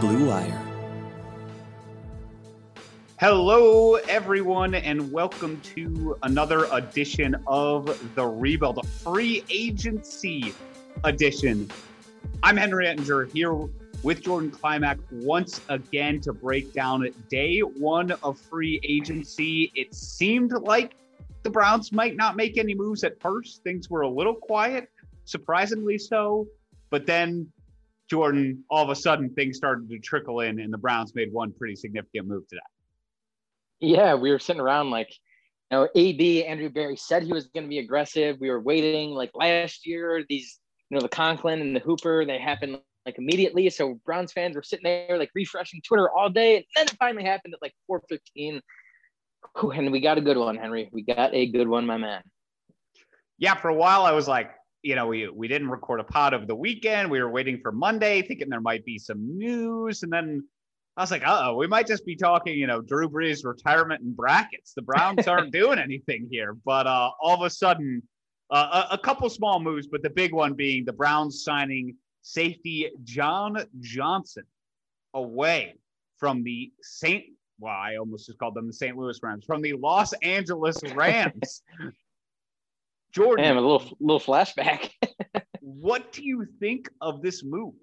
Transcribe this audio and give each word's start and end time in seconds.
Blue 0.00 0.28
Wire. 0.28 0.62
Hello, 3.18 3.94
everyone, 3.94 4.76
and 4.76 5.10
welcome 5.10 5.60
to 5.74 6.16
another 6.22 6.68
edition 6.70 7.34
of 7.48 8.14
The 8.14 8.24
Rebuild, 8.24 8.78
a 8.78 8.86
free 8.86 9.42
agency 9.50 10.54
edition. 11.02 11.68
I'm 12.44 12.56
Henry 12.56 12.86
Ettinger 12.86 13.24
here 13.24 13.52
with 14.04 14.22
Jordan 14.22 14.52
Klimack 14.52 15.00
once 15.10 15.60
again 15.68 16.20
to 16.20 16.32
break 16.32 16.72
down 16.72 17.08
day 17.28 17.58
one 17.58 18.12
of 18.22 18.38
free 18.38 18.80
agency. 18.84 19.72
It 19.74 19.92
seemed 19.92 20.52
like 20.52 20.94
the 21.42 21.50
Browns 21.50 21.90
might 21.90 22.14
not 22.14 22.36
make 22.36 22.56
any 22.56 22.76
moves 22.76 23.02
at 23.02 23.20
first. 23.20 23.64
Things 23.64 23.90
were 23.90 24.02
a 24.02 24.08
little 24.08 24.36
quiet, 24.36 24.90
surprisingly 25.24 25.98
so. 25.98 26.46
But 26.88 27.04
then, 27.04 27.50
Jordan, 28.08 28.64
all 28.70 28.82
of 28.82 28.90
a 28.90 28.94
sudden, 28.94 29.30
things 29.34 29.56
started 29.56 29.88
to 29.90 29.98
trickle 29.98 30.40
in, 30.40 30.60
and 30.60 30.72
the 30.72 30.78
Browns 30.78 31.14
made 31.14 31.32
one 31.32 31.52
pretty 31.52 31.76
significant 31.76 32.26
move 32.26 32.48
today. 32.48 32.60
Yeah, 33.80 34.14
we 34.14 34.30
were 34.30 34.38
sitting 34.38 34.60
around 34.60 34.90
like, 34.90 35.10
you 35.70 35.78
know, 35.78 35.88
AB 35.94 36.44
Andrew 36.44 36.70
Berry 36.70 36.96
said 36.96 37.22
he 37.22 37.32
was 37.32 37.46
going 37.48 37.64
to 37.64 37.68
be 37.68 37.78
aggressive. 37.78 38.38
We 38.40 38.50
were 38.50 38.60
waiting 38.60 39.10
like 39.10 39.30
last 39.34 39.86
year. 39.86 40.24
These, 40.28 40.58
you 40.90 40.96
know, 40.96 41.02
the 41.02 41.08
Conklin 41.08 41.60
and 41.60 41.76
the 41.76 41.80
Hooper 41.80 42.24
they 42.24 42.38
happened 42.38 42.80
like 43.04 43.18
immediately. 43.18 43.68
So 43.70 44.00
Browns 44.04 44.32
fans 44.32 44.56
were 44.56 44.62
sitting 44.62 44.84
there 44.84 45.18
like 45.18 45.30
refreshing 45.34 45.80
Twitter 45.86 46.10
all 46.10 46.30
day, 46.30 46.56
and 46.56 46.64
then 46.74 46.86
it 46.86 46.96
finally 46.98 47.24
happened 47.24 47.54
at 47.54 47.62
like 47.62 47.74
4:15. 47.90 48.60
And 49.54 49.92
we 49.92 50.00
got 50.00 50.18
a 50.18 50.20
good 50.20 50.36
one, 50.36 50.56
Henry. 50.56 50.88
We 50.92 51.02
got 51.02 51.34
a 51.34 51.46
good 51.46 51.68
one, 51.68 51.86
my 51.86 51.98
man. 51.98 52.22
Yeah, 53.38 53.54
for 53.54 53.68
a 53.68 53.74
while 53.74 54.04
I 54.04 54.12
was 54.12 54.26
like, 54.26 54.50
you 54.82 54.94
know, 54.94 55.06
we 55.06 55.28
we 55.28 55.48
didn't 55.48 55.68
record 55.68 56.00
a 56.00 56.04
pod 56.04 56.34
of 56.34 56.46
the 56.46 56.54
weekend. 56.54 57.10
We 57.10 57.20
were 57.20 57.30
waiting 57.30 57.60
for 57.60 57.72
Monday, 57.72 58.22
thinking 58.22 58.48
there 58.48 58.60
might 58.60 58.84
be 58.84 58.98
some 58.98 59.36
news, 59.36 60.02
and 60.02 60.12
then 60.12 60.44
I 60.96 61.02
was 61.02 61.10
like, 61.10 61.26
uh 61.26 61.42
oh, 61.44 61.54
we 61.54 61.66
might 61.66 61.86
just 61.86 62.04
be 62.04 62.16
talking, 62.16 62.58
you 62.58 62.66
know, 62.66 62.80
Drew 62.80 63.08
Brees 63.08 63.44
retirement 63.44 64.02
and 64.02 64.16
brackets. 64.16 64.74
The 64.74 64.82
Browns 64.82 65.28
aren't 65.28 65.52
doing 65.52 65.78
anything 65.78 66.28
here. 66.30 66.56
But 66.64 66.86
uh, 66.86 67.10
all 67.20 67.34
of 67.34 67.42
a 67.42 67.50
sudden, 67.50 68.02
uh, 68.50 68.86
a, 68.90 68.94
a, 68.94 68.98
couple 68.98 69.28
small 69.28 69.60
moves, 69.60 69.86
but 69.86 70.02
the 70.02 70.10
big 70.10 70.32
one 70.32 70.54
being 70.54 70.84
the 70.84 70.92
Browns 70.92 71.44
signing 71.44 71.94
safety 72.22 72.90
John 73.04 73.62
Johnson 73.80 74.44
away 75.14 75.76
from 76.16 76.42
the 76.42 76.72
St. 76.82 77.24
Well, 77.60 77.72
I 77.72 77.96
almost 77.96 78.26
just 78.26 78.38
called 78.38 78.54
them 78.54 78.66
the 78.66 78.72
St. 78.72 78.96
Louis 78.96 79.18
Rams, 79.22 79.44
from 79.44 79.62
the 79.62 79.74
Los 79.74 80.12
Angeles 80.14 80.80
Rams. 80.94 81.62
Jordan, 83.12 83.44
Damn, 83.44 83.56
a 83.56 83.60
little 83.60 83.96
little 84.00 84.20
flashback. 84.20 84.90
what 85.60 86.12
do 86.12 86.22
you 86.22 86.46
think 86.60 86.88
of 87.00 87.22
this 87.22 87.42
move? 87.42 87.74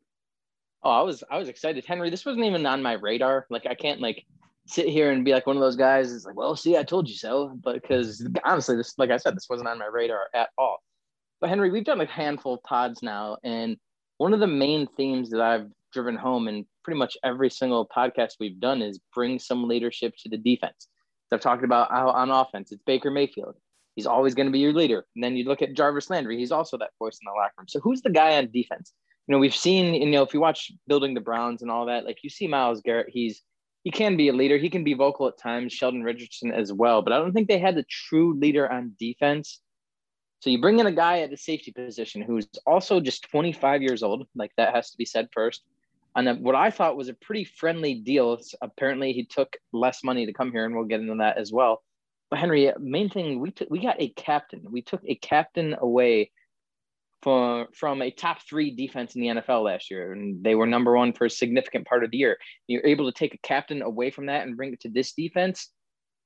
Oh, 0.84 0.92
I 0.92 1.02
was 1.02 1.24
I 1.32 1.38
was 1.38 1.50
excited, 1.50 1.86
Henry. 1.86 2.10
This 2.10 2.26
wasn't 2.26 2.46
even 2.46 2.66
on 2.66 2.84
my 2.84 2.94
radar. 2.94 3.48
Like 3.50 3.66
I 3.66 3.76
can't 3.76 4.02
like 4.02 4.24
sit 4.68 4.88
here 4.88 5.12
and 5.12 5.26
be 5.26 5.32
like 5.32 5.48
one 5.48 5.56
of 5.56 5.62
those 5.62 5.76
guys. 5.76 6.12
It's 6.14 6.26
like, 6.26 6.36
well, 6.36 6.56
see, 6.56 6.78
I 6.78 6.84
told 6.84 7.08
you 7.08 7.16
so. 7.16 7.58
But 7.64 7.82
because 7.82 8.28
honestly, 8.44 8.76
this, 8.76 8.94
like 8.98 9.10
I 9.10 9.18
said, 9.18 9.36
this 9.36 9.48
wasn't 9.50 9.70
on 9.70 9.80
my 9.80 9.88
radar 9.88 10.28
at 10.34 10.50
all. 10.58 10.78
But 11.42 11.50
Henry, 11.50 11.72
we've 11.72 11.84
done 11.84 12.02
a 12.02 12.06
handful 12.06 12.56
of 12.56 12.64
pods 12.64 13.04
now, 13.04 13.38
and 13.44 13.78
one 14.18 14.34
of 14.34 14.40
the 14.40 14.48
main 14.48 14.88
themes 14.96 15.30
that 15.32 15.42
I've 15.42 15.70
driven 15.92 16.16
home 16.16 16.48
in 16.48 16.66
pretty 16.84 16.98
much 16.98 17.18
every 17.24 17.50
single 17.50 17.88
podcast 17.88 18.34
we've 18.40 18.60
done 18.60 18.82
is 18.82 19.00
bring 19.14 19.40
some 19.40 19.68
leadership 19.68 20.14
to 20.20 20.30
the 20.30 20.38
defense. 20.38 20.88
So 21.30 21.36
I've 21.36 21.42
talked 21.42 21.64
about 21.64 21.92
how 21.92 22.10
on 22.10 22.30
offense, 22.30 22.72
it's 22.72 22.84
Baker 22.86 23.12
Mayfield. 23.12 23.56
He's 23.96 24.06
always 24.06 24.36
going 24.36 24.48
to 24.48 24.52
be 24.52 24.60
your 24.60 24.74
leader. 24.74 25.06
And 25.16 25.24
then 25.24 25.36
you 25.36 25.46
look 25.46 25.62
at 25.62 25.74
Jarvis 25.74 26.10
Landry, 26.10 26.38
he's 26.38 26.52
also 26.52 26.78
that 26.78 26.92
voice 27.00 27.18
in 27.22 27.26
the 27.26 27.32
locker 27.32 27.54
room. 27.58 27.68
So 27.68 27.80
who's 27.80 28.02
the 28.02 28.10
guy 28.10 28.38
on 28.38 28.52
defense? 28.52 28.94
you 29.28 29.34
know, 29.34 29.40
we've 29.40 29.56
seen, 29.56 29.94
you 29.94 30.06
know, 30.06 30.24
if 30.24 30.34
you 30.34 30.40
watch 30.40 30.72
building 30.88 31.14
the 31.14 31.22
Browns 31.22 31.62
and 31.62 31.72
all 31.72 31.88
that, 31.88 32.06
like 32.06 32.20
you 32.24 32.30
see 32.30 32.48
Myles 32.48 32.82
Garrett, 32.82 33.10
he's 33.10 33.42
he 33.84 33.92
can 33.92 34.18
be 34.18 34.30
a 34.30 34.34
leader. 34.34 34.58
He 34.58 34.70
can 34.70 34.84
be 34.84 34.96
vocal 34.96 35.28
at 35.28 35.38
times. 35.38 35.72
Sheldon 35.72 36.04
Richardson 36.04 36.52
as 36.52 36.74
well, 36.74 37.04
but 37.04 37.14
I 37.14 37.18
don't 37.18 37.34
think 37.34 37.48
they 37.48 37.60
had 37.60 37.76
the 37.76 37.86
true 37.90 38.38
leader 38.40 38.72
on 38.72 38.94
defense. 39.00 39.62
So 40.40 40.50
you 40.50 40.60
bring 40.60 40.80
in 40.80 40.88
a 40.88 40.92
guy 40.92 41.20
at 41.20 41.30
the 41.30 41.38
safety 41.38 41.72
position 41.72 42.22
who's 42.22 42.48
also 42.66 43.00
just 43.00 43.30
25 43.30 43.84
years 43.84 44.02
old. 44.02 44.28
Like 44.36 44.52
that 44.58 44.74
has 44.74 44.90
to 44.92 44.98
be 44.98 45.06
said 45.06 45.30
first. 45.32 45.64
And 46.16 46.44
what 46.44 46.56
I 46.56 46.72
thought 46.72 46.98
was 46.98 47.10
a 47.10 47.14
pretty 47.14 47.44
friendly 47.44 47.96
deal. 47.96 48.40
Apparently, 48.62 49.12
he 49.12 49.26
took 49.26 49.56
less 49.74 50.04
money 50.04 50.26
to 50.26 50.34
come 50.34 50.52
here, 50.52 50.66
and 50.66 50.76
we'll 50.76 50.86
get 50.86 51.02
into 51.02 51.16
that 51.16 51.38
as 51.38 51.52
well. 51.52 51.84
But 52.30 52.40
Henry, 52.40 52.72
main 52.80 53.10
thing 53.10 53.40
we 53.40 53.52
t- 53.52 53.68
we 53.70 53.80
got 53.80 54.02
a 54.02 54.10
captain. 54.10 54.62
We 54.70 54.82
took 54.82 55.02
a 55.06 55.16
captain 55.16 55.76
away 55.80 56.32
from 57.22 57.68
from 57.74 58.02
a 58.02 58.12
top 58.12 58.42
three 58.48 58.72
defense 58.72 59.16
in 59.16 59.22
the 59.22 59.28
NFL 59.28 59.64
last 59.64 59.90
year, 59.90 60.12
and 60.14 60.44
they 60.44 60.56
were 60.56 60.68
number 60.68 60.96
one 60.96 61.14
for 61.14 61.26
a 61.26 61.30
significant 61.30 61.88
part 61.88 62.04
of 62.04 62.12
the 62.12 62.18
year. 62.18 62.38
You're 62.68 62.86
able 62.86 63.12
to 63.12 63.18
take 63.18 63.34
a 63.34 63.40
captain 63.40 63.82
away 63.82 64.12
from 64.12 64.28
that 64.28 64.46
and 64.46 64.58
bring 64.58 64.74
it 64.74 64.82
to 64.82 64.90
this 64.90 65.14
defense. 65.14 65.70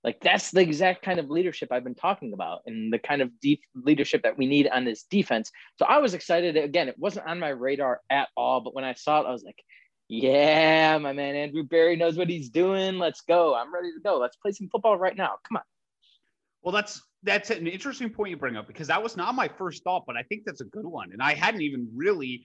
Like 0.04 0.20
that's 0.22 0.52
the 0.52 0.62
exact 0.62 1.02
kind 1.02 1.20
of 1.20 1.30
leadership 1.30 1.72
I've 1.72 1.84
been 1.84 1.96
talking 1.96 2.34
about, 2.34 2.62
and 2.66 2.92
the 2.92 3.00
kind 3.00 3.22
of 3.22 3.32
deep 3.42 3.62
leadership 3.76 4.24
that 4.24 4.38
we 4.38 4.46
need 4.46 4.68
on 4.68 4.86
this 4.86 5.04
defense. 5.04 5.52
So 5.78 5.86
I 5.86 6.00
was 6.00 6.14
excited. 6.14 6.58
Again, 6.58 6.88
it 6.88 7.00
wasn't 7.00 7.28
on 7.28 7.40
my 7.40 7.50
radar 7.50 8.02
at 8.10 8.30
all, 8.36 8.62
but 8.62 8.74
when 8.74 8.86
I 8.86 8.94
saw 8.94 9.22
it, 9.22 9.28
I 9.28 9.32
was 9.32 9.44
like, 9.44 9.62
"Yeah, 10.08 10.98
my 10.98 11.14
man 11.14 11.36
Andrew 11.36 11.64
Berry 11.64 11.96
knows 11.98 12.18
what 12.18 12.30
he's 12.30 12.50
doing. 12.50 12.98
Let's 12.98 13.22
go. 13.22 13.56
I'm 13.56 13.74
ready 13.74 13.92
to 13.94 14.00
go. 14.02 14.18
Let's 14.18 14.38
play 14.38 14.52
some 14.52 14.70
football 14.70 14.98
right 14.98 15.16
now. 15.16 15.38
Come 15.48 15.58
on." 15.58 15.64
Well, 16.64 16.74
that's 16.74 17.02
that's 17.24 17.50
an 17.50 17.68
interesting 17.68 18.10
point 18.10 18.32
you 18.32 18.38
bring 18.38 18.56
up 18.56 18.68
because 18.68 18.88
that 18.88 19.02
was 19.02 19.18
not 19.18 19.36
my 19.36 19.48
first 19.48 19.84
thought, 19.84 20.04
but 20.08 20.16
I 20.16 20.24
think 20.24 20.44
that's 20.46 20.62
a 20.62 20.66
good 20.66 20.86
one. 20.86 21.12
And 21.12 21.22
I 21.22 21.34
hadn't 21.34 21.62
even 21.62 21.90
really, 21.96 22.44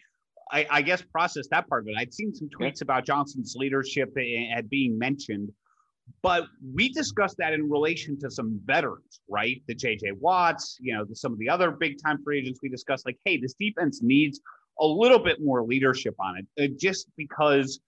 I, 0.51 0.67
I 0.71 0.83
guess, 0.83 1.03
processed 1.03 1.51
that 1.51 1.69
part 1.69 1.85
of 1.85 1.89
it. 1.89 1.95
I'd 1.97 2.13
seen 2.13 2.35
some 2.35 2.49
tweets 2.49 2.83
about 2.83 3.07
Johnson's 3.07 3.55
leadership 3.57 4.13
at 4.57 4.69
being 4.69 4.99
mentioned, 4.99 5.51
but 6.23 6.47
we 6.75 6.89
discussed 6.89 7.37
that 7.39 7.53
in 7.53 7.71
relation 7.71 8.19
to 8.21 8.31
some 8.31 8.61
veterans, 8.65 9.21
right? 9.29 9.63
The 9.69 9.75
JJ 9.75 10.19
Watts, 10.19 10.77
you 10.81 10.95
know, 10.95 11.05
the, 11.05 11.15
some 11.15 11.33
of 11.33 11.39
the 11.39 11.49
other 11.49 11.71
big 11.71 11.97
time 12.05 12.19
free 12.25 12.41
agents 12.41 12.61
we 12.63 12.69
discussed, 12.69 13.07
like, 13.07 13.19
hey, 13.25 13.39
this 13.41 13.55
defense 13.59 14.01
needs 14.03 14.41
a 14.81 14.87
little 14.87 15.21
bit 15.21 15.39
more 15.41 15.63
leadership 15.63 16.15
on 16.19 16.37
it, 16.39 16.63
uh, 16.63 16.75
just 16.79 17.07
because 17.17 17.81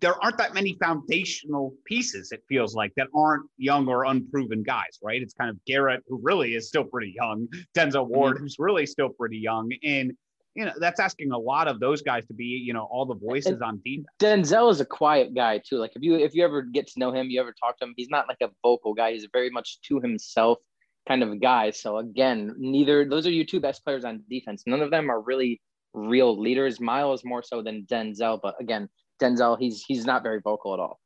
there 0.00 0.22
aren't 0.22 0.38
that 0.38 0.54
many 0.54 0.76
foundational 0.82 1.74
pieces, 1.84 2.32
it 2.32 2.42
feels 2.48 2.74
like, 2.74 2.92
that 2.96 3.08
aren't 3.14 3.46
young 3.56 3.88
or 3.88 4.04
unproven 4.04 4.62
guys, 4.62 4.98
right? 5.02 5.20
It's 5.22 5.34
kind 5.34 5.50
of 5.50 5.56
Garrett, 5.64 6.02
who 6.08 6.18
really 6.22 6.54
is 6.54 6.68
still 6.68 6.84
pretty 6.84 7.14
young, 7.16 7.48
Denzel 7.76 8.06
Ward, 8.06 8.36
mm-hmm. 8.36 8.44
who's 8.44 8.56
really 8.58 8.86
still 8.86 9.08
pretty 9.08 9.38
young. 9.38 9.70
And, 9.82 10.12
you 10.54 10.64
know, 10.64 10.72
that's 10.80 10.98
asking 10.98 11.30
a 11.32 11.38
lot 11.38 11.68
of 11.68 11.78
those 11.78 12.02
guys 12.02 12.26
to 12.26 12.34
be, 12.34 12.44
you 12.44 12.72
know, 12.72 12.88
all 12.90 13.06
the 13.06 13.14
voices 13.14 13.52
and 13.52 13.62
on 13.62 13.82
defense. 13.84 14.06
Denzel 14.20 14.70
is 14.70 14.80
a 14.80 14.84
quiet 14.84 15.34
guy 15.34 15.60
too. 15.64 15.76
Like 15.76 15.92
if 15.94 16.02
you 16.02 16.16
if 16.16 16.34
you 16.34 16.44
ever 16.44 16.62
get 16.62 16.88
to 16.88 16.98
know 16.98 17.12
him, 17.12 17.30
you 17.30 17.40
ever 17.40 17.54
talk 17.62 17.78
to 17.78 17.84
him, 17.84 17.94
he's 17.96 18.08
not 18.10 18.26
like 18.26 18.38
a 18.42 18.50
vocal 18.62 18.92
guy. 18.92 19.12
He's 19.12 19.28
very 19.32 19.50
much 19.50 19.80
to 19.82 20.00
himself 20.00 20.58
kind 21.06 21.22
of 21.22 21.40
guy. 21.40 21.70
So 21.70 21.98
again, 21.98 22.54
neither 22.58 23.08
those 23.08 23.24
are 23.26 23.30
your 23.30 23.44
two 23.44 23.60
best 23.60 23.84
players 23.84 24.04
on 24.04 24.24
defense. 24.28 24.64
None 24.66 24.82
of 24.82 24.90
them 24.90 25.10
are 25.10 25.20
really 25.20 25.60
real 25.94 26.36
leaders. 26.38 26.80
Myles 26.80 27.24
more 27.24 27.42
so 27.42 27.62
than 27.62 27.86
Denzel, 27.88 28.40
but 28.42 28.54
again, 28.58 28.88
Denzel, 29.20 29.58
he's 29.58 29.84
he's 29.86 30.04
not 30.04 30.22
very 30.22 30.40
vocal 30.40 30.74
at 30.74 30.80
all. 30.80 31.00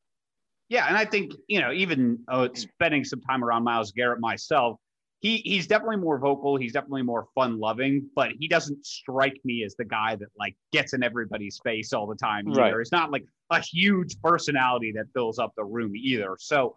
Yeah, 0.68 0.86
and 0.88 0.96
I 0.96 1.04
think 1.04 1.32
you 1.48 1.60
know, 1.60 1.72
even 1.72 2.18
uh, 2.28 2.48
spending 2.54 3.04
some 3.04 3.20
time 3.20 3.44
around 3.44 3.64
Myles 3.64 3.92
Garrett 3.92 4.20
myself, 4.20 4.78
he 5.20 5.38
he's 5.38 5.66
definitely 5.66 5.96
more 5.96 6.18
vocal. 6.18 6.56
He's 6.56 6.72
definitely 6.72 7.02
more 7.02 7.26
fun 7.34 7.58
loving, 7.58 8.08
but 8.14 8.30
he 8.38 8.48
doesn't 8.48 8.84
strike 8.84 9.38
me 9.44 9.64
as 9.64 9.74
the 9.76 9.84
guy 9.84 10.16
that 10.16 10.28
like 10.38 10.56
gets 10.72 10.94
in 10.94 11.02
everybody's 11.02 11.60
face 11.64 11.92
all 11.92 12.06
the 12.06 12.16
time 12.16 12.48
either. 12.48 12.60
Right. 12.60 12.74
It's 12.80 12.92
not 12.92 13.10
like 13.10 13.24
a 13.50 13.60
huge 13.60 14.20
personality 14.22 14.92
that 14.96 15.06
fills 15.14 15.38
up 15.38 15.52
the 15.56 15.64
room 15.64 15.92
either. 15.94 16.36
So 16.40 16.76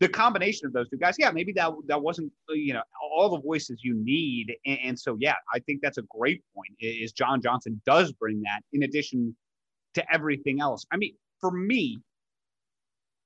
the 0.00 0.08
combination 0.08 0.66
of 0.66 0.72
those 0.72 0.88
two 0.88 0.96
guys, 0.96 1.14
yeah, 1.18 1.30
maybe 1.30 1.52
that 1.52 1.70
that 1.86 2.00
wasn't 2.00 2.32
you 2.48 2.72
know 2.72 2.82
all 3.16 3.28
the 3.28 3.40
voices 3.40 3.80
you 3.84 3.94
need, 3.94 4.54
and, 4.66 4.78
and 4.84 4.98
so 4.98 5.16
yeah, 5.20 5.36
I 5.52 5.60
think 5.60 5.80
that's 5.82 5.98
a 5.98 6.04
great 6.10 6.42
point. 6.54 6.72
Is 6.80 7.12
John 7.12 7.40
Johnson 7.40 7.80
does 7.86 8.12
bring 8.12 8.40
that 8.42 8.62
in 8.72 8.82
addition 8.82 9.36
to 9.94 10.12
everything 10.12 10.60
else. 10.60 10.84
I 10.92 10.96
mean, 10.96 11.14
for 11.40 11.50
me, 11.50 12.00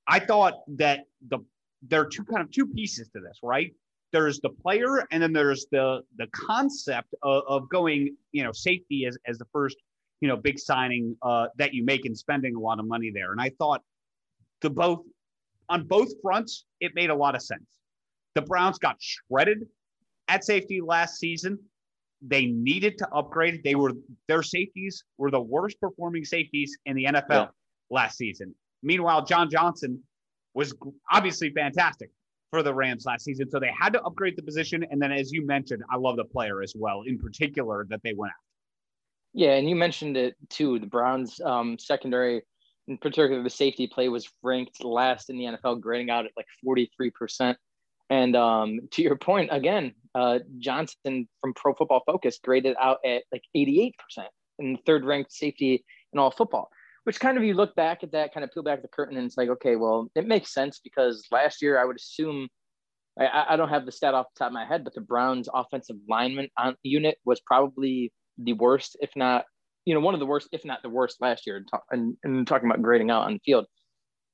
I 0.07 0.19
thought 0.19 0.55
that 0.77 1.01
the 1.27 1.39
there 1.81 2.01
are 2.01 2.05
two 2.05 2.23
kind 2.23 2.41
of 2.41 2.51
two 2.51 2.65
pieces 2.65 3.09
to 3.15 3.21
this, 3.21 3.39
right? 3.43 3.73
There's 4.11 4.39
the 4.39 4.49
player, 4.49 5.07
and 5.11 5.21
then 5.21 5.33
there's 5.33 5.67
the 5.71 6.01
the 6.17 6.27
concept 6.33 7.13
of, 7.21 7.43
of 7.47 7.69
going, 7.69 8.15
you 8.31 8.43
know, 8.43 8.51
safety 8.51 9.05
as 9.05 9.17
as 9.27 9.37
the 9.37 9.45
first, 9.53 9.77
you 10.21 10.27
know, 10.27 10.35
big 10.35 10.59
signing 10.59 11.15
uh, 11.21 11.47
that 11.57 11.73
you 11.73 11.85
make 11.85 12.05
and 12.05 12.17
spending 12.17 12.55
a 12.55 12.59
lot 12.59 12.79
of 12.79 12.87
money 12.87 13.11
there. 13.13 13.31
And 13.31 13.39
I 13.39 13.51
thought 13.59 13.81
the 14.61 14.69
both 14.69 15.01
on 15.69 15.87
both 15.87 16.09
fronts, 16.21 16.65
it 16.81 16.93
made 16.95 17.11
a 17.11 17.15
lot 17.15 17.35
of 17.35 17.41
sense. 17.41 17.65
The 18.35 18.41
Browns 18.41 18.79
got 18.79 18.97
shredded 18.99 19.67
at 20.27 20.43
safety 20.43 20.81
last 20.81 21.19
season. 21.19 21.59
They 22.21 22.45
needed 22.47 22.97
to 22.99 23.07
upgrade. 23.13 23.61
They 23.63 23.75
were 23.75 23.93
their 24.27 24.43
safeties 24.43 25.03
were 25.17 25.31
the 25.31 25.41
worst 25.41 25.79
performing 25.79 26.25
safeties 26.25 26.77
in 26.85 26.95
the 26.95 27.05
NFL 27.05 27.29
yeah. 27.29 27.47
last 27.89 28.17
season. 28.17 28.53
Meanwhile, 28.83 29.25
John 29.25 29.49
Johnson 29.49 30.03
was 30.53 30.73
obviously 31.11 31.51
fantastic 31.51 32.09
for 32.49 32.63
the 32.63 32.73
Rams 32.73 33.05
last 33.05 33.23
season. 33.23 33.49
So 33.49 33.59
they 33.59 33.71
had 33.77 33.93
to 33.93 34.01
upgrade 34.01 34.35
the 34.35 34.41
position. 34.41 34.85
And 34.89 35.01
then, 35.01 35.11
as 35.11 35.31
you 35.31 35.45
mentioned, 35.45 35.83
I 35.91 35.97
love 35.97 36.17
the 36.17 36.25
player 36.25 36.61
as 36.61 36.73
well, 36.75 37.03
in 37.05 37.19
particular, 37.19 37.85
that 37.89 38.01
they 38.03 38.13
went 38.13 38.31
after. 38.31 38.43
Yeah, 39.33 39.51
and 39.51 39.69
you 39.69 39.75
mentioned 39.75 40.17
it 40.17 40.35
too. 40.49 40.79
The 40.79 40.87
Browns 40.87 41.39
um, 41.41 41.77
secondary 41.77 42.41
in 42.89 42.97
particular, 42.97 43.41
the 43.43 43.49
safety 43.49 43.87
play 43.87 44.09
was 44.09 44.27
ranked 44.41 44.83
last 44.83 45.29
in 45.29 45.37
the 45.37 45.45
NFL, 45.45 45.79
grading 45.79 46.09
out 46.09 46.25
at 46.25 46.31
like 46.35 46.47
43%. 46.65 47.55
And 48.09 48.35
um, 48.35 48.79
to 48.91 49.03
your 49.03 49.15
point, 49.15 49.49
again, 49.53 49.93
uh, 50.19 50.39
Johnson 50.57 51.29
from 51.39 51.53
Pro 51.53 51.73
Football 51.73 52.03
Focus 52.05 52.39
graded 52.43 52.75
out 52.79 52.97
at 53.05 53.23
like 53.31 53.43
88% 53.55 53.93
and 54.59 54.77
third 54.85 55.05
ranked 55.05 55.31
safety 55.31 55.85
in 56.11 56.19
all 56.19 56.29
football, 56.29 56.69
which 57.05 57.21
kind 57.21 57.37
of 57.37 57.43
you 57.45 57.53
look 57.53 57.73
back 57.75 58.03
at 58.03 58.11
that, 58.11 58.33
kind 58.33 58.43
of 58.43 58.51
peel 58.51 58.63
back 58.63 58.81
the 58.81 58.89
curtain, 58.89 59.15
and 59.15 59.25
it's 59.25 59.37
like, 59.37 59.47
okay, 59.47 59.77
well, 59.77 60.11
it 60.15 60.27
makes 60.27 60.53
sense 60.53 60.81
because 60.83 61.25
last 61.31 61.61
year 61.61 61.79
I 61.79 61.85
would 61.85 61.95
assume. 61.95 62.49
I, 63.17 63.47
I 63.49 63.55
don't 63.55 63.69
have 63.69 63.85
the 63.85 63.91
stat 63.91 64.13
off 64.13 64.27
the 64.33 64.39
top 64.39 64.49
of 64.49 64.53
my 64.53 64.65
head, 64.65 64.83
but 64.83 64.93
the 64.93 65.01
Browns' 65.01 65.49
offensive 65.53 65.97
lineman 66.07 66.49
on, 66.57 66.75
unit 66.83 67.17
was 67.25 67.39
probably 67.41 68.13
the 68.37 68.53
worst, 68.53 68.97
if 69.01 69.09
not, 69.15 69.45
you 69.85 69.93
know, 69.93 69.99
one 69.99 70.13
of 70.13 70.19
the 70.19 70.25
worst, 70.25 70.49
if 70.51 70.63
not 70.63 70.81
the 70.83 70.89
worst 70.89 71.17
last 71.19 71.45
year. 71.47 71.65
And, 71.91 72.15
and 72.23 72.47
talking 72.47 72.69
about 72.69 72.81
grading 72.81 73.09
out 73.09 73.23
on 73.23 73.33
the 73.33 73.39
field. 73.45 73.65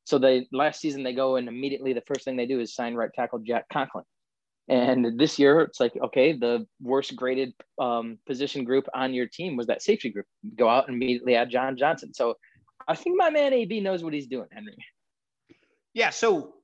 So 0.05 0.19
they 0.19 0.47
last 0.51 0.81
season 0.81 1.03
they 1.03 1.13
go 1.13 1.35
and 1.37 1.47
immediately 1.47 1.93
the 1.93 2.03
first 2.05 2.25
thing 2.25 2.35
they 2.35 2.45
do 2.45 2.59
is 2.59 2.75
sign 2.75 2.93
right 2.93 3.09
tackle 3.15 3.39
Jack 3.39 3.65
Conklin. 3.71 4.03
And 4.67 5.19
this 5.19 5.37
year 5.37 5.61
it's 5.61 5.79
like, 5.79 5.93
okay, 6.05 6.33
the 6.33 6.65
worst 6.81 7.15
graded 7.15 7.53
um, 7.79 8.17
position 8.25 8.63
group 8.63 8.87
on 8.93 9.13
your 9.13 9.27
team 9.27 9.55
was 9.55 9.67
that 9.67 9.83
safety 9.83 10.09
group. 10.09 10.25
Go 10.55 10.67
out 10.67 10.87
and 10.87 10.95
immediately 10.95 11.35
add 11.35 11.49
John 11.49 11.77
Johnson. 11.77 12.13
So 12.13 12.35
I 12.87 12.95
think 12.95 13.15
my 13.17 13.29
man 13.29 13.53
AB 13.53 13.79
knows 13.81 14.03
what 14.03 14.13
he's 14.13 14.27
doing, 14.27 14.47
Henry. 14.51 14.75
Yeah. 15.93 16.09
So 16.09 16.55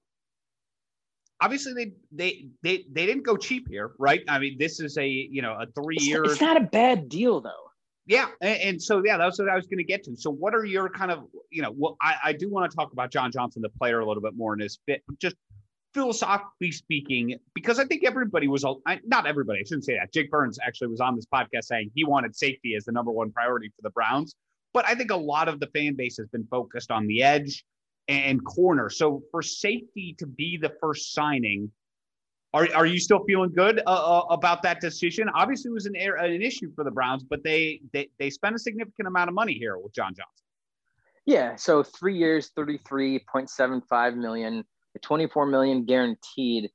obviously 1.42 1.74
they 1.74 1.92
they 2.12 2.48
they 2.63 2.86
they 2.92 3.06
didn't 3.06 3.24
go 3.24 3.36
cheap 3.36 3.68
here, 3.69 3.92
right? 4.00 4.21
I 4.27 4.39
mean, 4.39 4.57
this 4.57 4.80
is 4.80 4.98
a 4.98 5.07
you 5.07 5.42
know 5.42 5.57
a 5.59 5.65
three 5.68 5.98
year. 6.00 6.24
It's, 6.24 6.33
it's 6.33 6.42
not 6.42 6.57
a 6.57 6.65
bad 6.65 7.09
deal 7.09 7.42
though. 7.42 7.51
Yeah, 8.07 8.27
and, 8.42 8.62
and, 8.62 8.81
so 8.81 9.01
yeah, 9.06 9.18
that's 9.18 9.38
what 9.38 9.48
I 9.48 9.56
was 9.56 9.68
going 9.68 9.77
to 9.77 9.83
get 9.83 10.03
to. 10.06 10.15
So, 10.15 10.31
what 10.31 10.56
are 10.56 10.65
your 10.65 10.89
kind 10.89 11.12
of 11.12 11.25
you 11.51 11.62
know? 11.62 11.74
Well, 11.75 11.98
I, 12.01 12.15
I 12.25 12.33
do 12.33 12.50
want 12.50 12.69
to 12.69 12.75
talk 12.75 12.94
about 12.94 13.12
John 13.12 13.31
Johnson, 13.31 13.62
the 13.62 13.69
player, 13.69 14.00
a 14.00 14.06
little 14.06 14.24
bit 14.24 14.36
more 14.36 14.53
in 14.53 14.59
his 14.59 14.80
fit, 14.86 15.03
just 15.19 15.36
philosophically 15.94 16.72
speaking, 16.72 17.38
because 17.54 17.80
I 17.80 17.86
think 17.86 18.04
everybody 18.06 18.48
was 18.48 18.64
all—not 18.64 19.28
everybody. 19.28 19.60
I 19.60 19.64
shouldn't 19.64 19.86
say 19.86 19.96
that. 19.96 20.14
Jake 20.14 20.32
Burns 20.32 20.58
actually 20.66 20.88
was 20.88 21.02
on 21.02 21.16
this 21.16 21.26
podcast 21.26 21.66
saying 21.66 21.92
he 21.94 22.04
wanted 22.04 22.36
safety 22.36 22.76
as 22.76 22.86
the 22.86 22.92
number 22.92 23.12
one 23.12 23.32
priority 23.32 23.70
for 23.76 23.82
the 23.82 23.90
Browns, 23.90 24.36
but 24.74 24.86
I 24.88 24.96
think 24.96 25.12
a 25.12 25.18
lot 25.18 25.48
of 25.48 25.60
the 25.60 25.68
fan 25.68 25.96
base 25.96 26.18
has 26.18 26.28
been 26.28 26.48
focused 26.50 26.92
on 26.92 27.08
the 27.08 27.24
edge 27.24 27.66
and 28.08 28.44
corner. 28.44 28.90
So 28.90 29.22
for 29.32 29.42
safety 29.42 30.16
to 30.18 30.26
be 30.26 30.58
the 30.58 30.74
first 30.82 31.14
signing, 31.14 31.72
are, 32.54 32.68
are 32.76 32.86
you 32.86 33.00
still 33.00 33.24
feeling 33.26 33.52
good 33.54 33.80
uh, 33.86 33.92
uh, 33.92 34.26
about 34.30 34.64
that 34.64 34.82
decision? 34.82 35.30
Obviously, 35.34 35.70
it 35.70 35.74
was 35.74 35.86
an, 35.86 35.96
an 35.96 36.42
issue 36.42 36.72
for 36.76 36.84
the 36.84 36.92
Browns, 36.92 37.24
but 37.24 37.44
they, 37.44 37.80
they 37.94 38.10
they 38.20 38.30
spent 38.30 38.56
a 38.56 38.60
significant 38.60 39.08
amount 39.08 39.30
of 39.30 39.36
money 39.36 39.54
here 39.54 39.78
with 39.78 39.94
John 39.94 40.14
Johnson. 40.14 40.46
Yeah, 41.26 41.56
so 41.56 41.84
three 41.84 42.18
years, 42.18 42.52
thirty-three 42.56 43.24
point 43.32 43.50
seven 43.50 43.82
five 43.82 44.16
million, 44.18 44.66
twenty-four 45.00 45.46
million 45.46 45.86
guaranteed. 45.86 46.70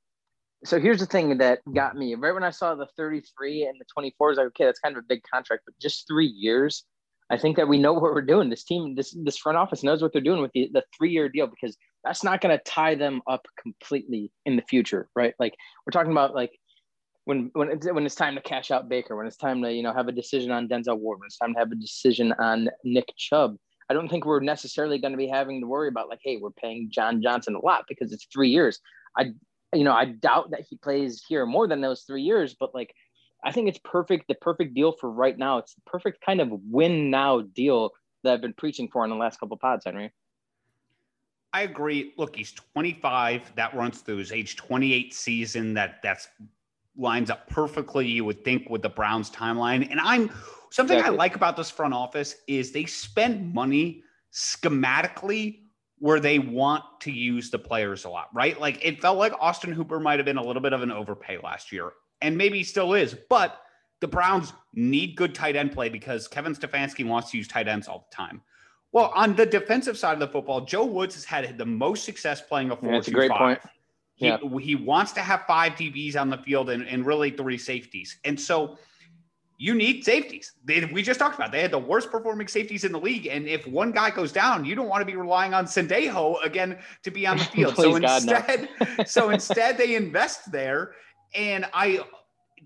So 0.65 0.79
here's 0.79 0.99
the 0.99 1.05
thing 1.05 1.37
that 1.37 1.59
got 1.73 1.95
me 1.95 2.15
right 2.15 2.33
when 2.33 2.43
I 2.43 2.49
saw 2.49 2.75
the 2.75 2.87
thirty-three 2.97 3.63
and 3.63 3.79
the 3.79 3.85
twenty-four. 3.93 4.27
I 4.27 4.31
was 4.31 4.37
like, 4.37 4.47
okay, 4.47 4.65
that's 4.65 4.79
kind 4.79 4.97
of 4.97 5.03
a 5.03 5.07
big 5.07 5.21
contract, 5.31 5.63
but 5.65 5.75
just 5.79 6.07
three 6.07 6.27
years. 6.27 6.83
I 7.29 7.37
think 7.37 7.57
that 7.57 7.67
we 7.67 7.77
know 7.77 7.91
what 7.91 8.03
we're 8.03 8.21
doing. 8.21 8.49
This 8.49 8.63
team, 8.63 8.95
this 8.95 9.15
this 9.23 9.37
front 9.37 9.57
office 9.57 9.83
knows 9.83 10.01
what 10.01 10.13
they're 10.13 10.21
doing 10.21 10.41
with 10.41 10.51
the, 10.53 10.69
the 10.73 10.83
three 10.97 11.11
year 11.11 11.27
deal 11.27 11.47
because 11.47 11.77
that's 12.03 12.23
not 12.23 12.39
going 12.39 12.57
to 12.57 12.63
tie 12.63 12.95
them 12.95 13.21
up 13.27 13.45
completely 13.61 14.31
in 14.45 14.55
the 14.55 14.61
future, 14.61 15.09
right? 15.13 15.33
Like 15.37 15.53
we're 15.85 15.91
talking 15.91 16.13
about 16.13 16.33
like 16.33 16.51
when 17.25 17.51
when 17.53 17.69
it's, 17.69 17.85
when 17.91 18.05
it's 18.05 18.15
time 18.15 18.35
to 18.35 18.41
cash 18.41 18.71
out 18.71 18.87
Baker, 18.87 19.17
when 19.17 19.27
it's 19.27 19.35
time 19.35 19.61
to 19.63 19.73
you 19.73 19.83
know 19.83 19.93
have 19.93 20.07
a 20.07 20.13
decision 20.13 20.51
on 20.51 20.69
Denzel 20.69 20.97
Ward, 20.97 21.19
when 21.19 21.27
it's 21.27 21.37
time 21.37 21.53
to 21.53 21.59
have 21.59 21.71
a 21.71 21.75
decision 21.75 22.33
on 22.39 22.69
Nick 22.85 23.09
Chubb. 23.17 23.57
I 23.89 23.93
don't 23.93 24.09
think 24.09 24.25
we're 24.25 24.39
necessarily 24.39 24.99
going 24.99 25.13
to 25.13 25.17
be 25.17 25.27
having 25.27 25.61
to 25.61 25.67
worry 25.67 25.87
about 25.87 26.09
like, 26.09 26.19
hey, 26.21 26.37
we're 26.37 26.51
paying 26.51 26.89
John 26.91 27.21
Johnson 27.21 27.55
a 27.55 27.59
lot 27.59 27.85
because 27.87 28.11
it's 28.11 28.27
three 28.31 28.49
years. 28.49 28.79
I 29.17 29.33
you 29.73 29.83
know 29.83 29.93
I 29.93 30.05
doubt 30.05 30.51
that 30.51 30.65
he 30.69 30.77
plays 30.77 31.23
here 31.27 31.45
more 31.45 31.67
than 31.67 31.81
those 31.81 32.03
three 32.03 32.23
years, 32.23 32.55
but 32.59 32.73
like 32.73 32.93
I 33.43 33.51
think 33.51 33.69
it's 33.69 33.79
perfect, 33.83 34.27
the 34.27 34.35
perfect 34.35 34.73
deal 34.73 34.91
for 34.91 35.09
right 35.11 35.37
now. 35.37 35.59
It's 35.59 35.73
the 35.73 35.81
perfect 35.85 36.25
kind 36.25 36.41
of 36.41 36.49
win 36.51 37.09
now 37.09 37.41
deal 37.41 37.91
that 38.23 38.33
I've 38.33 38.41
been 38.41 38.53
preaching 38.53 38.89
for 38.91 39.03
in 39.03 39.09
the 39.09 39.15
last 39.15 39.39
couple 39.39 39.57
pods, 39.57 39.85
Henry. 39.85 40.11
I 41.53 41.61
agree. 41.61 42.13
Look, 42.17 42.35
he's 42.35 42.51
25. 42.51 43.55
That 43.55 43.73
runs 43.73 44.01
through 44.01 44.17
his 44.17 44.31
age 44.31 44.57
28 44.57 45.13
season. 45.13 45.73
That 45.73 46.01
that's 46.03 46.27
lines 46.97 47.29
up 47.29 47.47
perfectly, 47.49 48.07
you 48.07 48.25
would 48.25 48.43
think, 48.43 48.69
with 48.69 48.81
the 48.81 48.89
Browns 48.89 49.29
timeline. 49.29 49.89
And 49.89 49.99
I'm 49.99 50.31
something 50.71 50.97
exactly. 50.97 51.15
I 51.15 51.17
like 51.17 51.35
about 51.35 51.55
this 51.55 51.69
front 51.69 51.93
office 51.93 52.35
is 52.47 52.71
they 52.71 52.85
spend 52.85 53.53
money 53.53 54.03
schematically 54.33 55.61
where 55.99 56.19
they 56.19 56.39
want 56.39 56.83
to 57.01 57.11
use 57.11 57.49
the 57.49 57.59
players 57.59 58.05
a 58.05 58.09
lot, 58.09 58.27
right? 58.33 58.59
Like 58.59 58.83
it 58.85 59.01
felt 59.01 59.17
like 59.17 59.33
Austin 59.39 59.71
Hooper 59.71 59.99
might 59.99 60.19
have 60.19 60.25
been 60.25 60.37
a 60.37 60.43
little 60.43 60.61
bit 60.61 60.73
of 60.73 60.83
an 60.83 60.91
overpay 60.91 61.39
last 61.43 61.71
year 61.71 61.91
and 62.21 62.37
maybe 62.37 62.63
still 62.63 62.93
is. 62.93 63.15
But 63.29 63.59
the 63.99 64.07
Browns 64.07 64.53
need 64.73 65.15
good 65.15 65.33
tight 65.33 65.55
end 65.55 65.71
play 65.71 65.89
because 65.89 66.27
Kevin 66.27 66.53
Stefanski 66.53 67.05
wants 67.05 67.31
to 67.31 67.37
use 67.37 67.47
tight 67.47 67.67
ends 67.67 67.87
all 67.87 68.07
the 68.09 68.15
time. 68.15 68.41
Well, 68.91 69.11
on 69.15 69.35
the 69.35 69.45
defensive 69.45 69.97
side 69.97 70.13
of 70.13 70.19
the 70.19 70.27
football, 70.27 70.61
Joe 70.61 70.85
Woods 70.85 71.15
has 71.15 71.25
had 71.25 71.57
the 71.57 71.65
most 71.65 72.05
success 72.05 72.41
playing 72.41 72.71
a 72.71 72.75
four. 72.75 72.89
Yeah, 72.89 72.97
that's 72.97 73.07
a 73.07 73.11
great 73.11 73.29
five. 73.29 73.39
point. 73.39 73.59
He, 74.17 74.27
yeah. 74.27 74.37
he 74.61 74.75
wants 74.75 75.13
to 75.13 75.21
have 75.21 75.45
five 75.47 75.73
DBs 75.73 76.19
on 76.19 76.29
the 76.29 76.37
field 76.37 76.69
and, 76.69 76.87
and 76.87 77.05
really 77.05 77.29
three 77.29 77.57
safeties. 77.57 78.17
And 78.25 78.39
so 78.39 78.77
you 79.59 79.73
need 79.73 80.03
safeties. 80.03 80.53
They, 80.65 80.85
we 80.85 81.01
just 81.01 81.19
talked 81.19 81.35
about 81.35 81.51
they 81.51 81.61
had 81.61 81.71
the 81.71 81.79
worst 81.79 82.11
performing 82.11 82.47
safeties 82.47 82.83
in 82.83 82.91
the 82.91 82.99
league. 82.99 83.27
And 83.27 83.47
if 83.47 83.65
one 83.67 83.91
guy 83.91 84.09
goes 84.09 84.31
down, 84.31 84.65
you 84.65 84.75
don't 84.75 84.89
want 84.89 85.01
to 85.01 85.05
be 85.05 85.15
relying 85.15 85.53
on 85.53 85.65
Sendejo 85.65 86.43
again 86.43 86.79
to 87.03 87.11
be 87.11 87.25
on 87.25 87.37
the 87.37 87.43
field. 87.53 87.75
so 87.75 87.95
instead, 87.95 88.69
so 89.05 89.29
instead 89.29 89.77
they 89.77 89.95
invest 89.95 90.51
there 90.51 90.93
and 91.35 91.65
I, 91.73 92.01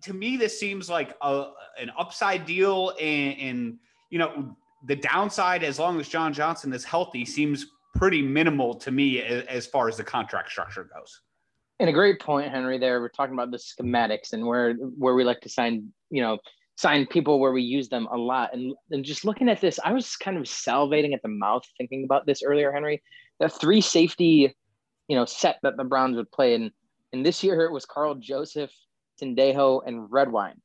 to 0.04 0.14
me, 0.14 0.38
this 0.38 0.60
seems 0.60 0.90
like 0.90 1.16
a, 1.22 1.48
an 1.80 1.92
upside 1.98 2.46
deal. 2.46 2.94
And, 3.00 3.40
and, 3.40 3.78
you 4.10 4.20
know, 4.20 4.56
the 4.86 4.96
downside, 4.96 5.64
as 5.64 5.80
long 5.80 6.00
as 6.00 6.08
John 6.08 6.34
Johnson 6.34 6.74
is 6.74 6.84
healthy, 6.84 7.26
seems 7.26 7.66
pretty 7.96 8.22
minimal 8.22 8.76
to 8.76 8.92
me 8.92 9.22
as, 9.22 9.46
as 9.46 9.66
far 9.68 9.88
as 9.88 9.98
the 9.98 10.04
contract 10.04 10.50
structure 10.50 10.84
goes. 10.84 11.22
And 11.82 11.90
a 11.90 11.94
great 11.94 12.20
point, 12.20 12.52
Henry. 12.52 12.78
There, 12.78 13.02
we're 13.02 13.10
talking 13.10 13.34
about 13.34 13.50
the 13.50 13.58
schematics 13.58 14.34
and 14.34 14.46
where 14.46 14.76
where 14.76 15.16
we 15.16 15.24
like 15.24 15.42
to 15.42 15.50
sign, 15.50 15.92
you 16.12 16.22
know, 16.22 16.38
sign 16.78 17.08
people 17.08 17.40
where 17.40 17.52
we 17.52 17.64
use 17.64 17.90
them 17.90 18.08
a 18.12 18.18
lot. 18.18 18.54
And 18.54 18.76
and 18.92 19.04
just 19.04 19.26
looking 19.26 19.50
at 19.50 19.62
this, 19.62 19.80
I 19.84 19.92
was 19.92 20.16
kind 20.16 20.38
of 20.38 20.44
salivating 20.44 21.16
at 21.16 21.24
the 21.24 21.28
mouth 21.28 21.64
thinking 21.80 22.04
about 22.04 22.28
this 22.28 22.44
earlier, 22.44 22.72
Henry. 22.72 23.02
The 23.40 23.50
three 23.50 23.82
safety, 23.82 24.56
you 25.08 25.16
know, 25.16 25.26
set 25.26 25.58
that 25.64 25.76
the 25.76 25.84
Browns 25.84 26.18
would 26.18 26.32
play 26.32 26.54
in 26.54 26.72
and 27.14 27.26
this 27.26 27.44
year 27.44 27.66
it 27.66 27.72
was 27.72 27.86
Karl 27.86 28.16
Joseph, 28.16 28.72
Sendejo, 29.22 29.82
and 29.86 30.12
Redwine. 30.12 30.62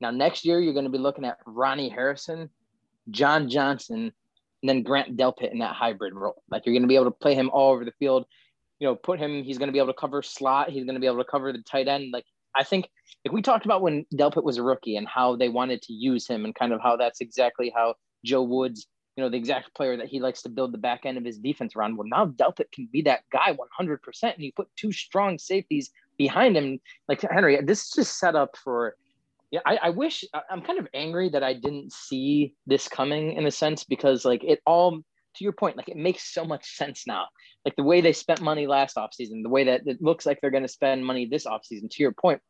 Now 0.00 0.10
next 0.10 0.44
year 0.44 0.60
you're 0.60 0.74
going 0.74 0.84
to 0.84 0.90
be 0.90 0.98
looking 0.98 1.24
at 1.24 1.38
Ronnie 1.46 1.88
Harrison, 1.88 2.50
John 3.10 3.48
Johnson, 3.48 4.12
and 4.62 4.68
then 4.68 4.82
Grant 4.82 5.16
Delpit 5.16 5.52
in 5.52 5.58
that 5.60 5.74
hybrid 5.74 6.14
role. 6.14 6.42
Like 6.50 6.66
you're 6.66 6.74
going 6.74 6.82
to 6.82 6.88
be 6.88 6.96
able 6.96 7.06
to 7.06 7.10
play 7.12 7.34
him 7.34 7.50
all 7.50 7.72
over 7.72 7.84
the 7.84 7.92
field. 7.98 8.26
You 8.84 8.90
know, 8.90 8.96
put 8.96 9.18
him. 9.18 9.42
He's 9.42 9.56
going 9.56 9.68
to 9.68 9.72
be 9.72 9.78
able 9.78 9.94
to 9.94 9.98
cover 9.98 10.20
slot. 10.20 10.68
He's 10.68 10.84
going 10.84 10.94
to 10.94 11.00
be 11.00 11.06
able 11.06 11.24
to 11.24 11.30
cover 11.30 11.52
the 11.52 11.62
tight 11.62 11.88
end. 11.88 12.12
Like 12.12 12.26
I 12.54 12.64
think, 12.64 12.86
like 13.24 13.32
we 13.32 13.40
talked 13.40 13.64
about 13.64 13.80
when 13.80 14.04
Delpit 14.14 14.44
was 14.44 14.58
a 14.58 14.62
rookie 14.62 14.96
and 14.96 15.08
how 15.08 15.36
they 15.36 15.48
wanted 15.48 15.80
to 15.82 15.94
use 15.94 16.28
him, 16.28 16.44
and 16.44 16.54
kind 16.54 16.74
of 16.74 16.82
how 16.82 16.96
that's 16.96 17.22
exactly 17.22 17.72
how 17.74 17.94
Joe 18.24 18.42
Woods 18.42 18.86
you 19.16 19.22
know, 19.22 19.30
the 19.30 19.36
exact 19.36 19.74
player 19.74 19.96
that 19.96 20.08
he 20.08 20.20
likes 20.20 20.42
to 20.42 20.48
build 20.48 20.72
the 20.72 20.78
back 20.78 21.06
end 21.06 21.16
of 21.16 21.24
his 21.24 21.38
defense 21.38 21.76
around. 21.76 21.96
Well, 21.96 22.08
now 22.08 22.26
Delpit 22.26 22.72
can 22.72 22.88
be 22.92 23.02
that 23.02 23.22
guy 23.32 23.56
100%. 23.80 23.98
And 24.22 24.42
you 24.42 24.52
put 24.52 24.68
two 24.76 24.92
strong 24.92 25.38
safeties 25.38 25.90
behind 26.18 26.56
him. 26.56 26.80
Like 27.08 27.20
Henry, 27.22 27.60
this 27.62 27.84
is 27.84 27.90
just 27.90 28.18
set 28.18 28.34
up 28.34 28.56
for, 28.56 28.96
yeah, 29.52 29.60
I, 29.64 29.76
I 29.84 29.90
wish 29.90 30.24
I'm 30.50 30.62
kind 30.62 30.80
of 30.80 30.88
angry 30.94 31.28
that 31.28 31.44
I 31.44 31.52
didn't 31.54 31.92
see 31.92 32.54
this 32.66 32.88
coming 32.88 33.34
in 33.34 33.46
a 33.46 33.52
sense 33.52 33.84
because, 33.84 34.24
like, 34.24 34.42
it 34.42 34.60
all, 34.66 34.98
to 34.98 35.44
your 35.44 35.52
point, 35.52 35.76
like, 35.76 35.88
it 35.88 35.96
makes 35.96 36.34
so 36.34 36.44
much 36.44 36.76
sense 36.76 37.04
now. 37.06 37.26
Like, 37.64 37.76
the 37.76 37.82
way 37.82 38.00
they 38.00 38.12
spent 38.12 38.40
money 38.40 38.66
last 38.66 38.96
offseason, 38.96 39.42
the 39.42 39.48
way 39.48 39.64
that 39.64 39.86
it 39.86 40.02
looks 40.02 40.26
like 40.26 40.40
they're 40.40 40.50
going 40.50 40.64
to 40.64 40.68
spend 40.68 41.04
money 41.04 41.26
this 41.26 41.46
offseason, 41.46 41.90
to 41.90 42.02
your 42.02 42.12
point, 42.12 42.40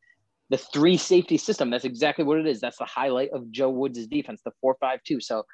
the 0.50 0.58
three 0.58 0.96
safety 0.96 1.38
system. 1.38 1.70
That's 1.70 1.84
exactly 1.84 2.24
what 2.24 2.38
it 2.38 2.46
is. 2.46 2.60
That's 2.60 2.78
the 2.78 2.84
highlight 2.84 3.30
of 3.32 3.50
Joe 3.50 3.70
Woods' 3.70 4.06
defense, 4.06 4.42
the 4.44 4.52
four 4.60 4.76
five 4.80 5.00
two. 5.06 5.20
So 5.20 5.44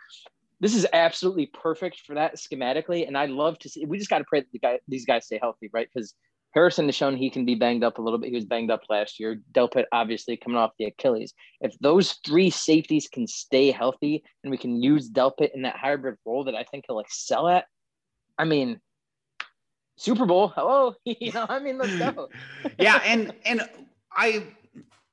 this 0.59 0.75
is 0.75 0.87
absolutely 0.93 1.47
perfect 1.47 2.01
for 2.01 2.15
that 2.17 2.37
schematically. 2.37 3.07
And 3.07 3.17
I 3.17 3.27
love 3.27 3.59
to 3.61 3.69
see. 3.69 3.85
We 3.87 3.99
just 3.99 4.11
got 4.11 4.19
to 4.19 4.25
pray 4.25 4.41
that 4.41 4.53
the 4.53 4.59
guy, 4.59 4.81
these 4.89 5.07
guys 5.07 5.27
stay 5.27 5.39
healthy, 5.41 5.71
right? 5.73 5.89
Because 5.93 6.15
Harrison 6.53 6.87
has 6.87 6.97
shown 6.97 7.17
he 7.17 7.31
can 7.31 7.45
be 7.45 7.55
banged 7.55 7.85
up 7.85 7.99
a 7.99 8.03
little 8.03 8.19
bit. 8.19 8.31
He 8.31 8.35
was 8.35 8.45
banged 8.45 8.73
up 8.73 8.83
last 8.91 9.21
year. 9.21 9.41
Delpit 9.53 9.85
obviously 9.93 10.37
coming 10.37 10.59
off 10.59 10.73
the 10.79 10.87
Achilles. 10.87 11.33
If 11.61 11.79
those 11.79 12.19
three 12.27 12.51
safeties 12.51 13.09
can 13.11 13.29
stay 13.29 13.71
healthy 13.71 14.25
and 14.43 14.51
we 14.51 14.59
can 14.59 14.83
use 14.83 15.09
Delpit 15.09 15.55
in 15.55 15.63
that 15.63 15.77
hybrid 15.77 16.17
role 16.27 16.45
that 16.45 16.57
I 16.57 16.65
think 16.65 16.87
he'll 16.89 16.99
excel 16.99 17.49
at, 17.49 17.67
I 18.37 18.45
mean, 18.45 18.81
Super 20.01 20.25
Bowl, 20.25 20.49
hello, 20.57 20.95
you 21.05 21.31
know, 21.31 21.45
I 21.47 21.59
mean, 21.59 21.77
let's 21.77 21.95
go. 21.99 22.31
yeah, 22.79 23.03
and 23.05 23.35
and 23.45 23.61
I 24.11 24.47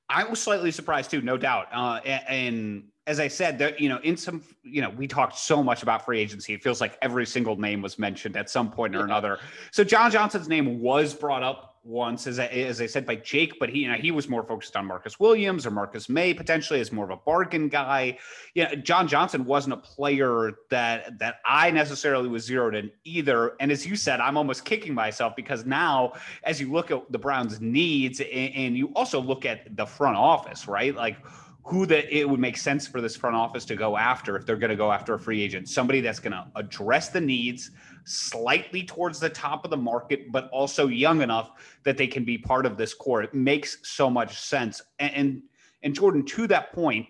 I 0.07 0.23
was 0.23 0.41
slightly 0.41 0.71
surprised 0.71 1.11
too, 1.11 1.21
no 1.21 1.35
doubt. 1.35 1.67
Uh, 1.73 1.99
and 2.05 2.85
as 3.05 3.19
I 3.19 3.27
said, 3.27 3.59
that 3.59 3.81
you 3.81 3.89
know, 3.89 3.99
in 4.03 4.15
some, 4.15 4.41
you 4.63 4.81
know, 4.81 4.89
we 4.89 5.05
talked 5.05 5.37
so 5.37 5.61
much 5.61 5.83
about 5.83 6.05
free 6.05 6.21
agency. 6.21 6.53
It 6.53 6.63
feels 6.63 6.79
like 6.79 6.97
every 7.01 7.25
single 7.25 7.57
name 7.57 7.81
was 7.81 7.99
mentioned 7.99 8.37
at 8.37 8.49
some 8.49 8.71
point 8.71 8.95
or 8.95 9.03
another. 9.03 9.39
So 9.71 9.83
John 9.83 10.09
Johnson's 10.09 10.47
name 10.47 10.79
was 10.79 11.13
brought 11.13 11.43
up 11.43 11.76
once, 11.87 12.27
as 12.27 12.37
I, 12.37 12.47
as 12.47 12.81
I 12.81 12.85
said 12.85 13.05
by 13.05 13.15
Jake, 13.15 13.53
but 13.59 13.69
he, 13.69 13.79
you 13.79 13.87
know, 13.87 13.95
he 13.95 14.11
was 14.11 14.27
more 14.27 14.43
focused 14.43 14.75
on 14.75 14.85
Marcus 14.85 15.19
Williams 15.19 15.65
or 15.65 15.71
Marcus 15.71 16.09
Maye 16.09 16.33
potentially 16.33 16.81
as 16.81 16.91
more 16.91 17.05
of 17.05 17.11
a 17.11 17.17
bargain 17.17 17.69
guy. 17.69 18.17
Yeah, 18.53 18.75
John 18.75 19.07
Johnson 19.07 19.45
wasn't 19.45 19.73
a 19.73 19.77
player 19.77 20.53
that 20.69 21.17
that 21.19 21.35
I 21.45 21.71
necessarily 21.71 22.27
was 22.27 22.43
zeroed 22.43 22.75
in 22.75 22.91
either. 23.05 23.55
And 23.59 23.71
as 23.71 23.85
you 23.85 23.95
said, 23.95 24.19
I'm 24.19 24.37
almost 24.37 24.65
kicking 24.65 24.93
myself 24.93 25.35
because 25.35 25.65
now, 25.65 26.13
as 26.43 26.59
you 26.59 26.71
look 26.71 26.91
at 26.91 27.09
the 27.11 27.19
Browns' 27.19 27.61
needs 27.61 28.19
and, 28.19 28.29
and 28.29 28.77
you 28.77 28.91
also 28.95 29.21
look 29.21 29.45
at 29.45 29.75
the 29.75 29.85
front 29.85 30.17
office, 30.17 30.67
right, 30.67 30.93
like 30.93 31.17
who 31.63 31.85
that 31.85 32.09
it 32.15 32.27
would 32.27 32.39
make 32.39 32.57
sense 32.57 32.87
for 32.87 33.01
this 33.01 33.15
front 33.15 33.35
office 33.35 33.65
to 33.65 33.75
go 33.75 33.97
after 33.97 34.37
if 34.37 34.45
they're 34.45 34.55
going 34.55 34.69
to 34.69 34.75
go 34.75 34.89
after 34.89 35.15
a 35.15 35.19
free 35.19 35.41
agent 35.41 35.67
somebody 35.67 35.99
that's 35.99 36.19
going 36.19 36.31
to 36.31 36.47
address 36.55 37.09
the 37.09 37.19
needs 37.19 37.71
slightly 38.07 38.83
towards 38.83 39.19
the 39.19 39.29
top 39.29 39.65
of 39.65 39.71
the 39.71 39.77
market 39.77 40.31
but 40.31 40.49
also 40.49 40.87
young 40.87 41.21
enough 41.21 41.51
that 41.83 41.97
they 41.97 42.07
can 42.07 42.23
be 42.23 42.37
part 42.37 42.65
of 42.65 42.77
this 42.77 42.93
core. 42.93 43.23
It 43.23 43.33
makes 43.33 43.77
so 43.83 44.09
much 44.09 44.39
sense. 44.39 44.81
And 44.99 45.13
and, 45.13 45.41
and 45.83 45.93
jordan 45.93 46.25
to 46.25 46.47
that 46.47 46.73
point 46.73 47.05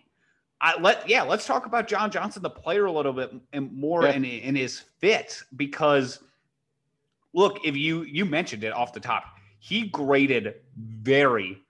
I 0.60 0.80
let 0.80 1.08
yeah 1.08 1.24
let's 1.24 1.46
talk 1.46 1.66
about 1.66 1.88
john 1.88 2.12
johnson 2.12 2.42
the 2.42 2.50
player 2.50 2.86
a 2.86 2.92
little 2.92 3.13
bit 3.13 3.32
more 3.54 4.04
yeah. 4.04 4.12
in, 4.12 4.25
in 4.25 4.56
his 4.56 4.80
fit 5.00 5.42
because 5.56 6.20
look 7.34 7.60
if 7.63 7.77
you 7.77 8.04
you 8.04 8.25
mentioned 8.25 8.63
it 8.63 8.74
off 8.74 8.92
the 8.92 9.00
top 9.00 9.24
he 9.60 9.88
graded 9.88 10.56
very 10.77 11.62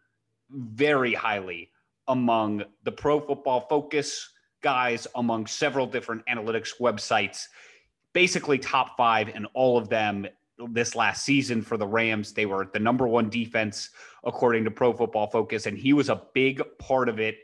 very 0.49 1.13
highly 1.13 1.69
among 2.07 2.63
the 2.83 2.91
Pro 2.91 3.19
Football 3.19 3.61
Focus 3.69 4.29
guys, 4.61 5.07
among 5.15 5.45
several 5.45 5.85
different 5.85 6.25
analytics 6.25 6.79
websites, 6.79 7.47
basically 8.17 8.57
top 8.57 8.97
five 8.97 9.29
in 9.29 9.45
all 9.53 9.77
of 9.77 9.89
them 9.89 10.25
this 10.69 10.95
last 10.95 11.23
season 11.23 11.61
for 11.61 11.77
the 11.77 11.85
Rams. 11.85 12.33
They 12.33 12.47
were 12.47 12.67
the 12.73 12.79
number 12.79 13.07
one 13.07 13.29
defense 13.29 13.91
according 14.23 14.63
to 14.63 14.71
Pro 14.71 14.91
Football 14.91 15.27
Focus, 15.27 15.67
and 15.67 15.77
he 15.77 15.93
was 15.93 16.09
a 16.09 16.23
big 16.33 16.59
part 16.79 17.09
of 17.09 17.19
it. 17.19 17.35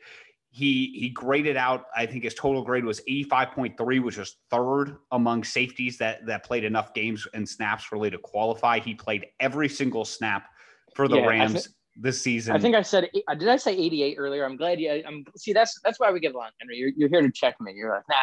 He 0.50 0.92
he 1.00 1.10
graded 1.10 1.58
out, 1.58 1.86
I 1.96 2.08
think 2.08 2.24
his 2.24 2.34
total 2.34 2.63
grade 2.63 2.86
was 2.86 3.01
85.3, 3.08 4.03
which 4.03 4.18
was 4.18 4.38
third 4.50 4.98
among 5.12 5.44
safeties 5.44 6.00
that 6.00 6.25
that 6.25 6.44
played 6.44 6.63
enough 6.63 6.96
games 6.96 7.27
and 7.36 7.48
snaps 7.48 7.92
really 7.92 8.10
to 8.10 8.18
qualify. 8.18 8.80
He 8.80 8.96
played 8.96 9.27
every 9.39 9.70
single 9.70 10.06
snap 10.06 10.48
for 10.96 11.08
the 11.08 11.18
yeah, 11.18 11.27
Rams 11.27 11.70
this 11.96 12.22
season. 12.22 12.56
I 12.56 12.60
think 12.60 12.76
I 12.76 12.82
said 12.82 13.10
did 13.14 13.48
I 13.48 13.58
say 13.58 13.74
88 13.74 14.16
earlier? 14.18 14.46
I'm 14.46 14.58
glad 14.58 14.80
you 14.80 15.04
I'm 15.06 15.26
see 15.38 15.54
that's 15.54 15.80
that's 15.84 16.00
why 16.00 16.12
we 16.12 16.20
get 16.20 16.34
along, 16.34 16.50
Henry. 16.60 16.78
You're, 16.78 16.92
you're 16.96 17.10
here 17.10 17.22
to 17.22 17.32
check 17.32 17.60
me. 17.62 17.74
You're 17.74 17.92
like, 17.92 18.04
nah, 18.10 18.16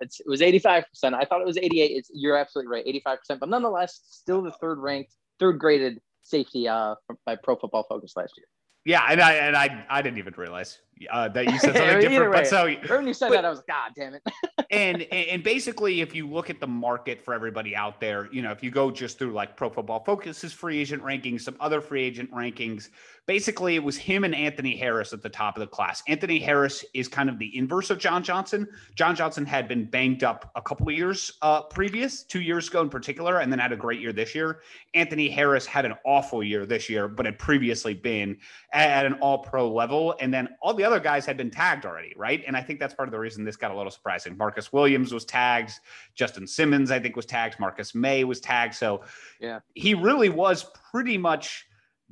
it's, 0.00 0.20
it 0.20 0.26
was 0.26 0.40
85%. 0.40 0.84
I 1.14 1.24
thought 1.24 1.40
it 1.40 1.46
was 1.46 1.58
88. 1.58 1.90
It's 1.90 2.10
you're 2.12 2.36
absolutely 2.36 2.70
right, 2.70 2.84
85%, 3.30 3.38
but 3.40 3.48
nonetheless, 3.48 4.00
still 4.08 4.42
the 4.42 4.52
third 4.52 4.78
ranked, 4.78 5.14
third 5.38 5.58
graded 5.58 6.00
safety 6.22 6.68
uh 6.68 6.94
by 7.24 7.36
Pro 7.36 7.56
Football 7.56 7.84
Focus 7.88 8.14
last 8.16 8.34
year. 8.36 8.46
Yeah, 8.84 9.06
and 9.08 9.20
I 9.20 9.32
and 9.34 9.56
I 9.56 9.84
I 9.90 10.02
didn't 10.02 10.18
even 10.18 10.34
realize 10.36 10.78
uh, 11.10 11.28
that 11.28 11.46
you 11.46 11.58
said 11.58 11.74
something 11.76 12.00
different. 12.00 12.32
But 12.32 12.46
so 12.46 12.64
when 12.88 13.06
you 13.06 13.14
said 13.14 13.28
but, 13.28 13.36
that, 13.36 13.44
I 13.44 13.50
was 13.50 13.58
like, 13.58 13.66
God 13.66 13.92
damn 13.96 14.14
it. 14.14 14.22
and 14.70 15.02
and 15.12 15.42
basically, 15.42 16.00
if 16.00 16.14
you 16.14 16.28
look 16.28 16.50
at 16.50 16.60
the 16.60 16.66
market 16.66 17.24
for 17.24 17.34
everybody 17.34 17.74
out 17.74 18.00
there, 18.00 18.28
you 18.32 18.42
know, 18.42 18.50
if 18.50 18.62
you 18.62 18.70
go 18.70 18.90
just 18.90 19.18
through 19.18 19.32
like 19.32 19.56
Pro 19.56 19.70
Football 19.70 20.04
Focus's 20.04 20.52
free 20.52 20.78
agent 20.78 21.02
rankings, 21.02 21.42
some 21.42 21.56
other 21.60 21.80
free 21.80 22.02
agent 22.02 22.30
rankings, 22.32 22.88
basically 23.28 23.76
it 23.76 23.84
was 23.84 23.96
him 23.96 24.24
and 24.24 24.34
Anthony 24.34 24.76
Harris 24.76 25.12
at 25.12 25.22
the 25.22 25.28
top 25.28 25.56
of 25.56 25.60
the 25.60 25.66
class. 25.66 26.02
Anthony 26.08 26.38
Harris 26.38 26.84
is 26.94 27.06
kind 27.06 27.28
of 27.28 27.38
the 27.38 27.56
inverse 27.56 27.90
of 27.90 27.98
John 27.98 28.24
Johnson. 28.24 28.66
John 28.94 29.14
Johnson 29.14 29.44
had 29.44 29.68
been 29.68 29.84
banged 29.84 30.24
up 30.24 30.50
a 30.56 30.62
couple 30.62 30.88
of 30.88 30.94
years 30.94 31.34
uh, 31.42 31.62
previous, 31.62 32.22
two 32.22 32.40
years 32.40 32.68
ago 32.68 32.80
in 32.80 32.88
particular, 32.88 33.40
and 33.40 33.52
then 33.52 33.58
had 33.58 33.70
a 33.70 33.76
great 33.76 34.00
year 34.00 34.12
this 34.12 34.34
year. 34.34 34.60
Anthony 34.94 35.28
Harris 35.28 35.66
had 35.66 35.84
an 35.84 35.94
awful 36.06 36.42
year 36.42 36.64
this 36.64 36.88
year, 36.88 37.06
but 37.06 37.26
had 37.26 37.38
previously 37.38 37.92
been 37.92 38.38
at 38.72 39.04
an 39.04 39.12
all 39.14 39.38
pro 39.38 39.70
level. 39.70 40.16
And 40.20 40.32
then 40.32 40.48
all 40.62 40.72
the 40.72 40.84
other 40.88 41.00
guys 41.00 41.26
had 41.26 41.36
been 41.36 41.50
tagged 41.50 41.84
already, 41.84 42.14
right? 42.16 42.42
And 42.46 42.56
I 42.56 42.62
think 42.62 42.80
that's 42.80 42.94
part 42.94 43.08
of 43.08 43.12
the 43.12 43.18
reason 43.18 43.44
this 43.44 43.56
got 43.56 43.70
a 43.70 43.76
little 43.76 43.90
surprising. 43.90 44.36
Marcus 44.36 44.72
Williams 44.72 45.12
was 45.12 45.24
tagged, 45.26 45.72
Justin 46.14 46.46
Simmons, 46.46 46.90
I 46.90 46.98
think, 46.98 47.14
was 47.14 47.26
tagged, 47.26 47.60
Marcus 47.60 47.94
Maye 47.94 48.24
was 48.24 48.40
tagged. 48.40 48.74
So 48.74 49.02
yeah, 49.38 49.60
he 49.74 49.92
really 49.92 50.30
was 50.30 50.66
pretty 50.90 51.18
much 51.18 51.66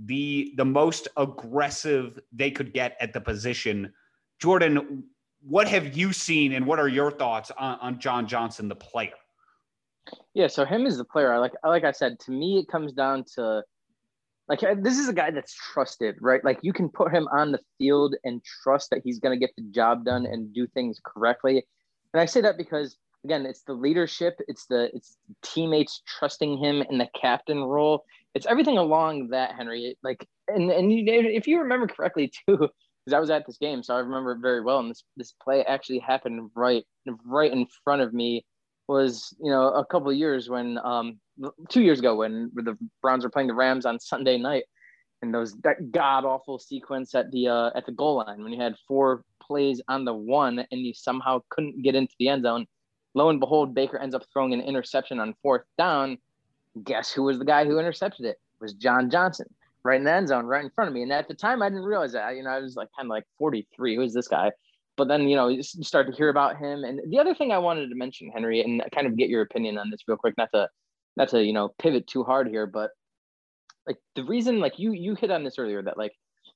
the 0.05 0.53
the 0.57 0.65
most 0.65 1.09
aggressive 1.17 2.21
they 2.33 2.51
could 2.51 2.75
get 2.75 2.97
at 3.01 3.15
the 3.15 3.21
position. 3.21 3.93
Jordan, 4.39 5.05
what 5.41 5.67
have 5.69 5.97
you 5.97 6.13
seen 6.13 6.53
and 6.53 6.67
what 6.67 6.79
are 6.79 6.89
your 6.89 7.11
thoughts 7.11 7.51
on, 7.59 7.79
on 7.81 7.99
John 7.99 8.27
Johnson, 8.27 8.69
the 8.69 8.77
player? 8.77 9.15
Yeah, 10.35 10.49
so 10.49 10.67
him 10.67 10.87
as 10.87 10.99
the 10.99 11.05
player, 11.05 11.33
I 11.33 11.39
like 11.39 11.55
like 11.65 11.85
I 11.85 11.93
said, 11.93 12.21
to 12.21 12.31
me 12.31 12.59
it 12.59 12.69
comes 12.69 12.93
down 12.93 13.25
to 13.37 13.63
like 14.49 14.63
uh, 14.63 14.75
this 14.79 14.99
is 14.99 15.09
a 15.09 15.13
guy 15.13 15.31
that's 15.31 15.55
trusted, 15.55 16.17
right? 16.21 16.45
Like 16.45 16.59
you 16.63 16.73
can 16.73 16.89
put 16.89 17.13
him 17.13 17.29
on 17.29 17.53
the 17.53 17.61
field 17.79 18.15
and 18.25 18.43
trust 18.63 18.91
that 18.91 19.03
he's 19.05 19.19
going 19.19 19.39
to 19.39 19.45
get 19.45 19.55
the 19.57 19.65
job 19.71 20.05
done 20.05 20.27
and 20.27 20.55
do 20.55 20.67
things 20.69 21.01
correctly. 21.05 21.65
And 22.15 22.21
I 22.21 22.27
say 22.27 22.41
that 22.43 22.57
because 22.57 22.97
again, 23.25 23.45
it's 23.45 23.63
the 23.63 23.73
leadership, 23.73 24.39
it's 24.47 24.67
the 24.67 24.89
it's 24.95 25.17
teammates 25.43 26.03
trusting 26.07 26.59
him 26.59 26.83
in 26.89 26.99
the 26.99 27.09
captain 27.21 27.65
role. 27.65 28.05
It's 28.35 28.47
everything 28.47 28.79
along 28.79 29.29
that, 29.29 29.55
Henry. 29.57 29.97
Like, 30.03 30.27
and 30.49 30.71
and 30.71 30.93
if 30.93 31.47
you 31.47 31.61
remember 31.61 31.89
correctly 31.89 32.31
too, 32.49 32.57
because 32.57 33.15
I 33.15 33.19
was 33.19 33.31
at 33.31 33.47
this 33.47 33.59
game, 33.59 33.83
so 33.83 33.95
I 33.95 34.01
remember 34.01 34.33
it 34.33 34.41
very 34.41 34.63
well. 34.63 34.79
And 34.79 34.91
this 34.91 35.03
this 35.17 35.35
play 35.43 35.65
actually 35.65 35.99
happened 35.99 36.51
right 36.55 36.85
right 37.25 37.53
in 37.53 37.67
front 37.85 38.03
of 38.03 38.15
me. 38.15 38.45
Was 38.89 39.35
you 39.43 39.51
know 39.51 39.69
a 39.69 39.85
couple 39.85 40.11
of 40.11 40.17
years 40.17 40.49
when 40.49 40.79
um 40.85 41.19
two 41.69 41.83
years 41.83 41.99
ago 41.99 42.15
when 42.17 42.51
the 42.55 42.79
Browns 43.03 43.25
were 43.25 43.31
playing 43.31 43.49
the 43.49 43.55
Rams 43.55 43.85
on 43.85 43.99
Sunday 43.99 44.39
night, 44.39 44.65
and 45.23 45.35
those 45.35 45.55
that 45.65 45.91
god 45.91 46.25
awful 46.25 46.59
sequence 46.59 47.15
at 47.15 47.31
the 47.33 47.49
uh, 47.49 47.71
at 47.75 47.87
the 47.87 47.93
goal 47.93 48.17
line 48.17 48.43
when 48.43 48.53
you 48.53 48.61
had 48.61 48.75
four 48.87 49.25
plays 49.43 49.81
on 49.89 50.05
the 50.05 50.15
one 50.15 50.65
and 50.71 50.81
you 50.81 50.93
somehow 50.95 51.41
couldn't 51.51 51.83
get 51.83 51.95
into 51.95 52.15
the 52.19 52.29
end 52.29 52.43
zone. 52.43 52.67
Lo 53.15 53.31
and 53.31 53.41
behold, 53.41 53.75
Baker 53.75 53.99
ends 53.99 54.15
up 54.15 54.23
throwing 54.33 54.53
an 54.53 54.61
interception 54.61 55.19
on 55.19 55.35
fourth 55.43 55.63
down. 55.79 56.19
Guess 56.85 57.13
who 57.13 57.23
was 57.23 57.39
the 57.39 57.45
guy 57.45 57.65
who 57.65 57.79
intercepted 57.79 58.27
it? 58.27 58.31
it 58.31 58.61
was 58.61 58.75
John 58.75 59.09
Johnson, 59.09 59.47
right 59.85 59.99
in 59.99 60.05
the 60.05 60.13
end 60.13 60.29
zone, 60.29 60.45
right 60.45 60.63
in 60.63 60.71
front 60.71 60.89
of 60.89 60.95
me. 60.95 61.03
And 61.03 61.13
at 61.13 61.27
the 61.27 61.35
time, 61.35 61.63
I 61.63 61.71
didn't 61.71 61.85
realize 61.85 62.13
that. 62.13 62.37
You 62.37 62.43
know, 62.43 62.51
I 62.51 62.59
was 62.59 62.77
like 62.77 62.89
kind 62.97 63.07
of 63.07 63.11
like 63.11 63.25
43. 63.39 63.97
Who 63.97 64.03
is 64.03 64.13
this 64.13 64.29
guy? 64.29 64.53
But 64.97 65.09
then, 65.09 65.29
you 65.29 65.37
know, 65.37 65.49
you 65.49 65.63
start 65.63 66.07
to 66.07 66.17
hear 66.17 66.31
about 66.31 66.57
him. 66.57 66.85
And 66.85 67.01
the 67.11 67.19
other 67.19 67.35
thing 67.35 67.53
I 67.53 67.59
wanted 67.59 67.89
to 67.89 67.95
mention, 67.95 68.31
Henry, 68.31 68.63
and 68.63 68.83
kind 68.95 69.07
of 69.07 69.17
get 69.17 69.29
your 69.29 69.43
opinion 69.43 69.77
on 69.79 69.91
this 69.91 70.01
real 70.09 70.17
quick, 70.17 70.35
not 70.39 70.51
to 70.55 70.69
not 71.17 71.29
to 71.31 71.43
you 71.43 71.53
know 71.53 71.75
pivot 71.79 72.07
too 72.07 72.25
hard 72.25 72.49
here, 72.49 72.67
but 72.67 72.91
like 73.87 73.99
the 74.15 74.25
reason 74.25 74.61
like 74.61 74.79
you 74.79 74.93
you 74.93 75.15
hit 75.15 75.31
on 75.31 75.45
this 75.45 75.59
earlier 75.59 75.83
that 75.83 75.99
like 75.99 76.13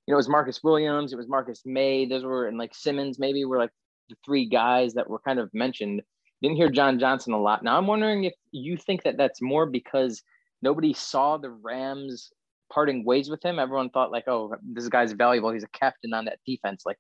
you 0.07 0.13
know 0.13 0.17
it 0.17 0.17
was 0.17 0.29
Marcus 0.29 0.63
Williams, 0.63 1.13
it 1.13 1.17
was 1.17 1.29
Marcus 1.29 1.63
Maye 1.65 2.07
those 2.07 2.25
were 2.25 2.47
and 2.47 2.59
like 2.59 2.75
Simmons 2.75 3.19
maybe 3.19 3.45
were 3.45 3.59
like 3.59 3.71
the 4.09 4.17
three 4.25 4.49
guys 4.49 4.95
that 4.95 5.09
were 5.09 5.21
kind 5.21 5.39
of 5.39 5.53
mentioned. 5.53 6.03
Didn't 6.43 6.57
hear 6.57 6.71
John 6.71 6.99
Johnson 6.99 7.35
a 7.35 7.41
lot. 7.41 7.63
Now 7.63 7.77
I'm 7.77 7.87
wondering 7.87 8.25
if 8.25 8.33
you 8.51 8.79
think 8.79 9.03
that 9.03 9.19
that's 9.19 9.43
more 9.43 9.67
because 9.67 10.23
nobody 10.63 10.95
saw 10.95 11.37
the 11.37 11.51
Rams 11.51 12.33
parting 12.73 13.05
ways 13.05 13.29
with 13.29 13.45
him. 13.45 13.59
Everyone 13.59 13.91
thought 13.91 14.13
like, 14.13 14.27
oh, 14.27 14.55
this 14.63 14.89
guy's 14.89 15.13
valuable. 15.13 15.51
He's 15.51 15.65
a 15.65 15.79
captain 15.79 16.15
on 16.15 16.25
that 16.27 16.39
defense. 16.47 16.85
Like, 16.87 16.99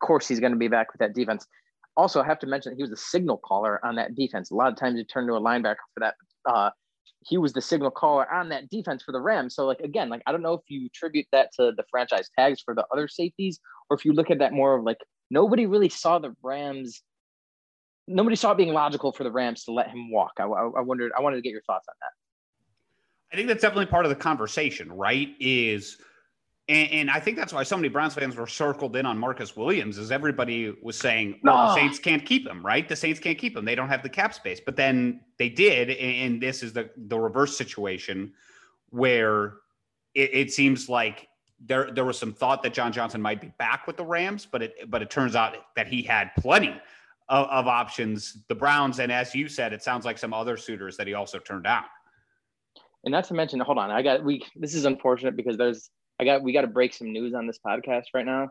course 0.00 0.28
he's 0.28 0.40
going 0.40 0.52
to 0.52 0.58
be 0.58 0.68
back 0.68 0.92
with 0.92 1.00
that 1.00 1.14
defense. 1.14 1.46
Also, 1.96 2.22
I 2.22 2.26
have 2.26 2.38
to 2.40 2.46
mention 2.46 2.72
that 2.72 2.76
he 2.76 2.82
was 2.82 2.90
the 2.90 2.96
signal 2.96 3.38
caller 3.38 3.84
on 3.84 3.96
that 3.96 4.14
defense. 4.14 4.50
A 4.50 4.54
lot 4.54 4.72
of 4.72 4.78
times 4.78 4.98
he 4.98 5.04
turned 5.04 5.28
to 5.28 5.34
a 5.34 5.40
linebacker 5.40 5.76
for 5.94 6.00
that 6.00 6.14
uh, 6.48 6.70
he 7.26 7.38
was 7.38 7.52
the 7.52 7.60
signal 7.60 7.90
caller 7.90 8.30
on 8.32 8.48
that 8.50 8.68
defense 8.70 9.02
for 9.02 9.12
the 9.12 9.20
Rams. 9.20 9.54
So 9.54 9.66
like 9.66 9.80
again, 9.80 10.08
like 10.08 10.22
I 10.26 10.32
don't 10.32 10.42
know 10.42 10.54
if 10.54 10.62
you 10.68 10.86
attribute 10.86 11.26
that 11.32 11.50
to 11.54 11.72
the 11.76 11.84
franchise 11.90 12.28
tags 12.38 12.60
for 12.60 12.74
the 12.74 12.86
other 12.92 13.08
safeties, 13.08 13.60
or 13.90 13.96
if 13.96 14.04
you 14.04 14.12
look 14.12 14.30
at 14.30 14.38
that 14.38 14.52
more 14.52 14.76
of 14.76 14.84
like 14.84 14.98
nobody 15.30 15.66
really 15.66 15.88
saw 15.88 16.18
the 16.18 16.34
Rams. 16.42 17.02
Nobody 18.10 18.36
saw 18.36 18.52
it 18.52 18.56
being 18.56 18.72
logical 18.72 19.12
for 19.12 19.24
the 19.24 19.30
Rams 19.30 19.64
to 19.64 19.72
let 19.72 19.90
him 19.90 20.10
walk. 20.10 20.32
I, 20.38 20.44
I, 20.44 20.62
I 20.78 20.80
wondered. 20.80 21.12
I 21.16 21.20
wanted 21.20 21.36
to 21.36 21.42
get 21.42 21.50
your 21.50 21.62
thoughts 21.62 21.86
on 21.88 21.94
that. 22.00 22.10
I 23.32 23.36
think 23.36 23.48
that's 23.48 23.60
definitely 23.60 23.86
part 23.86 24.06
of 24.06 24.08
the 24.08 24.16
conversation, 24.16 24.90
right? 24.90 25.28
Is 25.38 25.98
and, 26.68 26.92
and, 26.92 27.10
I 27.10 27.18
think 27.18 27.36
that's 27.36 27.52
why 27.52 27.62
so 27.62 27.76
many 27.76 27.88
Browns 27.88 28.14
fans 28.14 28.36
were 28.36 28.46
circled 28.46 28.94
in 28.96 29.06
on 29.06 29.18
Marcus 29.18 29.56
Williams, 29.56 29.96
is 29.96 30.12
everybody 30.12 30.76
was 30.82 30.96
saying, 30.96 31.40
well, 31.42 31.56
no. 31.56 31.68
the 31.68 31.74
Saints 31.74 31.98
can't 31.98 32.24
keep 32.24 32.46
him, 32.46 32.64
right? 32.64 32.86
The 32.86 32.96
Saints 32.96 33.18
can't 33.18 33.38
keep 33.38 33.56
him. 33.56 33.64
They 33.64 33.74
don't 33.74 33.88
have 33.88 34.02
the 34.02 34.08
cap 34.08 34.34
space. 34.34 34.60
But 34.64 34.76
then 34.76 35.20
they 35.38 35.48
did. 35.48 35.90
And 35.90 36.42
this 36.42 36.62
is 36.62 36.74
the, 36.74 36.90
the 36.96 37.18
reverse 37.18 37.56
situation 37.56 38.32
where 38.90 39.54
it, 40.14 40.30
it 40.34 40.52
seems 40.52 40.88
like 40.88 41.28
there 41.60 41.90
there 41.90 42.04
was 42.04 42.18
some 42.18 42.32
thought 42.32 42.62
that 42.62 42.72
John 42.72 42.92
Johnson 42.92 43.20
might 43.20 43.40
be 43.40 43.52
back 43.58 43.86
with 43.86 43.96
the 43.96 44.04
Rams, 44.04 44.46
but 44.46 44.62
it 44.62 44.90
but 44.90 45.02
it 45.02 45.10
turns 45.10 45.34
out 45.34 45.56
that 45.76 45.88
he 45.88 46.02
had 46.02 46.30
plenty 46.38 46.74
of, 47.28 47.46
of 47.48 47.66
options. 47.66 48.44
The 48.48 48.54
Browns, 48.54 49.00
and 49.00 49.10
as 49.10 49.34
you 49.34 49.48
said, 49.48 49.72
it 49.72 49.82
sounds 49.82 50.04
like 50.04 50.18
some 50.18 50.32
other 50.32 50.56
suitors 50.56 50.96
that 50.96 51.06
he 51.06 51.14
also 51.14 51.38
turned 51.38 51.64
down. 51.64 51.84
And 53.04 53.12
not 53.12 53.24
to 53.24 53.34
mention, 53.34 53.60
hold 53.60 53.78
on, 53.78 53.90
I 53.90 54.02
got 54.02 54.24
we. 54.24 54.44
This 54.54 54.74
is 54.74 54.84
unfortunate 54.84 55.36
because 55.36 55.56
there's 55.56 55.90
I 56.20 56.24
got 56.24 56.42
we 56.42 56.52
got 56.52 56.62
to 56.62 56.66
break 56.66 56.92
some 56.92 57.12
news 57.12 57.34
on 57.34 57.46
this 57.46 57.58
podcast 57.64 58.06
right 58.14 58.26
now. 58.26 58.50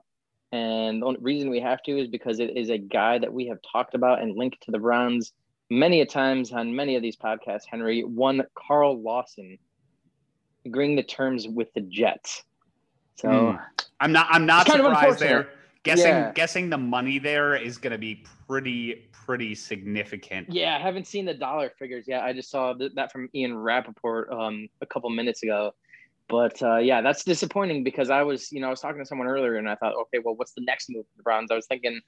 And 0.52 1.02
the 1.02 1.06
only 1.06 1.20
reason 1.22 1.50
we 1.50 1.60
have 1.60 1.84
to 1.84 1.98
is 1.98 2.08
because 2.08 2.40
it 2.40 2.56
is 2.56 2.70
a 2.70 2.78
guy 2.78 3.18
that 3.20 3.34
we 3.34 3.48
have 3.48 3.60
talked 3.70 3.96
about 3.96 4.22
and 4.22 4.38
linked 4.38 4.62
to 4.64 4.72
the 4.72 4.80
Browns 4.80 5.34
many 5.70 6.00
a 6.02 6.06
times 6.06 6.54
on 6.54 6.74
many 6.74 6.96
of 6.96 7.02
these 7.02 7.18
podcasts, 7.18 7.64
Henry. 7.70 8.04
One 8.04 8.44
Carl 8.56 9.02
Lawson 9.02 9.58
agreeing 10.66 10.96
the 10.96 11.04
terms 11.04 11.48
with 11.48 11.74
the 11.74 11.82
Jets. 11.82 12.44
So 13.16 13.28
mm. 13.28 13.62
I'm 14.00 14.12
not 14.12 14.28
I'm 14.30 14.46
not 14.46 14.68
surprised 14.68 15.20
there. 15.20 15.50
Guessing 15.84 16.06
yeah. 16.06 16.32
guessing 16.34 16.70
the 16.70 16.78
money 16.78 17.20
there 17.20 17.56
is 17.56 17.78
going 17.78 17.92
to 17.92 17.98
be 17.98 18.26
pretty 18.48 19.10
pretty 19.12 19.56
significant. 19.56 20.50
Yeah, 20.50 20.76
I 20.76 20.80
haven't 20.80 21.08
seen 21.08 21.26
the 21.26 21.34
dollar 21.34 21.72
figures 21.78 22.06
yet. 22.08 22.24
I 22.24 22.34
just 22.34 22.50
saw 22.50 22.74
that 22.74 23.12
from 23.12 23.30
Ian 23.34 23.58
Rapoport 23.58 24.32
um, 24.32 24.70
a 24.82 24.86
couple 24.86 25.10
minutes 25.10 25.44
ago. 25.44 25.74
But 26.30 26.62
uh, 26.62 26.78
yeah, 26.78 27.02
that's 27.02 27.24
disappointing 27.24 27.84
because 27.84 28.10
I 28.10 28.22
was, 28.22 28.52
you 28.52 28.60
know, 28.60 28.68
I 28.68 28.70
was 28.70 28.82
talking 28.82 29.00
to 29.00 29.06
someone 29.06 29.28
earlier 29.28 29.56
and 29.56 29.70
I 29.70 29.76
thought, 29.76 29.96
okay, 29.96 30.20
well, 30.24 30.36
what's 30.36 30.54
the 30.54 30.62
next 30.62 30.90
move 30.90 31.06
for 31.06 31.18
the 31.18 31.24
Browns? 31.24 31.52
I 31.52 31.56
was 31.56 31.68
thinking, 31.68 32.02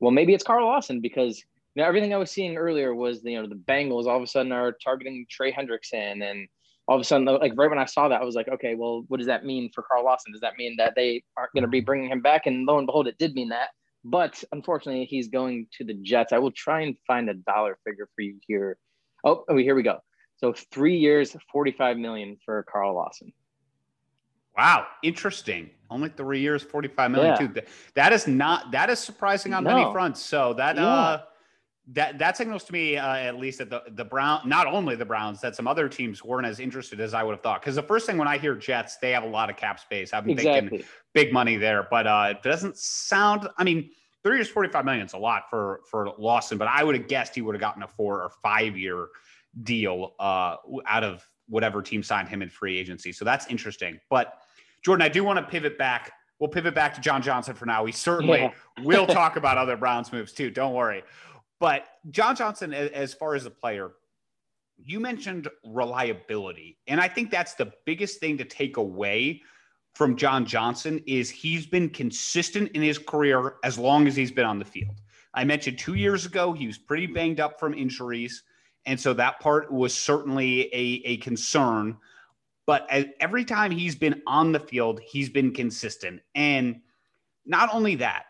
well, 0.00 0.10
maybe 0.10 0.34
it's 0.34 0.44
Carl 0.44 0.66
Lawson 0.66 1.00
because 1.00 1.42
you 1.74 1.82
know 1.82 1.88
everything 1.88 2.12
I 2.12 2.18
was 2.18 2.30
seeing 2.30 2.56
earlier 2.56 2.94
was 2.94 3.20
you 3.24 3.40
know 3.40 3.48
the 3.48 3.54
Bengals 3.54 4.06
all 4.06 4.16
of 4.16 4.22
a 4.22 4.26
sudden 4.26 4.52
are 4.52 4.72
targeting 4.72 5.26
Trey 5.30 5.52
Hendrickson 5.52 6.22
and 6.22 6.46
all 6.86 6.96
of 6.96 7.00
a 7.00 7.04
sudden 7.04 7.24
like 7.24 7.52
right 7.56 7.70
when 7.70 7.78
I 7.78 7.86
saw 7.86 8.08
that 8.08 8.20
I 8.20 8.24
was 8.24 8.34
like, 8.34 8.48
okay, 8.48 8.74
well, 8.74 9.04
what 9.08 9.16
does 9.16 9.26
that 9.26 9.44
mean 9.44 9.70
for 9.74 9.82
Carl 9.82 10.04
Lawson? 10.04 10.32
Does 10.32 10.42
that 10.42 10.56
mean 10.58 10.76
that 10.76 10.94
they 10.94 11.22
aren't 11.36 11.52
going 11.52 11.62
to 11.62 11.68
be 11.68 11.80
bringing 11.80 12.10
him 12.10 12.20
back? 12.20 12.46
And 12.46 12.66
lo 12.66 12.78
and 12.78 12.86
behold, 12.86 13.08
it 13.08 13.18
did 13.18 13.34
mean 13.34 13.48
that. 13.48 13.70
But 14.04 14.44
unfortunately, 14.52 15.06
he's 15.06 15.28
going 15.28 15.66
to 15.78 15.84
the 15.84 15.94
Jets. 15.94 16.34
I 16.34 16.38
will 16.38 16.52
try 16.52 16.82
and 16.82 16.94
find 17.06 17.30
a 17.30 17.34
dollar 17.34 17.78
figure 17.86 18.06
for 18.14 18.20
you 18.20 18.38
here. 18.46 18.76
Oh, 19.24 19.44
oh 19.48 19.56
here 19.56 19.74
we 19.74 19.82
go. 19.82 20.00
So 20.36 20.52
three 20.52 20.98
years, 20.98 21.34
45 21.50 21.96
million 21.96 22.36
for 22.44 22.62
Carl 22.64 22.94
Lawson. 22.94 23.32
Wow, 24.56 24.86
interesting. 25.02 25.70
Only 25.90 26.08
three 26.08 26.40
years, 26.40 26.62
45 26.62 27.10
million 27.10 27.36
yeah. 27.40 27.46
too. 27.46 27.62
That 27.94 28.12
is 28.12 28.26
not 28.26 28.70
that 28.72 28.90
is 28.90 28.98
surprising 28.98 29.52
on 29.54 29.64
no. 29.64 29.74
many 29.74 29.92
fronts. 29.92 30.22
So 30.22 30.54
that 30.54 30.76
yeah. 30.76 30.86
uh 30.86 31.22
that 31.92 32.18
that 32.18 32.36
signals 32.36 32.64
to 32.64 32.72
me 32.72 32.96
uh, 32.96 33.16
at 33.16 33.36
least 33.38 33.58
that 33.58 33.68
the 33.68 33.82
the 33.90 34.04
Brown 34.04 34.40
not 34.46 34.66
only 34.66 34.96
the 34.96 35.04
Browns 35.04 35.40
that 35.42 35.54
some 35.54 35.66
other 35.66 35.88
teams 35.88 36.24
weren't 36.24 36.46
as 36.46 36.58
interested 36.58 36.98
as 36.98 37.12
I 37.12 37.22
would 37.22 37.32
have 37.32 37.42
thought 37.42 37.60
because 37.60 37.74
the 37.74 37.82
first 37.82 38.06
thing 38.06 38.16
when 38.16 38.28
I 38.28 38.38
hear 38.38 38.54
Jets 38.54 38.96
they 38.96 39.10
have 39.10 39.22
a 39.22 39.28
lot 39.28 39.50
of 39.50 39.56
cap 39.56 39.78
space 39.78 40.14
I'm 40.14 40.28
exactly. 40.28 40.70
thinking 40.70 40.88
big 41.12 41.32
money 41.32 41.56
there 41.56 41.86
but 41.90 42.06
uh, 42.06 42.28
it 42.30 42.42
doesn't 42.42 42.78
sound 42.78 43.48
I 43.58 43.64
mean 43.64 43.90
three 44.22 44.36
years 44.36 44.48
45 44.48 44.84
million 44.84 45.04
is 45.04 45.12
a 45.12 45.18
lot 45.18 45.50
for 45.50 45.80
for 45.90 46.08
Lawson 46.18 46.56
but 46.56 46.68
I 46.68 46.82
would 46.82 46.96
have 46.96 47.06
guessed 47.06 47.34
he 47.34 47.42
would 47.42 47.54
have 47.54 47.60
gotten 47.60 47.82
a 47.82 47.88
four 47.88 48.22
or 48.22 48.30
five 48.42 48.78
year 48.78 49.08
deal 49.62 50.14
uh, 50.18 50.56
out 50.86 51.04
of 51.04 51.22
whatever 51.48 51.82
team 51.82 52.02
signed 52.02 52.30
him 52.30 52.40
in 52.40 52.48
free 52.48 52.78
agency 52.78 53.12
so 53.12 53.26
that's 53.26 53.46
interesting 53.48 54.00
but 54.08 54.38
Jordan 54.84 55.04
I 55.04 55.08
do 55.08 55.24
want 55.24 55.38
to 55.38 55.44
pivot 55.44 55.78
back 55.78 56.12
we'll 56.40 56.50
pivot 56.50 56.74
back 56.74 56.94
to 56.94 57.00
John 57.00 57.22
Johnson 57.22 57.54
for 57.54 57.66
now 57.66 57.84
we 57.84 57.92
certainly 57.92 58.40
yeah. 58.40 58.50
will 58.84 59.06
talk 59.20 59.36
about 59.36 59.58
other 59.58 59.76
Browns 59.76 60.12
moves 60.12 60.32
too 60.32 60.50
don't 60.50 60.74
worry 60.74 61.02
but 61.60 61.86
John 62.10 62.36
Johnson, 62.36 62.74
as 62.74 63.14
far 63.14 63.34
as 63.34 63.46
a 63.46 63.50
player, 63.50 63.92
you 64.76 65.00
mentioned 65.00 65.48
reliability. 65.64 66.78
And 66.86 67.00
I 67.00 67.08
think 67.08 67.30
that's 67.30 67.54
the 67.54 67.72
biggest 67.86 68.20
thing 68.20 68.36
to 68.38 68.44
take 68.44 68.76
away 68.76 69.40
from 69.94 70.16
John 70.16 70.44
Johnson 70.44 71.02
is 71.06 71.30
he's 71.30 71.66
been 71.66 71.88
consistent 71.88 72.72
in 72.72 72.82
his 72.82 72.98
career 72.98 73.54
as 73.62 73.78
long 73.78 74.06
as 74.06 74.16
he's 74.16 74.32
been 74.32 74.44
on 74.44 74.58
the 74.58 74.64
field. 74.64 75.00
I 75.32 75.44
mentioned 75.44 75.78
2 75.78 75.94
years 75.94 76.26
ago 76.26 76.52
he 76.52 76.66
was 76.66 76.78
pretty 76.78 77.06
banged 77.06 77.40
up 77.40 77.58
from 77.58 77.74
injuries 77.74 78.42
and 78.86 79.00
so 79.00 79.14
that 79.14 79.40
part 79.40 79.72
was 79.72 79.94
certainly 79.94 80.62
a, 80.74 81.00
a 81.06 81.16
concern 81.16 81.96
but 82.66 82.88
every 83.20 83.44
time 83.44 83.70
he's 83.70 83.94
been 83.94 84.22
on 84.26 84.52
the 84.52 84.60
field 84.60 85.00
he's 85.04 85.28
been 85.28 85.52
consistent 85.52 86.20
and 86.34 86.80
not 87.46 87.68
only 87.72 87.94
that 87.94 88.24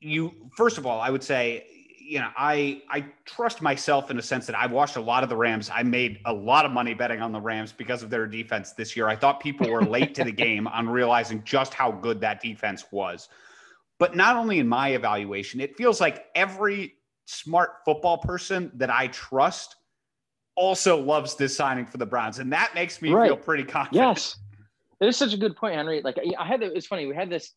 you 0.00 0.32
first 0.56 0.78
of 0.78 0.86
all 0.86 1.00
I 1.00 1.10
would 1.10 1.22
say 1.22 1.66
you 2.06 2.20
know, 2.20 2.30
I 2.36 2.82
I 2.88 3.06
trust 3.24 3.60
myself 3.60 4.10
in 4.10 4.18
a 4.18 4.22
sense 4.22 4.46
that 4.46 4.56
I've 4.56 4.70
watched 4.70 4.96
a 4.96 5.00
lot 5.00 5.24
of 5.24 5.28
the 5.28 5.36
Rams. 5.36 5.70
I 5.74 5.82
made 5.82 6.20
a 6.24 6.32
lot 6.32 6.64
of 6.64 6.70
money 6.70 6.94
betting 6.94 7.20
on 7.20 7.32
the 7.32 7.40
Rams 7.40 7.72
because 7.72 8.02
of 8.02 8.10
their 8.10 8.26
defense 8.26 8.72
this 8.72 8.96
year. 8.96 9.08
I 9.08 9.16
thought 9.16 9.40
people 9.40 9.68
were 9.68 9.82
late 9.82 10.14
to 10.14 10.24
the 10.24 10.32
game 10.46 10.68
on 10.68 10.88
realizing 10.88 11.42
just 11.44 11.74
how 11.74 11.90
good 11.90 12.20
that 12.20 12.40
defense 12.40 12.84
was. 12.92 13.28
But 13.98 14.14
not 14.14 14.36
only 14.36 14.60
in 14.60 14.68
my 14.68 14.90
evaluation, 14.90 15.60
it 15.60 15.76
feels 15.76 16.00
like 16.00 16.26
every 16.34 16.94
smart 17.24 17.78
football 17.84 18.18
person 18.18 18.70
that 18.74 18.90
I 18.90 19.08
trust 19.08 19.74
also 20.56 21.00
loves 21.00 21.36
this 21.36 21.56
signing 21.56 21.86
for 21.86 21.98
the 21.98 22.06
Browns, 22.06 22.38
and 22.38 22.52
that 22.52 22.74
makes 22.74 23.00
me 23.00 23.12
right. 23.12 23.28
feel 23.28 23.36
pretty 23.36 23.64
confident. 23.64 24.16
Yes, 24.16 24.36
it 25.00 25.06
is 25.06 25.16
such 25.16 25.32
a 25.32 25.36
good 25.36 25.56
point, 25.56 25.74
Henry. 25.74 26.02
Like 26.02 26.18
I 26.38 26.44
had, 26.44 26.62
it's 26.62 26.86
funny. 26.86 27.06
We 27.06 27.14
had 27.14 27.30
this 27.30 27.52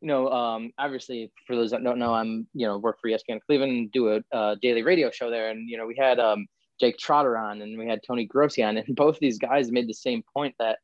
you 0.00 0.08
know, 0.08 0.30
um, 0.30 0.72
obviously 0.78 1.32
for 1.46 1.56
those 1.56 1.70
that 1.70 1.82
don't 1.82 1.98
know, 1.98 2.14
I'm, 2.14 2.46
you 2.52 2.66
know, 2.66 2.78
work 2.78 2.98
for 3.00 3.08
ESPN 3.08 3.40
Cleveland, 3.44 3.92
do 3.92 4.14
a, 4.14 4.20
a 4.32 4.56
daily 4.60 4.82
radio 4.82 5.10
show 5.10 5.30
there. 5.30 5.50
And, 5.50 5.68
you 5.68 5.78
know, 5.78 5.86
we 5.86 5.96
had 5.96 6.18
um, 6.20 6.46
Jake 6.78 6.98
Trotter 6.98 7.36
on 7.36 7.62
and 7.62 7.78
we 7.78 7.86
had 7.86 8.00
Tony 8.06 8.26
Grossi 8.26 8.62
on 8.62 8.76
and 8.76 8.86
both 8.96 9.18
these 9.18 9.38
guys 9.38 9.72
made 9.72 9.88
the 9.88 9.94
same 9.94 10.22
point 10.34 10.54
that 10.58 10.78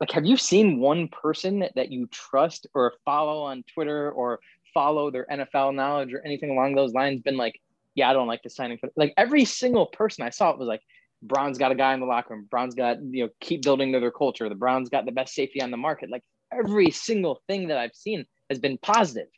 like, 0.00 0.10
have 0.12 0.26
you 0.26 0.36
seen 0.36 0.78
one 0.78 1.08
person 1.08 1.64
that 1.74 1.90
you 1.90 2.06
trust 2.08 2.66
or 2.74 2.92
follow 3.04 3.42
on 3.42 3.64
Twitter 3.72 4.10
or 4.12 4.40
follow 4.74 5.10
their 5.10 5.26
NFL 5.30 5.74
knowledge 5.74 6.12
or 6.12 6.20
anything 6.24 6.50
along 6.50 6.74
those 6.74 6.92
lines 6.92 7.22
been 7.22 7.38
like, 7.38 7.58
yeah, 7.96 8.08
I 8.08 8.12
don't 8.12 8.28
like 8.28 8.42
the 8.42 8.50
signing. 8.50 8.78
For, 8.78 8.90
like 8.94 9.12
every 9.16 9.44
single 9.44 9.86
person 9.86 10.24
I 10.24 10.30
saw 10.30 10.50
it 10.50 10.58
was 10.58 10.68
like, 10.68 10.82
Browns 11.22 11.58
got 11.58 11.72
a 11.72 11.74
guy 11.74 11.94
in 11.94 12.00
the 12.00 12.06
locker 12.06 12.34
room. 12.34 12.46
Browns 12.48 12.74
got, 12.74 12.98
you 13.10 13.24
know, 13.24 13.30
keep 13.40 13.62
building 13.62 13.90
their 13.90 14.10
culture. 14.12 14.48
The 14.48 14.54
Browns 14.54 14.90
got 14.90 15.06
the 15.06 15.12
best 15.12 15.34
safety 15.34 15.62
on 15.62 15.70
the 15.70 15.76
market. 15.76 16.10
Like 16.10 16.22
every 16.52 16.90
single 16.90 17.42
thing 17.48 17.68
that 17.68 17.78
I've 17.78 17.94
seen 17.94 18.24
has 18.50 18.58
been 18.58 18.78
positive. 18.78 19.28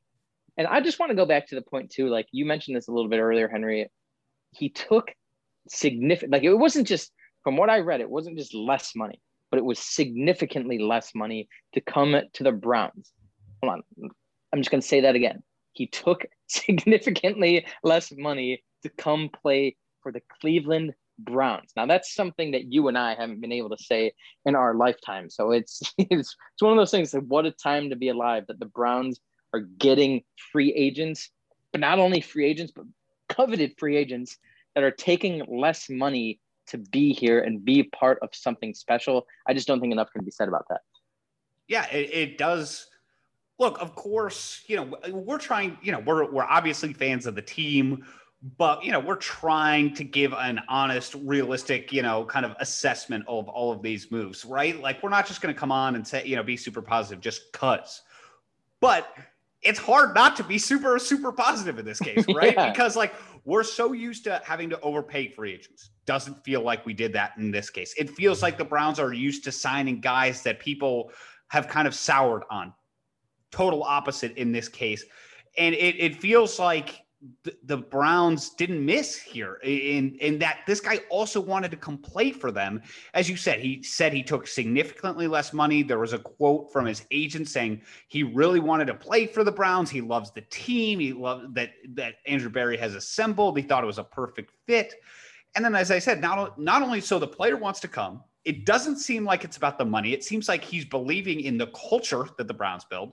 And 0.59 0.67
I 0.67 0.81
just 0.81 0.99
want 0.99 1.11
to 1.11 1.17
go 1.17 1.25
back 1.25 1.47
to 1.49 1.55
the 1.55 1.63
point 1.63 1.91
too, 1.91 2.09
like 2.09 2.27
you 2.33 2.45
mentioned 2.45 2.77
this 2.77 2.89
a 2.89 2.93
little 2.93 3.09
bit 3.09 3.21
earlier, 3.21 3.49
Henry. 3.49 3.89
He 4.51 4.71
took 4.71 5.13
significant, 5.69 6.33
like 6.33 6.43
it 6.43 6.53
wasn't 6.53 6.89
just 6.89 7.13
from 7.45 7.57
what 7.57 7.71
I 7.71 7.79
read, 7.79 8.01
it 8.01 8.11
wasn't 8.11 8.37
just 8.37 8.55
less 8.55 8.97
money, 8.97 9.21
but 9.51 9.59
it 9.59 9.65
was 9.65 9.79
significantly 9.79 10.79
less 10.79 11.15
money 11.15 11.49
to 11.75 11.81
come 11.81 12.17
to 12.33 12.43
the 12.43 12.51
Browns. 12.51 13.13
Hold 13.63 13.75
on, 13.75 14.11
I'm 14.53 14.59
just 14.59 14.71
going 14.71 14.81
to 14.81 14.87
say 14.87 15.03
that 15.03 15.15
again. 15.15 15.43
He 15.75 15.87
took 15.87 16.27
significantly 16.49 17.67
less 17.83 18.13
money 18.17 18.63
to 18.83 18.89
come 18.91 19.31
play 19.43 19.77
for 20.03 20.13
the 20.13 20.23
Cleveland 20.41 20.95
Browns. 21.19 21.73
Now 21.77 21.87
that's 21.87 22.15
something 22.15 22.53
that 22.53 22.73
you 22.73 22.89
and 22.89 22.97
I 22.97 23.15
haven't 23.15 23.41
been 23.41 23.53
able 23.53 23.71
to 23.71 23.83
say 23.83 24.13
in 24.45 24.55
our 24.55 24.75
lifetime. 24.75 25.31
So 25.31 25.51
it's 25.51 25.81
it's, 25.99 26.37
it's 26.55 26.63
one 26.63 26.73
of 26.73 26.79
those 26.79 26.91
things 26.91 27.11
that 27.13 27.27
what 27.27 27.47
a 27.47 27.51
time 27.51 27.91
to 27.91 27.97
be 27.97 28.09
alive 28.09 28.45
that 28.49 28.61
the 28.61 28.67
Browns 28.67 29.21
are 29.53 29.61
getting 29.61 30.23
free 30.53 30.73
agents, 30.75 31.31
but 31.73 31.81
not 31.81 31.99
only 31.99 32.21
free 32.21 32.47
agents, 32.47 32.73
but 32.75 32.85
coveted 33.29 33.75
free 33.79 33.97
agents 33.97 34.37
that 34.75 34.85
are 34.85 34.91
taking 34.91 35.43
less 35.49 35.89
money 35.91 36.41
to 36.69 36.79
be 36.79 37.13
here 37.13 37.41
and 37.41 37.65
be 37.65 37.83
part 37.83 38.19
of 38.23 38.29
something 38.33 38.75
special. 38.75 39.27
I 39.49 39.55
just 39.55 39.67
don't 39.67 39.81
think 39.81 39.93
enough 39.93 40.13
can 40.13 40.25
be 40.25 40.31
said 40.31 40.49
about 40.49 40.67
that. 40.69 40.83
Yeah, 41.67 41.87
it, 41.91 42.13
it 42.13 42.39
does. 42.39 42.89
Look, 43.59 43.81
of 43.81 43.95
course, 43.95 44.63
you 44.67 44.77
know, 44.77 44.99
we're 45.11 45.39
trying, 45.39 45.79
you 45.83 45.93
know, 45.93 45.99
we're, 46.01 46.31
we're 46.31 46.45
obviously 46.45 46.93
fans 46.93 47.27
of 47.27 47.35
the 47.35 47.43
team 47.43 48.05
but 48.57 48.85
you 48.85 48.93
know 48.93 49.01
we're 49.01 49.17
trying 49.17 49.93
to 49.93 50.05
give 50.05 50.33
an 50.33 50.61
honest 50.69 51.15
realistic 51.25 51.93
you 51.93 52.03
know 52.03 52.25
kind 52.25 52.47
of 52.47 52.55
assessment 52.61 53.25
of 53.27 53.49
all 53.49 53.73
of 53.73 53.83
these 53.83 54.11
moves 54.11 54.45
right? 54.45 54.81
Like 54.81 55.03
we're 55.03 55.11
not 55.11 55.27
just 55.27 55.41
going 55.41 55.53
to 55.53 55.59
come 55.59 55.73
on 55.73 55.97
and 55.97 56.07
say 56.07 56.25
you 56.25 56.37
know 56.37 56.43
be 56.43 56.57
super 56.57 56.83
positive 56.83 57.21
just 57.21 57.53
cuz 57.53 58.03
but 58.81 59.13
it's 59.61 59.79
hard 59.79 60.15
not 60.15 60.37
to 60.37 60.45
be 60.45 60.57
super 60.57 60.99
super 61.01 61.33
positive 61.33 61.79
in 61.79 61.85
this 61.85 61.99
case 61.99 62.25
right? 62.35 62.55
Yeah. 62.57 62.71
because 62.71 62.95
like 62.95 63.13
we're 63.45 63.65
so 63.65 63.93
used 63.93 64.25
to 64.25 64.41
having 64.45 64.69
to 64.71 64.81
overpay 64.81 65.29
free 65.29 65.55
agents. 65.55 65.91
Doesn't 66.05 66.35
feel 66.45 66.61
like 66.61 66.85
we 66.85 66.93
did 66.93 67.15
that 67.15 67.33
in 67.39 67.51
this 67.51 67.71
case. 67.71 67.95
It 67.97 68.11
feels 68.11 68.43
like 68.43 68.59
the 68.59 68.65
browns 68.65 69.01
are 69.01 69.13
used 69.13 69.43
to 69.45 69.53
signing 69.53 70.01
guys 70.01 70.43
that 70.43 70.61
people 70.61 71.11
have 71.49 71.67
kind 71.67 71.89
of 71.89 71.95
soured 71.95 72.43
on 72.51 72.75
total 73.51 73.83
opposite 73.83 74.37
in 74.37 74.53
this 74.53 74.69
case 74.69 75.05
and 75.59 75.75
it, 75.75 75.97
it 75.99 76.17
feels 76.17 76.59
like 76.59 77.05
the, 77.65 77.77
Browns 77.77 78.51
didn't 78.51 78.85
miss 78.85 79.17
here 79.17 79.59
in 79.65 80.17
in 80.21 80.39
that 80.39 80.61
this 80.67 80.81
guy 80.81 81.01
also 81.11 81.41
wanted 81.41 81.71
to 81.73 81.77
come 81.77 81.99
play 81.99 82.31
for 82.31 82.53
them. 82.53 82.81
As 83.13 83.29
you 83.29 83.37
said, 83.37 83.59
he 83.59 83.83
said 83.83 84.13
he 84.13 84.23
took 84.23 84.47
significantly 84.47 85.27
less 85.27 85.53
money. 85.53 85.83
There 85.83 85.99
was 85.99 86.13
a 86.13 86.19
quote 86.21 86.73
from 86.73 86.87
his 86.87 87.05
agent 87.11 87.49
saying 87.49 87.83
he 88.07 88.23
really 88.23 88.61
wanted 88.61 88.87
to 88.87 88.95
play 88.95 89.27
for 89.27 89.43
the 89.43 89.51
Browns. 89.51 89.91
He 89.91 90.01
loves 90.01 90.31
the 90.31 90.43
team. 90.43 91.01
He 91.01 91.13
loved 91.13 91.55
that 91.57 91.71
that 91.95 92.17
Andrew 92.27 92.51
Berry 92.51 92.77
has 92.77 92.95
assembled. 92.95 93.57
He 93.57 93.65
thought 93.65 93.83
it 93.83 93.89
was 93.89 93.99
a 93.99 94.05
perfect 94.05 94.53
fit. 94.67 94.95
And 95.57 95.65
then, 95.65 95.75
as 95.75 95.91
I 95.91 95.99
said, 95.99 96.21
not 96.21 96.59
not 96.59 96.83
only 96.83 97.01
so 97.01 97.19
the 97.19 97.27
player 97.27 97.57
wants 97.57 97.81
to 97.81 97.89
come. 97.89 98.23
It 98.45 98.65
doesn't 98.65 98.97
seem 98.97 99.25
like 99.25 99.45
it's 99.45 99.57
about 99.57 99.77
the 99.77 99.85
money. 99.85 100.13
It 100.13 100.25
seems 100.25 100.49
like 100.49 100.63
he's 100.63 100.85
believing 100.85 101.41
in 101.41 101.59
the 101.59 101.67
culture 101.69 102.29
that 102.39 102.47
the 102.47 102.55
Browns 102.55 102.85
build 102.85 103.13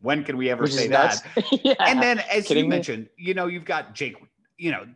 when 0.00 0.24
can 0.24 0.36
we 0.36 0.50
ever 0.50 0.64
Which 0.64 0.74
say 0.74 0.88
that? 0.88 1.22
yeah. 1.64 1.74
And 1.80 2.00
then, 2.00 2.18
as 2.30 2.46
Kidding 2.46 2.64
you 2.64 2.70
me? 2.70 2.76
mentioned, 2.76 3.08
you 3.16 3.34
know, 3.34 3.46
you've 3.46 3.64
got 3.64 3.94
Jake, 3.94 4.16
you 4.56 4.70
know, 4.70 4.86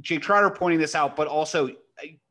Jake 0.00 0.22
Trotter 0.22 0.50
pointing 0.50 0.80
this 0.80 0.94
out, 0.94 1.16
but 1.16 1.26
also 1.26 1.68
uh, 1.68 1.72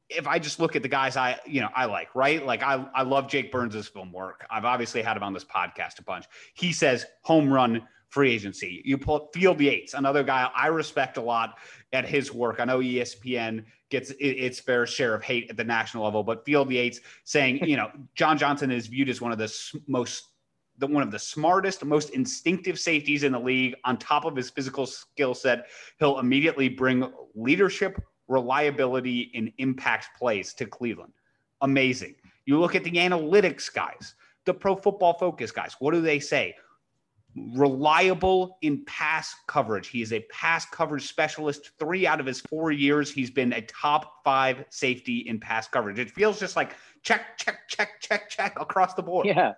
if 0.10 0.28
I 0.28 0.40
just 0.40 0.60
look 0.60 0.76
at 0.76 0.82
the 0.82 0.88
guys 0.88 1.18
I, 1.18 1.40
you 1.46 1.62
know, 1.62 1.70
I 1.76 1.86
like, 1.86 2.14
right? 2.16 2.46
Like 2.46 2.64
I, 2.64 2.86
I 2.94 3.04
love 3.04 3.28
Jake 3.28 3.52
Burns's 3.52 3.88
film 3.88 4.12
work. 4.12 4.46
I've 4.50 4.66
obviously 4.66 5.02
had 5.02 5.18
him 5.18 5.24
on 5.24 5.34
this 5.34 5.46
podcast 5.46 6.00
a 6.00 6.04
bunch. 6.04 6.26
He 6.54 6.72
says 6.72 7.06
home 7.24 7.52
run 7.52 7.88
free 8.14 8.32
agency. 8.32 8.82
You 8.86 8.98
pull 8.98 9.32
Field 9.34 9.60
Yates, 9.60 9.96
another 9.96 10.24
guy 10.24 10.50
I 10.56 10.68
respect 10.68 11.18
a 11.18 11.22
lot 11.22 11.58
at 11.94 12.08
his 12.08 12.32
work. 12.32 12.60
I 12.60 12.66
know 12.66 12.80
ESPN 12.80 13.66
gets 13.90 14.12
its 14.20 14.60
fair 14.60 14.86
share 14.86 15.16
of 15.16 15.24
hate 15.24 15.50
at 15.50 15.58
the 15.58 15.64
national 15.64 16.04
level, 16.04 16.24
but 16.24 16.46
Field 16.46 16.72
Yates 16.72 17.00
saying, 17.24 17.68
you 17.68 17.76
know, 17.76 17.90
John 18.16 18.38
Johnson 18.38 18.72
is 18.72 18.88
viewed 18.88 19.10
as 19.10 19.20
one 19.20 19.32
of 19.32 19.40
the 19.40 19.52
most 19.88 20.30
the, 20.78 20.88
one 20.88 21.04
of 21.04 21.12
the 21.12 21.20
smartest, 21.20 21.84
most 21.86 22.10
instinctive 22.12 22.80
safeties 22.80 23.24
in 23.24 23.32
the 23.32 23.40
league. 23.40 23.76
On 23.86 23.98
top 23.98 24.26
of 24.26 24.36
his 24.36 24.50
physical 24.50 24.86
skill 24.86 25.34
set, 25.34 25.68
he'll 26.00 26.20
immediately 26.20 26.70
bring 26.70 27.12
leadership, 27.36 28.02
reliability, 28.28 29.32
and 29.36 29.52
impact 29.58 30.10
plays 30.18 30.54
to 30.56 30.66
Cleveland. 30.66 31.14
Amazing. 31.62 32.16
You 32.46 32.60
look 32.60 32.76
at 32.76 32.84
the 32.84 32.92
analytics 32.92 33.74
guys, 33.74 34.16
the 34.46 34.54
pro 34.54 34.76
football 34.76 35.14
focus 35.14 35.52
guys. 35.52 35.76
What 35.80 35.94
do 35.94 36.02
they 36.02 36.20
say? 36.20 36.56
Reliable 37.56 38.58
in 38.62 38.84
pass 38.86 39.34
coverage. 39.48 39.88
He 39.88 40.02
is 40.02 40.14
a 40.14 40.20
pass 40.32 40.66
coverage 40.66 41.08
specialist. 41.08 41.72
Three 41.80 42.06
out 42.06 42.20
of 42.20 42.26
his 42.26 42.42
four 42.42 42.72
years, 42.72 43.12
he's 43.12 43.32
been 43.32 43.54
a 43.54 43.62
top 43.62 44.24
five 44.24 44.66
safety 44.70 45.20
in 45.20 45.40
pass 45.40 45.68
coverage. 45.68 45.98
It 45.98 46.12
feels 46.12 46.40
just 46.40 46.56
like 46.56 46.76
check, 47.02 47.38
check, 47.38 47.68
check, 47.68 48.02
check, 48.02 48.30
check 48.30 48.60
across 48.60 48.94
the 48.94 49.02
board. 49.02 49.26
Yeah. 49.26 49.54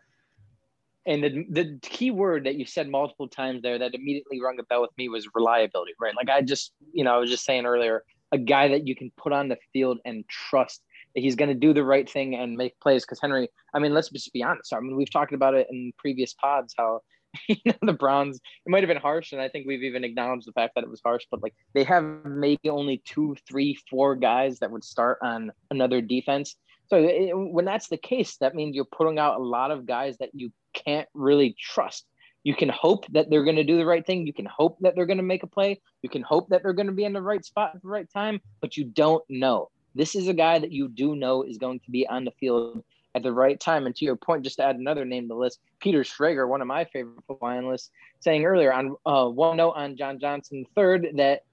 And 1.08 1.24
the, 1.24 1.46
the 1.50 1.80
key 1.82 2.12
word 2.12 2.46
that 2.46 2.56
you 2.56 2.66
said 2.66 2.90
multiple 2.90 3.28
times 3.28 3.62
there 3.62 3.78
that 3.78 3.94
immediately 3.94 4.42
rung 4.42 4.58
a 4.60 4.64
bell 4.64 4.82
with 4.82 4.92
me 4.98 5.08
was 5.08 5.28
reliability, 5.36 5.94
right? 6.00 6.16
Like 6.16 6.30
I 6.30 6.42
just, 6.42 6.74
you 6.94 7.04
know, 7.04 7.14
I 7.14 7.18
was 7.18 7.30
just 7.30 7.46
saying 7.46 7.66
earlier, 7.66 8.04
a 8.32 8.38
guy 8.38 8.68
that 8.70 8.88
you 8.88 8.96
can 8.96 9.12
put 9.18 9.32
on 9.32 9.48
the 9.48 9.58
field 9.72 10.00
and 10.06 10.28
trust 10.28 10.82
that 11.14 11.22
he's 11.22 11.36
going 11.36 11.50
to 11.50 11.56
do 11.56 11.74
the 11.74 11.84
right 11.84 12.10
thing 12.10 12.36
and 12.36 12.58
make 12.58 12.80
plays. 12.80 13.04
Because 13.04 13.22
Henry, 13.22 13.50
I 13.74 13.80
mean, 13.80 13.94
let's 13.94 14.10
just 14.10 14.34
be 14.34 14.44
honest. 14.44 14.74
I 14.74 14.80
mean, 14.80 14.96
we've 14.96 15.12
talked 15.12 15.34
about 15.34 15.54
it 15.54 15.68
in 15.70 15.94
previous 15.98 16.34
pods 16.34 16.74
how 16.78 17.02
you 17.48 17.56
know 17.66 17.74
the 17.82 17.94
Browns. 17.94 18.40
It 18.66 18.70
might 18.70 18.84
have 18.84 18.88
been 18.88 18.98
harsh, 18.98 19.32
and 19.32 19.42
I 19.42 19.50
think 19.50 19.68
we've 19.68 19.84
even 19.84 20.04
acknowledged 20.04 20.48
the 20.48 20.54
fact 20.54 20.74
that 20.76 20.84
it 20.84 20.90
was 20.90 21.02
harsh. 21.04 21.24
But 21.30 21.42
like 21.44 21.54
they 21.74 21.84
have 21.84 22.04
maybe 22.26 22.70
only 22.70 23.02
two, 23.06 23.36
three, 23.48 23.78
four 23.90 24.16
guys 24.16 24.60
that 24.60 24.72
would 24.72 24.84
start 24.84 25.20
on 25.22 25.52
another 25.72 26.02
defense. 26.02 26.56
So 26.88 26.98
it, 26.98 27.32
when 27.34 27.66
that's 27.66 27.88
the 27.88 27.98
case, 27.98 28.38
that 28.38 28.56
means 28.56 28.76
you're 28.76 28.86
putting 28.86 29.20
out 29.20 29.40
a 29.40 29.44
lot 29.44 29.72
of 29.72 29.86
guys 29.86 30.18
that 30.18 30.30
you 30.34 30.52
can't 30.74 31.08
really 31.14 31.56
trust. 31.60 32.06
You 32.44 32.56
can 32.56 32.70
hope 32.70 33.08
that 33.14 33.30
they're 33.30 33.44
going 33.44 33.56
to 33.56 33.64
do 33.64 33.78
the 33.78 33.86
right 33.86 34.06
thing. 34.06 34.28
You 34.28 34.34
can 34.34 34.46
hope 34.46 34.78
that 34.82 34.96
they're 34.96 35.08
going 35.08 35.18
to 35.18 35.24
make 35.24 35.44
a 35.44 35.48
play. 35.48 35.82
You 36.04 36.10
can 36.10 36.22
hope 36.22 36.50
that 36.50 36.62
they're 36.62 36.74
going 36.74 36.88
to 36.88 36.94
be 36.94 37.06
in 37.06 37.14
the 37.14 37.22
right 37.22 37.44
spot 37.44 37.72
at 37.74 37.82
the 37.82 37.88
right 37.88 38.08
time, 38.12 38.40
but 38.62 38.78
you 38.78 38.86
don't 38.86 39.24
know. 39.30 39.70
This 39.96 40.14
is 40.14 40.28
a 40.28 40.34
guy 40.34 40.60
that 40.60 40.72
you 40.72 40.88
do 40.88 41.16
know 41.16 41.44
is 41.44 41.58
going 41.58 41.80
to 41.80 41.92
be 41.92 42.08
on 42.08 42.24
the 42.24 42.32
field 42.32 42.84
at 43.16 43.24
the 43.24 43.32
right 43.32 43.60
time. 43.60 43.86
And 43.86 43.96
to 43.96 44.06
your 44.06 44.18
point, 44.18 44.44
just 44.44 44.58
to 44.58 44.66
add 44.66 44.76
another 44.76 45.06
name 45.06 45.24
to 45.24 45.28
the 45.30 45.36
list, 45.36 45.60
Peter 45.80 46.04
Schrager, 46.04 46.48
one 46.48 46.62
of 46.62 46.68
my 46.68 46.86
favorite 46.86 47.24
football 47.26 47.50
analysts, 47.50 47.90
saying 48.20 48.46
earlier 48.46 48.72
on 48.74 48.96
uh, 49.06 49.26
one 49.28 49.58
note 49.58 49.72
on 49.72 49.98
John 49.98 50.20
Johnson, 50.20 50.66
third, 50.76 51.08
that 51.16 51.44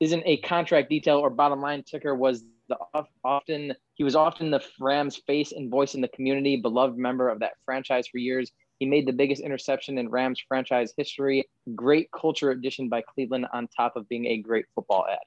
isn't 0.00 0.24
a 0.26 0.36
contract 0.38 0.90
detail 0.90 1.18
or 1.18 1.30
bottom 1.30 1.60
line 1.60 1.84
ticker 1.84 2.14
was 2.14 2.44
the 2.68 2.76
often 3.24 3.72
he 4.02 4.04
was 4.04 4.16
often 4.16 4.50
the 4.50 4.60
Rams 4.80 5.22
face 5.28 5.52
and 5.52 5.70
voice 5.70 5.94
in 5.94 6.00
the 6.00 6.08
community, 6.08 6.56
beloved 6.56 6.98
member 6.98 7.28
of 7.28 7.38
that 7.38 7.52
franchise 7.64 8.08
for 8.08 8.18
years. 8.18 8.50
He 8.80 8.84
made 8.84 9.06
the 9.06 9.12
biggest 9.12 9.40
interception 9.40 9.96
in 9.96 10.08
Rams 10.08 10.42
franchise 10.48 10.92
history. 10.96 11.48
Great 11.76 12.08
culture 12.10 12.50
addition 12.50 12.88
by 12.88 13.02
Cleveland 13.02 13.46
on 13.52 13.68
top 13.68 13.94
of 13.94 14.08
being 14.08 14.26
a 14.26 14.38
great 14.38 14.64
football 14.74 15.06
ad. 15.08 15.20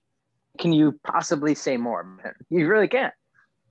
Can 0.59 0.73
you 0.73 0.99
possibly 1.07 1.55
say 1.55 1.77
more? 1.77 2.35
You 2.49 2.67
really 2.67 2.89
can't. 2.89 3.13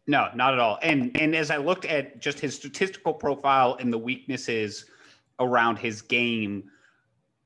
No, 0.06 0.28
not 0.34 0.54
at 0.54 0.58
all. 0.58 0.78
And 0.80 1.14
and 1.20 1.36
as 1.36 1.50
I 1.50 1.58
looked 1.58 1.84
at 1.84 2.22
just 2.22 2.40
his 2.40 2.54
statistical 2.54 3.12
profile 3.12 3.76
and 3.78 3.92
the 3.92 3.98
weaknesses 3.98 4.86
around 5.38 5.76
his 5.76 6.00
game, 6.00 6.64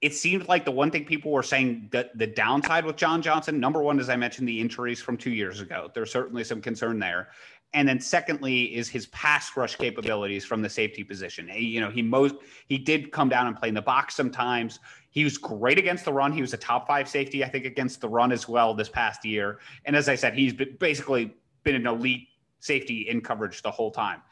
it 0.01 0.15
seemed 0.15 0.47
like 0.47 0.65
the 0.65 0.71
one 0.71 0.91
thing 0.91 1.05
people 1.05 1.33
were 1.33 1.43
saying 1.43 1.89
that 1.91 2.17
the 2.17 2.27
downside 2.27 2.85
with 2.85 2.97
John 2.97 3.21
Johnson, 3.21 3.59
number 3.59 3.83
one, 3.83 3.99
as 3.99 4.09
I 4.09 4.17
mentioned, 4.17 4.49
the 4.49 4.61
injuries 4.61 5.01
from 5.03 5.17
two 5.17 5.31
years 5.31 5.61
ago. 5.61 5.91
There's 5.93 6.13
certainly 6.13 6.45
some 6.45 6.61
concern 6.61 6.99
there. 7.01 7.29
And 7.75 7.87
then 7.87 8.01
secondly 8.01 8.75
is 8.77 8.89
his 8.89 9.07
pass 9.09 9.55
rush 9.57 9.77
capabilities 9.77 10.45
from 10.45 10.63
the 10.63 10.71
safety 10.71 11.05
position. 11.05 11.49
He, 11.49 11.67
you 11.67 11.81
know, 11.81 11.91
he 11.91 12.01
most 12.01 12.37
he 12.69 12.79
did 12.79 13.13
come 13.13 13.29
down 13.29 13.47
and 13.47 13.57
play 13.57 13.69
in 13.69 13.75
the 13.75 13.83
box 13.83 14.15
sometimes. 14.15 14.79
He 15.11 15.25
was 15.25 15.37
great 15.37 15.79
against 15.79 16.05
the 16.05 16.13
run. 16.13 16.33
He 16.33 16.41
was 16.41 16.55
a 16.55 16.59
top 16.59 16.87
five 16.87 17.09
safety, 17.09 17.45
I 17.45 17.49
think, 17.49 17.67
against 17.67 18.01
the 18.01 18.09
run 18.09 18.31
as 18.31 18.49
well 18.49 18.75
this 18.75 18.89
past 18.89 19.25
year. 19.25 19.59
And 19.85 19.97
as 19.97 20.09
I 20.09 20.15
said, 20.15 20.35
he's 20.35 20.55
been, 20.55 20.77
basically 20.79 21.35
been 21.65 21.75
an 21.75 21.87
elite 21.87 22.29
safety 22.61 23.09
in 23.09 23.21
coverage 23.21 23.63
the 23.63 23.71
whole 23.71 23.91
time. 23.91 24.23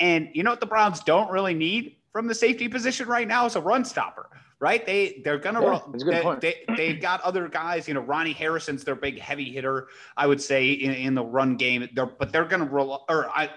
And 0.00 0.28
you 0.34 0.42
know 0.42 0.50
what 0.50 0.60
the 0.60 0.66
Browns 0.66 1.00
don't 1.00 1.30
really 1.30 1.54
need 1.54 1.96
from 2.12 2.26
the 2.26 2.34
safety 2.34 2.68
position 2.68 3.08
right 3.08 3.26
now 3.26 3.46
is 3.46 3.56
a 3.56 3.60
run 3.60 3.84
stopper 3.84 4.28
right? 4.62 4.86
They 4.86 5.20
they're 5.24 5.38
gonna 5.38 5.60
yeah, 6.06 6.36
they, 6.40 6.54
they 6.76 6.88
have 6.92 7.00
got 7.00 7.20
other 7.22 7.48
guys. 7.48 7.88
You 7.88 7.94
know, 7.94 8.00
Ronnie 8.00 8.32
Harrison's 8.32 8.84
their 8.84 8.94
big 8.94 9.18
heavy 9.18 9.50
hitter. 9.50 9.88
I 10.16 10.28
would 10.28 10.40
say 10.40 10.70
in, 10.70 10.92
in 10.92 11.14
the 11.16 11.24
run 11.24 11.56
game. 11.56 11.88
They're 11.94 12.06
but 12.06 12.32
they're 12.32 12.44
gonna 12.44 12.64
roll. 12.64 13.04
Or 13.08 13.28
I 13.28 13.50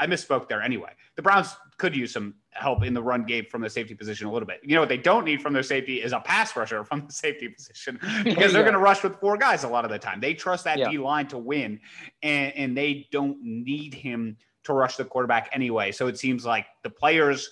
I 0.00 0.08
misspoke 0.08 0.48
there. 0.48 0.60
Anyway, 0.60 0.90
the 1.14 1.22
Browns 1.22 1.54
could 1.78 1.94
use 1.94 2.12
some 2.12 2.34
help 2.50 2.82
in 2.82 2.92
the 2.92 3.02
run 3.02 3.22
game 3.24 3.44
from 3.48 3.62
the 3.62 3.70
safety 3.70 3.94
position 3.94 4.26
a 4.26 4.32
little 4.32 4.48
bit. 4.48 4.58
You 4.64 4.74
know 4.74 4.80
what 4.80 4.88
they 4.88 4.98
don't 4.98 5.24
need 5.24 5.40
from 5.40 5.52
their 5.52 5.62
safety 5.62 6.02
is 6.02 6.12
a 6.12 6.18
pass 6.18 6.56
rusher 6.56 6.82
from 6.90 7.06
the 7.06 7.12
safety 7.12 7.48
position 7.48 8.00
because 8.24 8.52
they're 8.52 8.64
going 8.64 8.74
to 8.74 8.80
rush 8.80 9.04
with 9.04 9.20
four 9.20 9.36
guys 9.36 9.62
a 9.62 9.68
lot 9.68 9.84
of 9.84 9.92
the 9.92 9.98
time. 9.98 10.20
They 10.20 10.34
trust 10.34 10.64
that 10.64 10.76
yeah. 10.76 10.90
D 10.90 10.98
line 10.98 11.28
to 11.28 11.38
win, 11.38 11.78
and 12.24 12.52
and 12.56 12.76
they 12.76 13.06
don't 13.12 13.38
need 13.40 13.94
him 13.94 14.36
to 14.64 14.72
rush 14.72 14.96
the 14.96 15.04
quarterback 15.04 15.50
anyway. 15.52 15.92
So 15.92 16.08
it 16.08 16.18
seems 16.18 16.44
like 16.44 16.66
the 16.82 16.90
players 16.90 17.48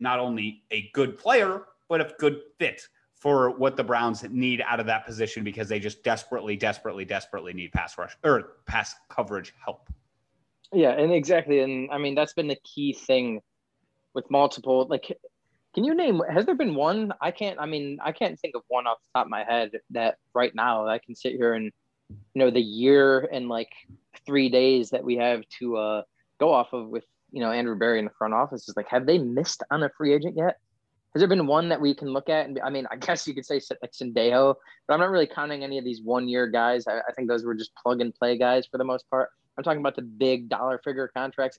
not 0.00 0.18
only 0.18 0.64
a 0.72 0.90
good 0.92 1.16
player 1.16 1.62
but 1.88 2.00
a 2.00 2.12
good 2.18 2.40
fit 2.58 2.82
for 3.14 3.50
what 3.50 3.76
the 3.76 3.84
Browns 3.84 4.22
need 4.30 4.62
out 4.66 4.78
of 4.78 4.86
that 4.86 5.06
position 5.06 5.42
because 5.42 5.68
they 5.68 5.80
just 5.80 6.04
desperately, 6.04 6.56
desperately, 6.56 7.04
desperately 7.04 7.52
need 7.52 7.72
pass 7.72 7.96
rush 7.96 8.16
or 8.22 8.56
pass 8.66 8.94
coverage 9.08 9.54
help. 9.64 9.88
Yeah, 10.72 10.90
and 10.90 11.12
exactly. 11.12 11.60
And 11.60 11.90
I 11.90 11.98
mean, 11.98 12.14
that's 12.14 12.34
been 12.34 12.48
the 12.48 12.58
key 12.62 12.92
thing 12.92 13.40
with 14.14 14.30
multiple. 14.30 14.86
Like, 14.88 15.16
can 15.74 15.84
you 15.84 15.94
name, 15.94 16.20
has 16.30 16.44
there 16.44 16.54
been 16.54 16.74
one? 16.74 17.12
I 17.20 17.30
can't, 17.30 17.58
I 17.58 17.66
mean, 17.66 17.98
I 18.02 18.12
can't 18.12 18.38
think 18.38 18.54
of 18.54 18.62
one 18.68 18.86
off 18.86 18.98
the 19.02 19.18
top 19.18 19.26
of 19.26 19.30
my 19.30 19.44
head 19.44 19.72
that 19.90 20.16
right 20.34 20.54
now 20.54 20.86
I 20.86 20.98
can 20.98 21.14
sit 21.14 21.32
here 21.32 21.54
and, 21.54 21.72
you 22.08 22.16
know, 22.34 22.50
the 22.50 22.60
year 22.60 23.28
and 23.32 23.48
like 23.48 23.70
three 24.26 24.48
days 24.48 24.90
that 24.90 25.04
we 25.04 25.16
have 25.16 25.42
to 25.58 25.76
uh, 25.76 26.02
go 26.38 26.52
off 26.52 26.72
of 26.72 26.88
with, 26.88 27.04
you 27.30 27.40
know, 27.40 27.50
Andrew 27.50 27.76
Berry 27.76 27.98
in 27.98 28.04
the 28.04 28.10
front 28.18 28.34
office 28.34 28.68
is 28.68 28.76
like, 28.76 28.88
have 28.88 29.06
they 29.06 29.18
missed 29.18 29.62
on 29.70 29.82
a 29.82 29.90
free 29.96 30.14
agent 30.14 30.36
yet? 30.36 30.58
Has 31.16 31.20
there 31.22 31.28
been 31.28 31.46
one 31.46 31.70
that 31.70 31.80
we 31.80 31.94
can 31.94 32.08
look 32.08 32.28
at? 32.28 32.44
And 32.44 32.60
I 32.62 32.68
mean, 32.68 32.86
I 32.90 32.96
guess 33.06 33.26
you 33.26 33.32
could 33.32 33.46
say 33.46 33.58
like 33.80 33.92
Sendejo, 33.92 34.54
but 34.86 34.92
I'm 34.92 35.00
not 35.00 35.08
really 35.08 35.26
counting 35.26 35.64
any 35.64 35.78
of 35.78 35.84
these 35.84 36.02
one 36.02 36.28
year 36.28 36.46
guys. 36.46 36.86
I, 36.86 36.98
I 36.98 37.12
think 37.16 37.26
those 37.26 37.42
were 37.42 37.54
just 37.54 37.74
plug 37.74 38.02
and 38.02 38.14
play 38.14 38.36
guys 38.36 38.66
for 38.66 38.76
the 38.76 38.84
most 38.84 39.08
part. 39.08 39.30
I'm 39.56 39.64
talking 39.64 39.80
about 39.80 39.96
the 39.96 40.02
big 40.02 40.50
dollar 40.50 40.78
figure 40.84 41.08
contracts. 41.08 41.58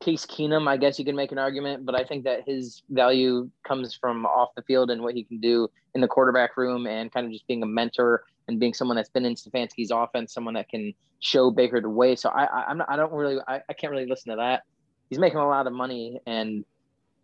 Case 0.00 0.26
Keenum, 0.26 0.66
I 0.66 0.76
guess 0.76 0.98
you 0.98 1.04
can 1.04 1.14
make 1.14 1.30
an 1.30 1.38
argument, 1.38 1.86
but 1.86 1.94
I 1.94 2.02
think 2.02 2.24
that 2.24 2.40
his 2.48 2.82
value 2.90 3.48
comes 3.64 3.94
from 3.94 4.26
off 4.26 4.48
the 4.56 4.62
field 4.62 4.90
and 4.90 5.02
what 5.02 5.14
he 5.14 5.22
can 5.22 5.38
do 5.38 5.68
in 5.94 6.00
the 6.00 6.08
quarterback 6.08 6.56
room 6.56 6.88
and 6.88 7.12
kind 7.12 7.26
of 7.26 7.32
just 7.32 7.46
being 7.46 7.62
a 7.62 7.66
mentor 7.66 8.24
and 8.48 8.58
being 8.58 8.74
someone 8.74 8.96
that's 8.96 9.08
been 9.08 9.24
in 9.24 9.36
Stefanski's 9.36 9.92
offense, 9.92 10.34
someone 10.34 10.54
that 10.54 10.68
can 10.68 10.92
show 11.20 11.52
Baker 11.52 11.80
the 11.80 11.88
way. 11.88 12.16
So 12.16 12.28
I, 12.28 12.46
I 12.46 12.64
I'm 12.70 12.78
not, 12.78 12.90
I 12.90 12.96
don't 12.96 13.12
really, 13.12 13.38
I, 13.46 13.60
I 13.68 13.72
can't 13.72 13.92
really 13.92 14.06
listen 14.06 14.30
to 14.30 14.36
that. 14.38 14.64
He's 15.10 15.20
making 15.20 15.38
a 15.38 15.46
lot 15.46 15.68
of 15.68 15.72
money 15.72 16.18
and 16.26 16.64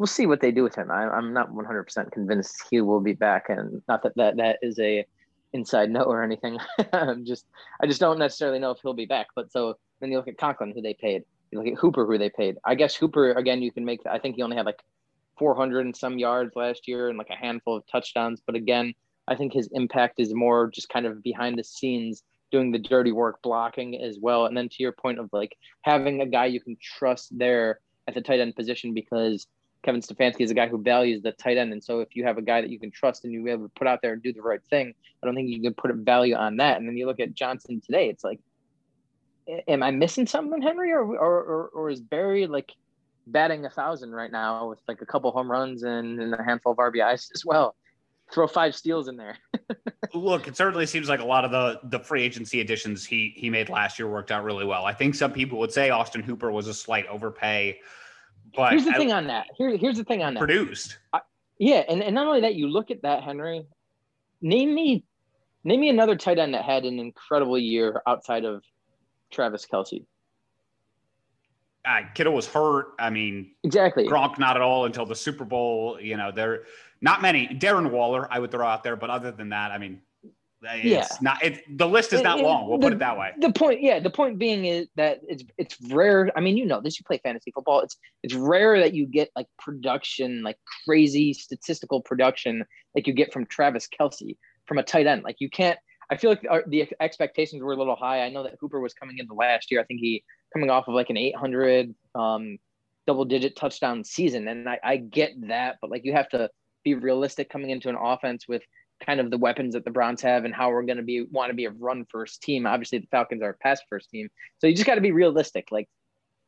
we'll 0.00 0.06
see 0.06 0.24
what 0.24 0.40
they 0.40 0.50
do 0.50 0.62
with 0.62 0.74
him. 0.74 0.90
I, 0.90 1.18
am 1.18 1.34
not 1.34 1.52
100% 1.52 2.10
convinced 2.10 2.64
he 2.70 2.80
will 2.80 3.00
be 3.00 3.12
back, 3.12 3.50
and 3.50 3.82
not 3.86 4.02
that 4.02 4.16
that, 4.16 4.38
that 4.38 4.58
is 4.62 4.78
a 4.78 5.04
inside 5.52 5.90
note 5.96 6.06
or 6.06 6.24
anything. 6.24 6.58
I'm 6.92 7.26
just 7.26 7.44
I 7.82 7.86
just 7.86 8.00
don't 8.00 8.18
necessarily 8.18 8.58
know 8.58 8.70
if 8.70 8.78
he'll 8.82 8.94
be 8.94 9.04
back. 9.04 9.26
But 9.36 9.52
so 9.52 9.76
then 10.00 10.10
you 10.10 10.16
look 10.16 10.26
at 10.26 10.38
Conklin, 10.38 10.72
who 10.74 10.80
they 10.80 10.94
paid. 10.94 11.24
You 11.50 11.58
look 11.58 11.68
at 11.68 11.78
Hooper, 11.78 12.06
who 12.06 12.16
they 12.16 12.30
paid. 12.30 12.56
I 12.64 12.76
guess 12.76 12.94
Hooper 12.94 13.32
again, 13.32 13.60
you 13.60 13.70
can 13.70 13.84
make. 13.84 14.00
I 14.10 14.18
think 14.18 14.36
he 14.36 14.42
only 14.42 14.56
had 14.56 14.64
like 14.64 14.80
400 15.38 15.84
and 15.84 15.94
some 15.94 16.18
yards 16.18 16.56
last 16.56 16.88
year 16.88 17.10
and 17.10 17.18
like 17.18 17.30
a 17.30 17.36
handful 17.36 17.76
of 17.76 17.84
touchdowns. 17.86 18.40
But 18.44 18.54
again, 18.54 18.94
I 19.28 19.34
think 19.34 19.52
his 19.52 19.68
impact 19.72 20.18
is 20.18 20.32
more 20.32 20.70
just 20.70 20.88
kind 20.88 21.04
of 21.04 21.22
behind 21.22 21.58
the 21.58 21.64
scenes 21.64 22.22
doing 22.50 22.72
the 22.72 22.78
dirty 22.78 23.12
work 23.12 23.42
blocking 23.42 24.00
as 24.00 24.18
well. 24.18 24.46
And 24.46 24.56
then 24.56 24.70
to 24.70 24.76
your 24.78 24.92
point 24.92 25.18
of 25.18 25.28
like 25.32 25.56
having 25.82 26.22
a 26.22 26.26
guy 26.26 26.46
you 26.46 26.60
can 26.60 26.78
trust 26.80 27.36
there 27.36 27.80
at 28.08 28.14
the 28.14 28.22
tight 28.22 28.40
end 28.40 28.56
position 28.56 28.94
because 28.94 29.46
Kevin 29.82 30.00
Stefanski 30.00 30.40
is 30.40 30.50
a 30.50 30.54
guy 30.54 30.68
who 30.68 30.80
values 30.82 31.22
the 31.22 31.32
tight 31.32 31.56
end. 31.56 31.72
And 31.72 31.82
so 31.82 32.00
if 32.00 32.14
you 32.14 32.24
have 32.24 32.36
a 32.36 32.42
guy 32.42 32.60
that 32.60 32.70
you 32.70 32.78
can 32.78 32.90
trust 32.90 33.24
and 33.24 33.32
you're 33.32 33.48
able 33.48 33.64
to 33.64 33.72
put 33.74 33.86
out 33.86 34.00
there 34.02 34.12
and 34.12 34.22
do 34.22 34.32
the 34.32 34.42
right 34.42 34.60
thing, 34.68 34.94
I 35.22 35.26
don't 35.26 35.34
think 35.34 35.48
you 35.48 35.60
can 35.62 35.74
put 35.74 35.90
a 35.90 35.94
value 35.94 36.34
on 36.34 36.56
that. 36.58 36.76
And 36.76 36.86
then 36.86 36.96
you 36.96 37.06
look 37.06 37.20
at 37.20 37.34
Johnson 37.34 37.80
today, 37.80 38.08
it's 38.08 38.22
like, 38.22 38.40
am 39.66 39.82
I 39.82 39.90
missing 39.90 40.26
something, 40.26 40.60
Henry? 40.60 40.92
Or, 40.92 41.02
or, 41.02 41.16
or, 41.16 41.70
or 41.74 41.90
is 41.90 42.00
Berry 42.00 42.46
like 42.46 42.72
batting 43.26 43.64
a 43.64 43.70
thousand 43.70 44.10
right 44.12 44.30
now 44.30 44.68
with 44.68 44.80
like 44.86 45.00
a 45.00 45.06
couple 45.06 45.30
home 45.30 45.50
runs 45.50 45.82
and, 45.82 46.20
and 46.20 46.34
a 46.34 46.42
handful 46.42 46.72
of 46.72 46.78
RBIs 46.78 47.30
as 47.34 47.44
well? 47.44 47.74
Throw 48.32 48.46
five 48.46 48.76
steals 48.76 49.08
in 49.08 49.16
there. 49.16 49.38
Look, 50.14 50.46
it 50.46 50.56
certainly 50.56 50.86
seems 50.86 51.08
like 51.08 51.20
a 51.20 51.24
lot 51.24 51.44
of 51.44 51.50
the 51.50 51.80
the 51.88 51.98
free 51.98 52.22
agency 52.22 52.60
additions 52.60 53.04
he 53.04 53.32
he 53.36 53.50
made 53.50 53.68
last 53.68 53.98
year 53.98 54.08
worked 54.08 54.30
out 54.30 54.44
really 54.44 54.64
well. 54.64 54.84
I 54.84 54.92
think 54.92 55.16
some 55.16 55.32
people 55.32 55.58
would 55.58 55.72
say 55.72 55.90
Austin 55.90 56.22
Hooper 56.22 56.52
was 56.52 56.68
a 56.68 56.74
slight 56.74 57.06
overpay 57.08 57.80
but 58.54 58.70
here's 58.70 58.84
the 58.84 58.92
I, 58.92 58.96
thing 58.96 59.12
on 59.12 59.26
that. 59.28 59.46
Here, 59.56 59.76
here's 59.76 59.96
the 59.96 60.04
thing 60.04 60.22
on 60.22 60.34
that. 60.34 60.40
Produced. 60.40 60.98
I, 61.12 61.20
Yeah, 61.58 61.82
and, 61.88 62.02
and 62.02 62.14
not 62.14 62.26
only 62.26 62.40
that, 62.42 62.54
you 62.54 62.68
look 62.68 62.90
at 62.90 63.02
that, 63.02 63.22
Henry. 63.22 63.66
Name 64.42 64.74
me, 64.74 65.04
name 65.64 65.80
me 65.80 65.88
another 65.88 66.16
tight 66.16 66.38
end 66.38 66.54
that 66.54 66.64
had 66.64 66.84
an 66.84 66.98
incredible 66.98 67.58
year 67.58 68.02
outside 68.06 68.44
of 68.44 68.62
Travis 69.30 69.66
Kelce. 69.70 70.04
Uh, 71.84 72.00
Kittle 72.14 72.34
was 72.34 72.46
hurt. 72.46 72.92
I 72.98 73.10
mean, 73.10 73.52
exactly. 73.64 74.06
Gronk 74.06 74.38
not 74.38 74.56
at 74.56 74.62
all 74.62 74.84
until 74.84 75.06
the 75.06 75.14
Super 75.14 75.44
Bowl. 75.44 75.98
You 76.00 76.16
know, 76.16 76.30
there 76.30 76.64
not 77.00 77.22
many. 77.22 77.48
Darren 77.48 77.90
Waller, 77.90 78.28
I 78.30 78.38
would 78.38 78.50
throw 78.50 78.66
out 78.66 78.82
there, 78.82 78.96
but 78.96 79.08
other 79.08 79.32
than 79.32 79.50
that, 79.50 79.70
I 79.70 79.78
mean, 79.78 80.02
it's 80.62 80.84
yeah. 80.84 81.06
not. 81.20 81.42
It, 81.42 81.78
the 81.78 81.86
list 81.86 82.12
is 82.12 82.22
not 82.22 82.40
it, 82.40 82.42
long. 82.42 82.68
We'll 82.68 82.78
the, 82.78 82.86
put 82.86 82.92
it 82.92 82.98
that 82.98 83.18
way. 83.18 83.32
The 83.38 83.52
point, 83.52 83.82
yeah, 83.82 83.98
the 83.98 84.10
point 84.10 84.38
being 84.38 84.66
is 84.66 84.88
that 84.96 85.20
it's 85.26 85.44
it's 85.58 85.76
rare. 85.90 86.30
I 86.36 86.40
mean, 86.40 86.56
you 86.56 86.66
know 86.66 86.80
this. 86.80 86.98
You 86.98 87.04
play 87.04 87.20
fantasy 87.22 87.50
football. 87.52 87.80
It's 87.80 87.96
it's 88.22 88.34
rare 88.34 88.78
that 88.78 88.94
you 88.94 89.06
get 89.06 89.30
like 89.34 89.46
production, 89.58 90.42
like 90.42 90.58
crazy 90.84 91.32
statistical 91.32 92.00
production, 92.02 92.64
like 92.94 93.06
you 93.06 93.12
get 93.12 93.32
from 93.32 93.46
Travis 93.46 93.88
Kelce 93.88 94.36
from 94.66 94.78
a 94.78 94.82
tight 94.82 95.06
end. 95.06 95.22
Like 95.22 95.36
you 95.38 95.48
can't 95.48 95.78
I 96.10 96.16
feel 96.16 96.30
like 96.30 96.44
our, 96.50 96.64
the 96.66 96.88
expectations 97.00 97.62
were 97.62 97.72
a 97.72 97.76
little 97.76 97.94
high. 97.94 98.22
I 98.22 98.30
know 98.30 98.42
that 98.42 98.56
Hooper 98.60 98.80
was 98.80 98.92
coming 98.92 99.18
into 99.18 99.32
last 99.32 99.70
year. 99.70 99.80
I 99.80 99.84
think 99.84 100.00
he 100.00 100.24
coming 100.52 100.68
off 100.68 100.88
of 100.88 100.94
like 100.94 101.08
an 101.08 101.16
800 101.16 101.94
um, 102.16 102.58
double 103.06 103.24
digit 103.24 103.54
touchdown 103.54 104.02
season. 104.02 104.48
And 104.48 104.68
I, 104.68 104.78
I 104.82 104.96
get 104.96 105.32
that, 105.48 105.76
but 105.80 105.90
like 105.90 106.04
you 106.04 106.12
have 106.12 106.28
to 106.30 106.50
be 106.82 106.94
realistic 106.94 107.48
coming 107.48 107.70
into 107.70 107.88
an 107.88 107.96
offense 107.96 108.48
with 108.48 108.62
kind 109.04 109.20
of 109.20 109.30
the 109.30 109.38
weapons 109.38 109.74
that 109.74 109.84
the 109.84 109.90
Browns 109.90 110.22
have 110.22 110.44
and 110.44 110.54
how 110.54 110.70
we're 110.70 110.82
going 110.82 110.98
to 110.98 111.02
be 111.02 111.22
want 111.30 111.50
to 111.50 111.54
be 111.54 111.64
a 111.64 111.70
run 111.70 112.06
first 112.10 112.42
team. 112.42 112.66
Obviously, 112.66 112.98
the 112.98 113.06
Falcons 113.10 113.42
are 113.42 113.50
a 113.50 113.54
pass 113.54 113.80
first 113.88 114.10
team. 114.10 114.28
So 114.58 114.66
you 114.66 114.74
just 114.74 114.86
got 114.86 114.96
to 114.96 115.00
be 115.00 115.12
realistic. 115.12 115.68
Like, 115.70 115.88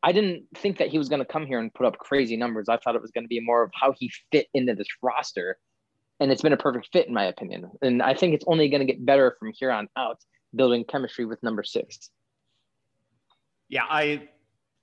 I 0.03 0.13
didn't 0.13 0.45
think 0.57 0.79
that 0.79 0.89
he 0.89 0.99
was 0.99 1.09
going 1.09 1.21
to 1.21 1.25
come 1.25 1.47
here 1.47 1.59
and 1.59 1.73
put 1.73 1.87
up 1.87 1.99
crazy 1.99 2.37
numbers. 2.37 2.69
I 2.69 2.77
thought 2.77 2.97
it 2.97 3.03
was 3.03 3.13
going 3.13 3.25
to 3.25 3.29
be 3.29 3.41
more 3.41 3.63
of 3.63 3.71
how 3.75 3.95
he 3.99 4.11
fit 4.31 4.49
into 4.55 4.75
this 4.75 4.89
roster 5.03 5.59
and 6.23 6.31
it's 6.31 6.43
been 6.43 6.53
a 6.53 6.57
perfect 6.57 6.89
fit 6.93 7.09
in 7.09 7.15
my 7.15 7.25
opinion. 7.25 7.69
And 7.83 8.01
I 8.01 8.15
think 8.15 8.33
it's 8.33 8.45
only 8.47 8.69
going 8.69 8.87
to 8.87 8.87
get 8.87 9.05
better 9.05 9.37
from 9.41 9.53
here 9.59 9.73
on 9.73 9.89
out, 9.97 10.19
building 10.55 10.85
chemistry 10.85 11.25
with 11.25 11.43
number 11.43 11.65
six. 11.65 12.11
Yeah, 13.69 13.83
I 13.91 14.29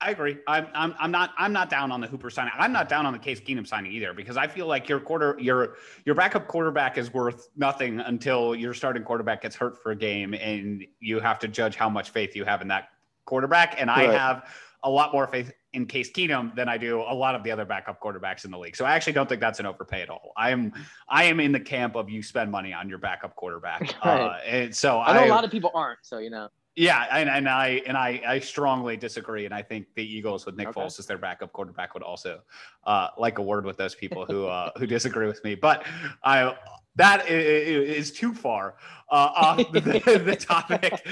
I 0.01 0.12
agree. 0.12 0.38
I'm, 0.47 0.67
I'm, 0.73 0.95
I'm 0.97 1.12
not 1.12 1.31
I'm 1.38 1.51
not 1.51 1.69
down 1.69 1.91
on 1.91 1.99
the 1.99 2.07
Hooper 2.07 2.29
signing. 2.29 2.53
I'm 2.57 2.71
not 2.71 2.88
down 2.88 3.05
on 3.05 3.12
the 3.12 3.19
Case 3.19 3.41
Keenum 3.41 3.67
signing 3.67 3.91
either 3.91 4.13
because 4.13 4.38
I 4.38 4.47
feel 4.47 4.65
like 4.65 4.88
your 4.88 4.99
quarter 4.99 5.35
your 5.39 5.75
your 6.05 6.15
backup 6.15 6.47
quarterback 6.47 6.97
is 6.97 7.13
worth 7.13 7.49
nothing 7.57 7.99
until 7.99 8.55
your 8.55 8.73
starting 8.73 9.03
quarterback 9.03 9.41
gets 9.41 9.57
hurt 9.57 9.81
for 9.81 9.91
a 9.91 9.95
game 9.95 10.33
and 10.33 10.85
you 11.01 11.19
have 11.19 11.38
to 11.39 11.49
judge 11.49 11.75
how 11.75 11.89
much 11.89 12.12
faith 12.12 12.33
you 12.33 12.45
have 12.45 12.62
in 12.62 12.69
that 12.69 12.89
quarterback. 13.25 13.75
And 13.77 13.89
right. 13.89 14.09
I 14.09 14.13
have 14.13 14.49
a 14.83 14.89
lot 14.89 15.12
more 15.12 15.27
faith 15.27 15.51
in 15.73 15.85
Case 15.85 16.09
Keenum 16.12 16.55
than 16.55 16.69
I 16.69 16.77
do 16.77 17.01
a 17.01 17.13
lot 17.13 17.35
of 17.35 17.43
the 17.43 17.51
other 17.51 17.65
backup 17.65 18.01
quarterbacks 18.01 18.45
in 18.45 18.51
the 18.51 18.57
league. 18.57 18.77
So 18.77 18.85
I 18.85 18.93
actually 18.93 19.13
don't 19.13 19.27
think 19.27 19.41
that's 19.41 19.59
an 19.59 19.65
overpay 19.65 20.01
at 20.01 20.09
all. 20.09 20.31
I 20.38 20.51
am 20.51 20.71
I 21.09 21.25
am 21.25 21.41
in 21.41 21.51
the 21.51 21.59
camp 21.59 21.95
of 21.95 22.09
you 22.09 22.23
spend 22.23 22.49
money 22.51 22.71
on 22.71 22.88
your 22.88 22.99
backup 22.99 23.35
quarterback. 23.35 23.95
Right. 24.05 24.21
Uh, 24.21 24.38
and 24.45 24.75
so 24.75 25.01
I 25.01 25.13
know 25.13 25.19
I, 25.19 25.25
a 25.25 25.29
lot 25.29 25.43
of 25.43 25.51
people 25.51 25.71
aren't. 25.73 25.99
So 26.03 26.19
you 26.19 26.29
know. 26.29 26.47
Yeah, 26.79 27.05
and, 27.11 27.27
and 27.27 27.49
I 27.49 27.81
and 27.87 27.97
I, 27.97 28.21
I 28.25 28.39
strongly 28.39 28.95
disagree, 28.95 29.43
and 29.43 29.53
I 29.53 29.61
think 29.61 29.87
the 29.95 30.03
Eagles 30.03 30.45
with 30.45 30.55
Nick 30.55 30.69
okay. 30.69 30.79
Foles 30.79 30.97
as 30.97 31.05
their 31.07 31.17
backup 31.17 31.51
quarterback 31.51 31.93
would 31.93 32.03
also 32.03 32.39
uh, 32.85 33.09
like 33.17 33.37
a 33.37 33.41
word 33.41 33.65
with 33.65 33.75
those 33.75 33.95
people 33.95 34.25
who 34.25 34.45
uh, 34.45 34.71
who 34.77 34.87
disagree 34.87 35.27
with 35.27 35.43
me. 35.43 35.55
But 35.55 35.85
I 36.23 36.55
that 36.95 37.27
is 37.27 38.13
too 38.13 38.33
far 38.33 38.75
uh, 39.11 39.29
off 39.35 39.71
the, 39.73 39.81
the, 40.25 40.35
topic. 40.37 41.05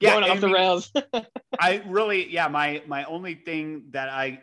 Yeah, 0.00 0.18
Going 0.18 0.30
off 0.30 0.40
the 0.40 0.48
rails. 0.48 0.90
I 1.60 1.82
really, 1.86 2.32
yeah. 2.32 2.48
My 2.48 2.82
my 2.86 3.04
only 3.04 3.34
thing 3.34 3.84
that 3.90 4.08
I, 4.08 4.40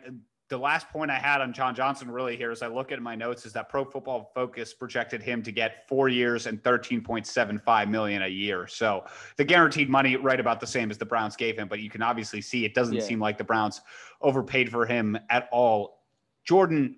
the 0.50 0.58
last 0.58 0.88
point 0.90 1.12
I 1.12 1.18
had 1.18 1.40
on 1.40 1.52
John 1.52 1.74
Johnson 1.74 2.10
really 2.10 2.36
here, 2.36 2.50
as 2.50 2.60
I 2.60 2.66
look 2.66 2.90
at 2.90 3.00
my 3.00 3.14
notes, 3.14 3.46
is 3.46 3.52
that 3.52 3.68
Pro 3.68 3.84
Football 3.84 4.32
Focus 4.34 4.74
projected 4.74 5.22
him 5.22 5.42
to 5.44 5.52
get 5.52 5.88
four 5.88 6.08
years 6.08 6.46
and 6.46 6.62
thirteen 6.62 7.00
point 7.00 7.26
seven 7.26 7.58
five 7.58 7.88
million 7.88 8.22
a 8.22 8.28
year. 8.28 8.66
So 8.66 9.04
the 9.36 9.44
guaranteed 9.44 9.88
money, 9.88 10.16
right 10.16 10.40
about 10.40 10.60
the 10.60 10.66
same 10.66 10.90
as 10.90 10.98
the 10.98 11.06
Browns 11.06 11.36
gave 11.36 11.56
him. 11.56 11.68
But 11.68 11.78
you 11.78 11.88
can 11.88 12.02
obviously 12.02 12.40
see 12.40 12.64
it 12.64 12.74
doesn't 12.74 12.96
yeah. 12.96 13.00
seem 13.00 13.20
like 13.20 13.38
the 13.38 13.44
Browns 13.44 13.80
overpaid 14.20 14.70
for 14.70 14.84
him 14.84 15.16
at 15.30 15.48
all. 15.52 16.02
Jordan, 16.44 16.96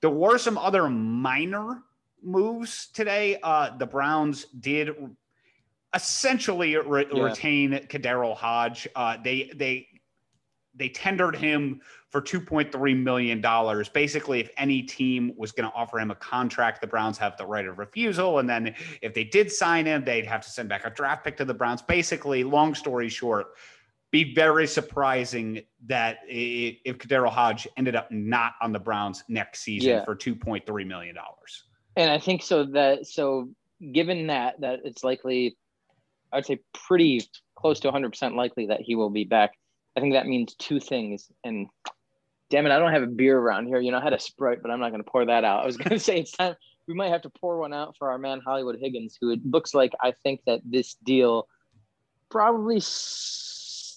there 0.00 0.10
were 0.10 0.38
some 0.38 0.56
other 0.56 0.88
minor 0.88 1.82
moves 2.22 2.88
today. 2.94 3.38
Uh, 3.42 3.76
the 3.76 3.86
Browns 3.86 4.46
did 4.58 4.90
essentially 5.94 6.76
re- 6.76 7.06
yeah. 7.12 7.22
retain 7.22 7.72
KhaDarel 7.72 8.34
Hodge. 8.34 8.88
Uh, 8.96 9.18
they 9.22 9.50
they 9.54 9.86
they 10.74 10.88
tendered 10.88 11.36
him 11.36 11.80
for 12.08 12.20
two 12.20 12.40
point 12.40 12.72
three 12.72 12.94
million 12.94 13.40
dollars. 13.40 13.88
Basically, 13.88 14.40
if 14.40 14.50
any 14.56 14.82
team 14.82 15.32
was 15.36 15.52
going 15.52 15.68
to 15.68 15.74
offer 15.76 15.98
him 15.98 16.10
a 16.10 16.14
contract, 16.14 16.80
the 16.80 16.86
Browns 16.86 17.18
have 17.18 17.36
the 17.36 17.46
right 17.46 17.66
of 17.66 17.78
refusal. 17.78 18.38
And 18.38 18.48
then 18.48 18.74
if 19.02 19.14
they 19.14 19.24
did 19.24 19.50
sign 19.50 19.86
him, 19.86 20.04
they'd 20.04 20.26
have 20.26 20.42
to 20.42 20.50
send 20.50 20.68
back 20.68 20.86
a 20.86 20.90
draft 20.90 21.24
pick 21.24 21.36
to 21.38 21.44
the 21.44 21.54
Browns. 21.54 21.82
Basically, 21.82 22.44
long 22.44 22.74
story 22.74 23.08
short. 23.08 23.48
Be 24.10 24.34
very 24.34 24.66
surprising 24.66 25.62
that 25.86 26.18
if 26.26 26.98
KhaDarel 26.98 27.30
Hodge 27.30 27.68
ended 27.76 27.94
up 27.94 28.10
not 28.10 28.54
on 28.60 28.72
the 28.72 28.80
Browns 28.80 29.22
next 29.28 29.60
season 29.60 29.90
yeah. 29.90 30.04
for 30.04 30.16
two 30.16 30.34
point 30.34 30.66
three 30.66 30.84
million 30.84 31.14
dollars. 31.14 31.64
And 31.96 32.10
I 32.10 32.18
think 32.18 32.42
so 32.42 32.64
that 32.64 33.06
so 33.06 33.50
given 33.92 34.26
that 34.26 34.60
that 34.60 34.80
it's 34.84 35.04
likely, 35.04 35.56
I'd 36.32 36.46
say 36.46 36.58
pretty 36.72 37.22
close 37.56 37.80
to 37.80 37.92
100% 37.92 38.34
likely 38.34 38.66
that 38.66 38.80
he 38.80 38.94
will 38.94 39.10
be 39.10 39.24
back. 39.24 39.52
I 40.00 40.02
think 40.02 40.14
that 40.14 40.26
means 40.26 40.54
two 40.54 40.80
things. 40.80 41.30
And 41.44 41.68
damn 42.48 42.64
it, 42.64 42.72
I 42.72 42.78
don't 42.78 42.94
have 42.94 43.02
a 43.02 43.06
beer 43.06 43.38
around 43.38 43.66
here. 43.66 43.78
You 43.80 43.92
know, 43.92 43.98
I 43.98 44.02
had 44.02 44.14
a 44.14 44.18
Sprite, 44.18 44.62
but 44.62 44.70
I'm 44.70 44.80
not 44.80 44.92
going 44.92 45.04
to 45.04 45.10
pour 45.10 45.26
that 45.26 45.44
out. 45.44 45.62
I 45.62 45.66
was 45.66 45.76
going 45.76 45.90
to 45.90 45.98
say 45.98 46.20
it's 46.20 46.32
time 46.32 46.56
we 46.88 46.94
might 46.94 47.10
have 47.10 47.20
to 47.22 47.28
pour 47.28 47.58
one 47.58 47.74
out 47.74 47.98
for 47.98 48.10
our 48.10 48.16
man 48.16 48.40
Hollywood 48.42 48.78
Higgins, 48.80 49.18
who 49.20 49.30
it 49.30 49.40
looks 49.44 49.74
like 49.74 49.92
I 50.00 50.14
think 50.22 50.40
that 50.46 50.62
this 50.64 50.94
deal 51.04 51.48
probably 52.30 52.78
it's 52.78 53.90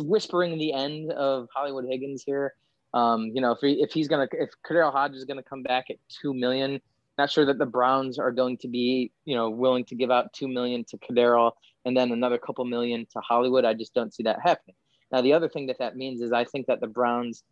whispering 0.00 0.56
the 0.56 0.72
end 0.72 1.12
of 1.12 1.48
Hollywood 1.54 1.84
Higgins 1.86 2.22
here. 2.24 2.54
Um, 2.94 3.30
you 3.34 3.42
know, 3.42 3.52
if 3.52 3.58
he, 3.60 3.82
if 3.82 3.92
he's 3.92 4.08
gonna 4.08 4.26
if 4.32 4.48
KhaDarel 4.66 4.90
Hodge 4.90 5.16
is 5.16 5.26
gonna 5.26 5.42
come 5.42 5.62
back 5.62 5.90
at 5.90 5.96
two 6.08 6.32
million, 6.32 6.80
not 7.18 7.30
sure 7.30 7.44
that 7.44 7.58
the 7.58 7.66
Browns 7.66 8.18
are 8.18 8.32
going 8.32 8.56
to 8.58 8.68
be, 8.68 9.12
you 9.26 9.36
know, 9.36 9.50
willing 9.50 9.84
to 9.84 9.94
give 9.94 10.10
out 10.10 10.32
two 10.32 10.48
million 10.48 10.82
to 10.84 10.96
KhaDarel 10.96 11.52
and 11.84 11.94
then 11.94 12.10
another 12.10 12.38
couple 12.38 12.64
million 12.64 13.06
to 13.12 13.20
Hollywood. 13.20 13.66
I 13.66 13.74
just 13.74 13.92
don't 13.92 14.14
see 14.14 14.22
that 14.22 14.38
happening. 14.42 14.76
Now, 15.12 15.20
the 15.20 15.32
other 15.32 15.48
thing 15.48 15.66
that 15.66 15.78
that 15.78 15.96
means 15.96 16.20
is 16.20 16.32
I 16.32 16.44
think 16.44 16.66
that 16.66 16.80
the 16.80 16.86
Browns, 16.86 17.42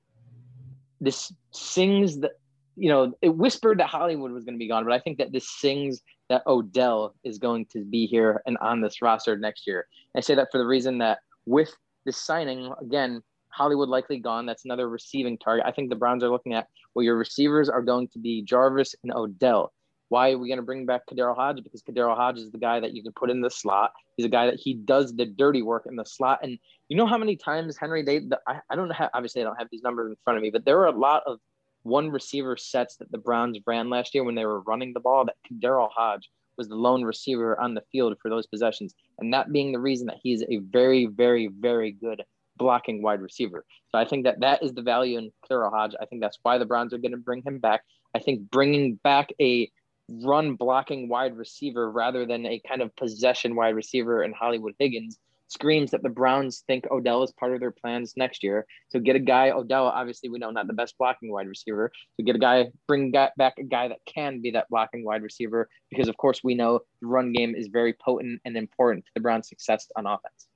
this 1.01 1.33
sings 1.53 2.18
that, 2.21 2.33
you 2.77 2.88
know, 2.88 3.12
it 3.21 3.31
whispered 3.31 3.81
that 3.81 3.88
Hollywood 3.88 4.31
was 4.31 4.44
going 4.44 4.55
to 4.55 4.59
be 4.59 4.68
gone, 4.68 4.85
but 4.85 4.92
I 4.92 5.01
think 5.01 5.18
that 5.18 5.33
this 5.33 5.49
sings 5.49 6.03
that 6.29 6.42
Odell 6.47 7.14
is 7.25 7.38
going 7.38 7.66
to 7.73 7.85
be 7.85 8.07
here 8.07 8.42
and 8.47 8.57
on 8.59 8.81
this 8.81 9.03
roster 9.03 9.37
next 9.37 9.66
year. 9.66 9.87
I 10.16 10.21
say 10.21 10.35
that 10.35 10.49
for 10.53 10.59
the 10.59 10.66
reason 10.66 10.99
that 10.99 11.18
with 11.47 11.75
this 12.05 12.16
signing, 12.16 12.73
again, 12.81 13.23
Hollywood 13.49 13.88
likely 13.88 14.18
gone. 14.18 14.47
That's 14.47 14.64
another 14.64 14.88
receiving 14.88 15.38
target. 15.38 15.66
I 15.66 15.73
think 15.73 15.88
the 15.88 15.97
Browns 15.97 16.23
are 16.23 16.31
looking 16.31 16.55
at 16.55 16.68
well, 16.94 17.05
your 17.05 17.16
receivers 17.16 17.68
are 17.68 17.83
going 17.83 18.09
to 18.09 18.18
be 18.18 18.42
Jarvis 18.42 18.94
and 19.03 19.12
Odell. 19.12 19.73
Why 20.09 20.33
are 20.33 20.38
we 20.38 20.49
going 20.49 20.59
to 20.59 20.64
bring 20.64 20.87
back 20.87 21.03
KhaDarel 21.07 21.37
Hodge? 21.37 21.62
Because 21.62 21.83
KhaDarel 21.83 22.16
Hodge 22.16 22.38
is 22.38 22.51
the 22.51 22.59
guy 22.59 22.81
that 22.81 22.94
you 22.94 23.03
can 23.03 23.12
put 23.12 23.31
in 23.31 23.40
the 23.40 23.51
slot. 23.51 23.92
He's 24.16 24.27
a 24.27 24.31
guy 24.31 24.47
that 24.47 24.59
he 24.59 24.75
does 24.75 25.14
the 25.14 25.27
dirty 25.27 25.62
work 25.62 25.87
in 25.87 25.97
the 25.97 26.05
slot. 26.05 26.40
And 26.42 26.59
you 26.88 26.97
know 26.97 27.07
how 27.07 27.18
many 27.18 27.37
times 27.37 27.77
Henry 27.77 28.03
they 28.03 28.21
the, 28.21 28.40
I, 28.47 28.61
I 28.71 28.77
don't 28.77 28.90
have 28.90 29.11
obviously 29.12 29.42
I 29.42 29.44
don't 29.44 29.59
have 29.59 29.68
these 29.71 29.83
numbers 29.83 30.11
in 30.11 30.16
front 30.25 30.38
of 30.38 30.42
me, 30.42 30.51
but 30.51 30.64
there 30.64 30.77
were 30.77 30.87
a 30.87 30.92
lot 30.92 31.23
of 31.27 31.38
one 31.83 32.11
receiver 32.11 32.57
sets 32.57 32.97
that 32.97 33.12
the 33.12 33.18
Browns 33.18 33.59
ran 33.66 33.90
last 33.90 34.14
year 34.14 34.25
when 34.25 34.35
they 34.35 34.44
were 34.44 34.61
running 34.61 34.92
the 34.92 35.01
ball 35.01 35.25
that 35.27 35.37
KhaDarel 35.51 35.90
Hodge 35.90 36.31
was 36.57 36.68
the 36.68 36.75
lone 36.75 37.05
receiver 37.05 37.59
on 37.61 37.75
the 37.75 37.85
field 37.92 38.16
for 38.21 38.29
those 38.29 38.47
possessions. 38.47 38.94
And 39.18 39.33
that 39.33 39.53
being 39.53 39.73
the 39.73 39.79
reason 39.79 40.07
that 40.09 40.18
he's 40.23 40.42
a 40.42 40.59
very, 40.59 41.07
very, 41.07 41.47
very 41.47 41.92
good 41.92 42.23
blocking 42.57 43.01
wide 43.01 43.23
receiver. 43.23 43.64
So 43.90 43.99
I 43.99 44.05
think 44.05 44.25
that 44.25 44.40
that 44.40 44.62
is 44.62 44.73
the 44.73 44.83
value 44.83 45.18
in 45.18 45.31
KhaDarel 45.49 45.71
Hodge. 45.71 45.94
I 46.01 46.05
think 46.07 46.21
that's 46.21 46.38
why 46.42 46.59
the 46.59 46.66
Browns 46.66 46.92
are 46.92 46.99
going 46.99 47.12
to 47.12 47.16
bring 47.16 47.42
him 47.42 47.59
back. 47.59 47.83
I 48.14 48.18
think 48.18 48.51
bringing 48.51 48.97
back 48.97 49.33
a 49.40 49.71
run 50.09 50.55
blocking 50.55 51.09
wide 51.09 51.37
receiver 51.37 51.90
rather 51.90 52.27
than 52.27 52.47
a 52.47 52.61
kind 52.66 52.83
of 52.83 52.94
possession 52.97 53.55
wide 53.55 53.75
receiver 53.75 54.23
in 54.23 54.33
Hollywood 54.33 54.75
Higgins 54.79 55.18
screams 55.49 55.90
that 55.90 56.03
the 56.03 56.09
Browns 56.09 56.62
think 56.66 56.87
Odell 56.90 57.23
is 57.23 57.33
part 57.33 57.55
of 57.55 57.61
their 57.61 57.71
plans 57.71 58.14
next 58.16 58.42
year. 58.42 58.66
So 58.90 59.01
get 59.01 59.16
a 59.16 59.21
guy, 59.21 59.51
Odell, 59.51 59.87
obviously 59.87 60.29
we 60.29 60.38
know 60.38 60.51
not 60.51 60.66
the 60.66 60.75
best 60.75 60.97
blocking 60.99 61.33
wide 61.33 61.49
receiver. 61.49 61.90
So 62.16 62.25
get 62.25 62.37
a 62.37 62.38
guy, 62.38 62.66
bring 62.87 63.11
back 63.11 63.33
a 63.59 63.62
guy 63.62 63.88
that 63.88 63.99
can 64.07 64.40
be 64.40 64.51
that 64.53 64.68
blocking 64.68 65.05
wide 65.05 65.23
receiver 65.23 65.68
because 65.90 66.09
of 66.09 66.16
course 66.18 66.44
we 66.44 66.55
know 66.55 66.81
the 67.01 67.07
run 67.07 67.33
game 67.33 67.55
is 67.55 67.68
very 67.68 67.94
potent 67.94 68.40
and 68.44 68.57
important 68.57 69.07
to 69.07 69.11
the 69.14 69.21
Browns' 69.21 69.49
success 69.49 69.90
on 69.97 70.07
offense. 70.07 70.49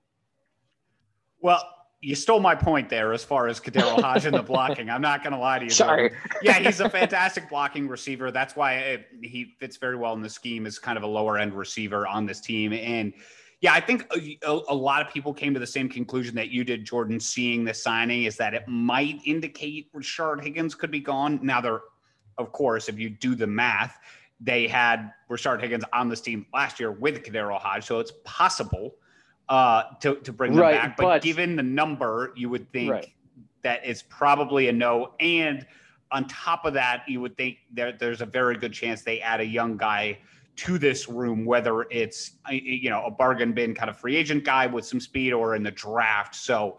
Well, 1.41 1.63
you 2.03 2.17
stole 2.17 2.41
my 2.41 2.57
point 2.57 2.89
there 2.89 3.13
as 3.13 3.23
far 3.23 3.47
as 3.47 3.61
KhaDarel 3.61 4.01
Hodge 4.03 4.27
and 4.27 4.35
the 4.35 4.43
blocking. 4.43 4.91
I'm 4.91 5.01
not 5.01 5.23
going 5.23 5.33
to 5.33 5.39
lie 5.39 5.61
to 5.61 5.65
you. 5.65 5.71
Sorry. 5.71 6.11
Yeah, 6.43 6.59
he's 6.59 6.81
a 6.81 6.91
fantastic 6.91 7.49
blocking 7.49 7.87
receiver. 7.87 8.33
That's 8.33 8.57
why 8.57 8.75
it, 8.75 9.07
he 9.23 9.55
fits 9.61 9.77
very 9.77 9.97
well 9.97 10.13
in 10.15 10.21
the 10.21 10.29
scheme 10.29 10.67
as 10.67 10.81
kind 10.81 10.99
of 10.99 11.05
a 11.05 11.07
lower 11.07 11.39
end 11.39 11.55
receiver 11.55 12.07
on 12.09 12.27
this 12.27 12.41
team. 12.41 12.73
And 12.73 13.13
yeah, 13.61 13.73
I 13.73 13.81
think 13.81 14.13
a, 14.13 14.61
a, 14.69 14.75
lot 14.75 15.07
of 15.07 15.13
people 15.13 15.33
came 15.33 15.55
to 15.55 15.61
the 15.61 15.67
same 15.67 15.89
conclusion 15.89 16.35
that 16.35 16.49
you 16.49 16.65
did, 16.65 16.85
Jordan, 16.85 17.21
seeing 17.21 17.65
this 17.65 17.81
signing 17.81 18.25
is 18.25 18.37
that 18.37 18.53
it 18.53 18.67
might 18.67 19.21
indicate 19.25 19.93
Rashard 19.93 20.43
Higgins 20.43 20.75
could 20.75 20.91
be 20.91 20.99
gone. 20.99 21.39
Now, 21.41 21.61
they're, 21.61 21.83
of 22.37 22.51
course, 22.51 22.89
if 22.89 22.99
you 22.99 23.11
do 23.11 23.37
the 23.37 23.47
math, 23.47 24.01
they 24.41 24.67
had 24.67 25.13
Rashard 25.31 25.61
Higgins 25.61 25.85
on 25.93 26.09
this 26.09 26.21
team 26.21 26.47
last 26.53 26.81
year 26.81 26.91
with 26.91 27.23
KhaDarel 27.23 27.61
Hodge, 27.61 27.85
so 27.85 28.01
it's 28.01 28.13
possible 28.25 28.97
uh, 29.49 29.83
to 30.01 30.17
to 30.17 30.33
bring 30.33 30.53
them 30.53 30.61
Right, 30.63 30.81
back. 30.81 30.97
But, 30.97 31.03
but- 31.05 31.23
given 31.23 31.57
the 31.57 31.63
number, 31.63 32.33
you 32.37 32.49
would 32.49 32.71
think 32.73 32.91
Right. 32.91 33.13
that 33.63 33.81
it's 33.85 34.03
probably 34.03 34.69
a 34.69 34.73
no. 34.73 35.15
And 35.21 35.67
on 36.11 36.27
top 36.29 36.65
of 36.65 36.75
that, 36.75 37.05
you 37.09 37.21
would 37.21 37.37
think 37.37 37.59
there, 37.73 37.93
there's 37.93 38.21
a 38.21 38.27
very 38.27 38.57
good 38.57 38.73
chance 38.73 39.03
they 39.03 39.21
add 39.21 39.41
a 39.41 39.47
young 39.47 39.77
guy 39.77 40.19
to 40.55 40.79
this 40.79 41.09
room, 41.09 41.47
whether 41.47 41.83
it's 41.91 42.33
uh, 42.49 42.53
you 42.53 42.91
know 42.91 43.05
a 43.07 43.11
bargain 43.11 43.53
bin 43.53 43.75
kind 43.75 43.89
of 43.89 43.97
free 43.99 44.17
agent 44.17 44.45
guy 44.45 44.67
with 44.67 44.85
some 44.85 45.01
speed 45.01 45.33
or 45.33 45.55
in 45.55 45.63
the 45.63 45.71
draft. 45.71 46.35
So 46.35 46.79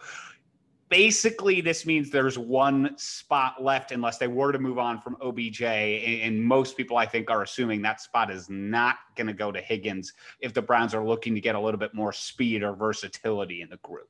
basically, 0.93 1.59
this 1.59 1.87
means 1.87 2.11
there's 2.11 2.37
one 2.37 2.95
spot 2.97 3.63
left 3.63 3.91
unless 3.91 4.19
they 4.19 4.27
were 4.27 4.51
to 4.51 4.59
move 4.59 4.77
on 4.77 4.99
from 4.99 5.17
OBJ. 5.23 5.63
And, 5.63 6.39
most 6.39 6.77
people, 6.77 6.97
I 6.97 7.07
think, 7.07 7.31
are 7.31 7.41
assuming 7.41 7.81
that 7.81 7.99
spot 7.99 8.29
is 8.29 8.47
not 8.47 8.97
going 9.15 9.25
to 9.25 9.33
go 9.33 9.51
to 9.51 9.59
Higgins 9.59 10.13
if 10.39 10.53
the 10.53 10.61
Browns 10.61 10.93
are 10.93 11.03
looking 11.03 11.33
to 11.33 11.41
get 11.41 11.55
a 11.55 11.59
little 11.59 11.79
bit 11.79 11.95
more 11.95 12.13
speed 12.13 12.61
or 12.61 12.75
versatility 12.75 13.63
in 13.63 13.71
the 13.71 13.77
group. 13.77 14.07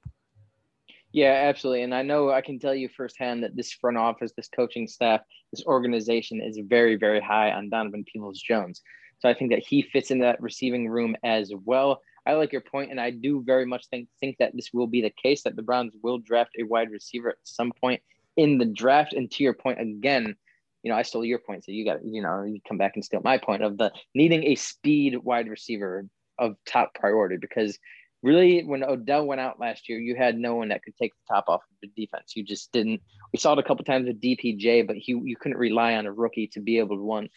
Yeah, 1.13 1.31
absolutely. 1.47 1.83
And 1.83 1.95
I 1.95 2.01
know 2.01 2.31
I 2.31 2.41
can 2.41 2.59
tell 2.59 2.75
you 2.75 2.89
firsthand 2.89 3.43
that 3.43 3.55
this 3.55 3.71
front 3.71 3.95
office, 3.95 4.33
this 4.35 4.49
coaching 4.53 4.85
staff, 4.85 5.21
this 5.53 5.63
organization 5.65 6.41
is 6.41 6.59
very, 6.65 6.97
very 6.97 7.21
high 7.21 7.51
on 7.51 7.69
Donovan 7.69 8.03
Peoples 8.03 8.41
Jones. 8.41 8.81
So 9.19 9.29
I 9.29 9.33
think 9.33 9.51
that 9.51 9.65
he 9.65 9.83
fits 9.83 10.11
in 10.11 10.19
that 10.19 10.41
receiving 10.41 10.89
room 10.89 11.15
as 11.23 11.53
well. 11.63 12.01
I 12.25 12.33
like 12.33 12.51
your 12.51 12.61
point, 12.61 12.91
and 12.91 12.99
I 12.99 13.11
do 13.11 13.43
very 13.45 13.65
much 13.65 13.87
think 13.87 14.07
think 14.19 14.37
that 14.39 14.55
this 14.55 14.69
will 14.73 14.87
be 14.87 15.01
the 15.01 15.13
case 15.21 15.43
that 15.43 15.55
the 15.55 15.61
Browns 15.61 15.93
will 16.01 16.19
draft 16.19 16.51
a 16.59 16.63
wide 16.63 16.89
receiver 16.89 17.29
at 17.29 17.37
some 17.43 17.71
point 17.81 18.01
in 18.37 18.57
the 18.57 18.65
draft. 18.65 19.13
And 19.13 19.29
to 19.31 19.43
your 19.43 19.53
point 19.53 19.81
again, 19.81 20.35
you 20.83 20.91
know, 20.91 20.97
I 20.97 21.01
stole 21.01 21.25
your 21.25 21.39
point, 21.39 21.65
so 21.65 21.71
you 21.71 21.85
got 21.85 22.03
you 22.05 22.21
know 22.21 22.43
you 22.43 22.59
come 22.67 22.77
back 22.77 22.93
and 22.95 23.03
steal 23.03 23.21
my 23.23 23.37
point 23.37 23.63
of 23.63 23.77
the 23.77 23.91
needing 24.15 24.43
a 24.45 24.55
speed 24.55 25.17
wide 25.17 25.49
receiver 25.49 26.07
of 26.39 26.55
top 26.65 26.93
priority 26.95 27.37
because 27.37 27.77
really 28.23 28.63
when 28.63 28.83
Odell 28.83 29.27
went 29.27 29.41
out 29.41 29.59
last 29.59 29.87
year, 29.87 29.99
you 29.99 30.15
had 30.15 30.37
no 30.37 30.55
one 30.55 30.69
that 30.69 30.81
could 30.81 30.95
take 30.97 31.11
the 31.13 31.33
top 31.33 31.45
off 31.47 31.61
of 31.61 31.77
the 31.81 32.01
defense. 32.01 32.33
You 32.35 32.43
just 32.43 32.71
didn't. 32.71 33.01
We 33.31 33.39
saw 33.39 33.53
it 33.53 33.59
a 33.59 33.63
couple 33.63 33.83
times 33.83 34.07
with 34.07 34.21
DPJ, 34.21 34.87
but 34.87 34.95
he, 34.95 35.11
you 35.11 35.35
couldn't 35.35 35.57
rely 35.57 35.95
on 35.95 36.05
a 36.05 36.11
rookie 36.11 36.47
to 36.53 36.61
be 36.61 36.79
able 36.79 36.95
to 36.95 37.03
one 37.03 37.29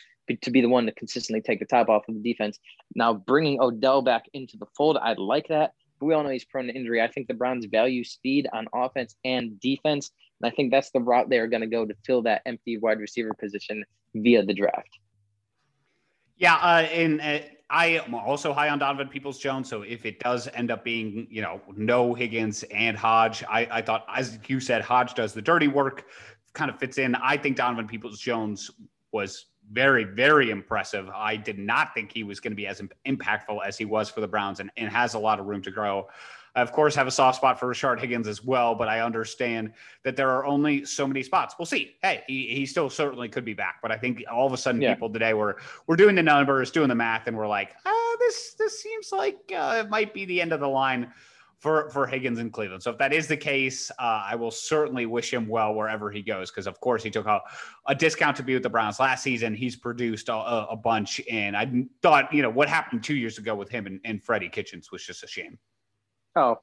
to 0.42 0.50
be 0.50 0.60
the 0.60 0.68
one 0.68 0.86
to 0.86 0.92
consistently 0.92 1.40
take 1.40 1.60
the 1.60 1.66
top 1.66 1.88
off 1.88 2.08
of 2.08 2.14
the 2.14 2.32
defense. 2.32 2.58
Now 2.94 3.14
bringing 3.14 3.60
Odell 3.60 4.02
back 4.02 4.24
into 4.32 4.56
the 4.56 4.66
fold, 4.76 4.98
I 5.00 5.14
like 5.14 5.48
that. 5.48 5.72
But 5.98 6.06
we 6.06 6.14
all 6.14 6.22
know 6.22 6.30
he's 6.30 6.44
prone 6.44 6.66
to 6.66 6.74
injury. 6.74 7.00
I 7.00 7.08
think 7.08 7.26
the 7.26 7.34
Browns 7.34 7.64
value 7.66 8.04
speed 8.04 8.46
on 8.52 8.66
offense 8.74 9.16
and 9.24 9.58
defense, 9.60 10.10
and 10.40 10.52
I 10.52 10.54
think 10.54 10.70
that's 10.70 10.90
the 10.90 11.00
route 11.00 11.30
they're 11.30 11.46
going 11.46 11.62
to 11.62 11.66
go 11.66 11.86
to 11.86 11.94
fill 12.04 12.22
that 12.22 12.42
empty 12.44 12.76
wide 12.76 12.98
receiver 12.98 13.32
position 13.32 13.84
via 14.14 14.44
the 14.44 14.52
draft. 14.52 14.98
Yeah, 16.36 16.56
uh, 16.56 16.86
and 16.92 17.20
uh, 17.22 17.38
I 17.70 17.86
am 17.86 18.14
also 18.14 18.52
high 18.52 18.68
on 18.68 18.78
Donovan 18.78 19.08
Peoples 19.08 19.38
Jones. 19.38 19.68
So 19.70 19.82
if 19.82 20.04
it 20.04 20.20
does 20.20 20.48
end 20.54 20.70
up 20.70 20.84
being, 20.84 21.26
you 21.30 21.40
know, 21.40 21.60
no 21.74 22.12
Higgins 22.12 22.62
and 22.64 22.96
Hodge, 22.96 23.42
I, 23.48 23.66
I 23.70 23.82
thought, 23.82 24.04
as 24.14 24.38
you 24.46 24.60
said, 24.60 24.82
Hodge 24.82 25.14
does 25.14 25.32
the 25.32 25.42
dirty 25.42 25.68
work, 25.68 26.04
kind 26.52 26.70
of 26.70 26.78
fits 26.78 26.98
in. 26.98 27.14
I 27.16 27.36
think 27.36 27.56
Donovan 27.56 27.86
Peoples 27.86 28.18
Jones 28.18 28.70
was 29.12 29.46
very, 29.72 30.04
very 30.04 30.50
impressive. 30.50 31.08
I 31.14 31.36
did 31.36 31.58
not 31.58 31.92
think 31.94 32.12
he 32.12 32.22
was 32.22 32.40
going 32.40 32.52
to 32.52 32.56
be 32.56 32.66
as 32.66 32.80
impactful 33.06 33.58
as 33.66 33.76
he 33.76 33.84
was 33.84 34.08
for 34.10 34.20
the 34.20 34.28
Browns 34.28 34.60
and, 34.60 34.70
and 34.76 34.88
has 34.90 35.14
a 35.14 35.18
lot 35.18 35.40
of 35.40 35.46
room 35.46 35.62
to 35.62 35.70
grow. 35.70 36.08
I, 36.54 36.62
of 36.62 36.72
course, 36.72 36.94
have 36.94 37.06
a 37.06 37.10
soft 37.10 37.36
spot 37.36 37.60
for 37.60 37.66
Rashard 37.68 38.00
Higgins 38.00 38.26
as 38.26 38.42
well, 38.42 38.74
but 38.74 38.88
I 38.88 39.00
understand 39.00 39.72
that 40.04 40.16
there 40.16 40.30
are 40.30 40.46
only 40.46 40.84
so 40.86 41.06
many 41.06 41.22
spots. 41.22 41.54
We'll 41.58 41.66
see. 41.66 41.96
Hey, 42.02 42.22
he, 42.26 42.46
he 42.46 42.64
still 42.64 42.88
certainly 42.88 43.28
could 43.28 43.44
be 43.44 43.52
back, 43.52 43.76
but 43.82 43.92
I 43.92 43.98
think 43.98 44.24
all 44.32 44.46
of 44.46 44.52
a 44.54 44.56
sudden 44.56 44.80
Yeah. 44.80 44.94
people 44.94 45.12
today 45.12 45.34
were 45.34 45.58
we're 45.86 45.96
doing 45.96 46.14
the 46.14 46.22
numbers, 46.22 46.70
doing 46.70 46.88
the 46.88 46.94
math, 46.94 47.26
and 47.26 47.36
we're 47.36 47.46
like, 47.46 47.74
ah, 47.84 48.16
this 48.18 48.54
this 48.58 48.80
seems 48.82 49.12
like 49.12 49.52
uh, 49.54 49.82
it 49.84 49.90
might 49.90 50.14
be 50.14 50.24
the 50.24 50.40
end 50.40 50.52
of 50.52 50.60
the 50.60 50.68
line 50.68 51.12
for 51.66 51.90
for 51.90 52.06
Higgins 52.06 52.38
in 52.38 52.48
Cleveland. 52.50 52.80
So 52.80 52.92
if 52.92 52.98
that 52.98 53.12
is 53.12 53.26
the 53.26 53.36
case, 53.36 53.90
uh, 53.98 54.22
I 54.24 54.36
will 54.36 54.52
certainly 54.52 55.04
wish 55.04 55.34
him 55.34 55.48
well 55.48 55.74
wherever 55.74 56.12
he 56.12 56.22
goes, 56.22 56.48
because 56.48 56.68
of 56.68 56.78
course 56.78 57.02
he 57.02 57.10
took 57.10 57.26
a, 57.26 57.40
a 57.88 57.94
discount 57.94 58.36
to 58.36 58.44
be 58.44 58.54
with 58.54 58.62
the 58.62 58.70
Browns 58.70 59.00
last 59.00 59.24
season. 59.24 59.52
He's 59.52 59.74
produced 59.74 60.28
a, 60.28 60.36
a, 60.36 60.76
bunch, 60.76 61.20
and 61.28 61.56
I 61.56 61.68
thought 62.02 62.32
you 62.32 62.40
know 62.40 62.50
what 62.50 62.68
happened 62.68 63.02
two 63.02 63.16
years 63.16 63.38
ago 63.38 63.56
with 63.56 63.68
him 63.68 63.86
and, 63.86 63.98
and 64.04 64.22
Freddie 64.22 64.48
Kitchens 64.48 64.92
was 64.92 65.04
just 65.04 65.24
a 65.24 65.26
shame. 65.26 65.58
Oh, 66.36 66.58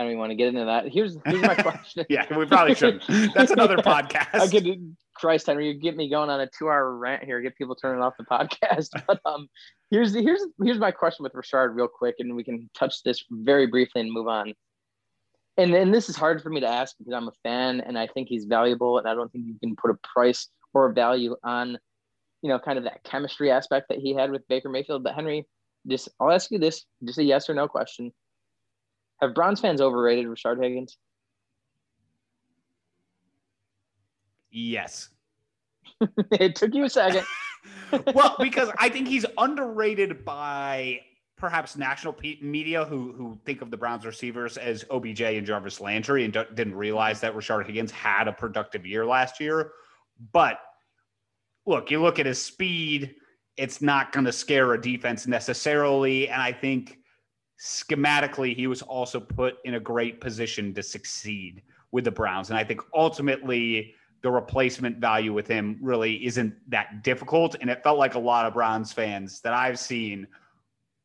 I 0.00 0.04
don't 0.04 0.12
even 0.12 0.20
want 0.20 0.30
to 0.30 0.34
get 0.34 0.48
into 0.48 0.64
that. 0.64 0.88
Here's 0.88 1.18
here's 1.26 1.42
my 1.42 1.54
question. 1.54 2.06
Yeah, 2.08 2.24
we 2.34 2.46
probably 2.46 2.74
shouldn't. 2.74 3.34
That's 3.34 3.50
another 3.50 3.78
I 3.80 3.82
podcast. 4.02 4.50
could, 4.50 4.96
Christ, 5.14 5.46
Henry, 5.46 5.68
you 5.68 5.74
get 5.74 5.94
me 5.94 6.08
going 6.08 6.30
on 6.30 6.40
a 6.40 6.46
two-hour 6.46 6.96
rant 6.96 7.22
here, 7.22 7.38
get 7.42 7.54
people 7.54 7.74
turning 7.74 8.02
off 8.02 8.14
the 8.16 8.24
podcast. 8.24 8.88
But 9.06 9.20
um, 9.26 9.50
here's 9.90 10.14
the, 10.14 10.22
here's 10.22 10.40
here's 10.64 10.78
my 10.78 10.90
question 10.90 11.22
with 11.22 11.34
Rashard, 11.34 11.74
real 11.74 11.86
quick, 11.86 12.14
and 12.18 12.34
we 12.34 12.42
can 12.42 12.70
touch 12.74 13.02
this 13.02 13.22
very 13.30 13.66
briefly 13.66 14.00
and 14.00 14.10
move 14.10 14.26
on. 14.26 14.54
And 15.58 15.74
and 15.74 15.92
this 15.92 16.08
is 16.08 16.16
hard 16.16 16.42
for 16.42 16.48
me 16.48 16.60
to 16.60 16.66
ask 16.66 16.96
because 16.96 17.12
I'm 17.12 17.28
a 17.28 17.32
fan 17.42 17.82
and 17.82 17.98
I 17.98 18.06
think 18.06 18.28
he's 18.28 18.46
valuable, 18.46 18.96
and 18.96 19.06
I 19.06 19.14
don't 19.14 19.30
think 19.30 19.44
you 19.48 19.58
can 19.60 19.76
put 19.76 19.90
a 19.90 19.98
price 20.14 20.48
or 20.72 20.86
a 20.86 20.94
value 20.94 21.36
on, 21.44 21.76
you 22.40 22.48
know, 22.48 22.58
kind 22.58 22.78
of 22.78 22.84
that 22.84 23.04
chemistry 23.04 23.50
aspect 23.50 23.90
that 23.90 23.98
he 23.98 24.14
had 24.14 24.30
with 24.30 24.48
Baker 24.48 24.70
Mayfield. 24.70 25.04
But 25.04 25.14
Henry, 25.14 25.46
just 25.86 26.08
I'll 26.18 26.32
ask 26.32 26.50
you 26.50 26.58
this, 26.58 26.86
just 27.04 27.18
a 27.18 27.22
yes 27.22 27.50
or 27.50 27.54
no 27.54 27.68
question. 27.68 28.14
Have 29.20 29.34
Browns 29.34 29.60
fans 29.60 29.80
overrated 29.80 30.26
Rashard 30.26 30.62
Higgins? 30.62 30.96
yes. 34.50 35.10
it 36.32 36.56
took 36.56 36.74
you 36.74 36.84
a 36.84 36.90
second. 36.90 37.24
well, 38.14 38.36
because 38.38 38.70
I 38.78 38.88
think 38.88 39.06
he's 39.06 39.26
underrated 39.38 40.24
by 40.24 41.00
perhaps 41.36 41.76
national 41.76 42.12
pe- 42.12 42.40
media 42.40 42.84
who 42.84 43.12
who 43.12 43.38
think 43.44 43.62
of 43.62 43.70
the 43.70 43.76
Browns 43.76 44.04
receivers 44.04 44.56
as 44.56 44.84
OBJ 44.90 45.20
and 45.22 45.46
Jarvis 45.46 45.80
Landry 45.80 46.24
and 46.24 46.32
don't- 46.32 46.54
didn't 46.54 46.74
realize 46.74 47.20
that 47.20 47.34
Rashard 47.34 47.66
Higgins 47.66 47.90
had 47.90 48.28
a 48.28 48.32
productive 48.32 48.86
year 48.86 49.06
last 49.06 49.40
year. 49.40 49.72
But 50.32 50.60
look, 51.66 51.90
you 51.90 52.00
look 52.00 52.18
at 52.18 52.26
his 52.26 52.42
speed, 52.42 53.14
it's 53.56 53.82
not 53.82 54.12
going 54.12 54.26
to 54.26 54.32
scare 54.32 54.72
a 54.72 54.80
defense 54.80 55.26
necessarily. 55.26 56.28
And 56.28 56.40
I 56.40 56.52
think 56.52 56.98
schematically, 57.60 58.56
he 58.56 58.66
was 58.66 58.82
also 58.82 59.20
put 59.20 59.58
in 59.64 59.74
a 59.74 59.80
great 59.80 60.20
position 60.20 60.72
to 60.74 60.82
succeed 60.82 61.62
with 61.92 62.04
the 62.04 62.10
Browns. 62.10 62.48
And 62.48 62.58
I 62.58 62.64
think 62.64 62.80
ultimately, 62.94 63.94
the 64.22 64.30
replacement 64.30 64.98
value 64.98 65.32
with 65.32 65.46
him 65.46 65.78
really 65.80 66.24
isn't 66.26 66.54
that 66.70 67.02
difficult. 67.02 67.56
And 67.60 67.70
it 67.70 67.82
felt 67.82 67.98
like 67.98 68.14
a 68.14 68.18
lot 68.18 68.46
of 68.46 68.54
Browns 68.54 68.92
fans 68.92 69.40
that 69.40 69.52
I've 69.52 69.78
seen 69.78 70.26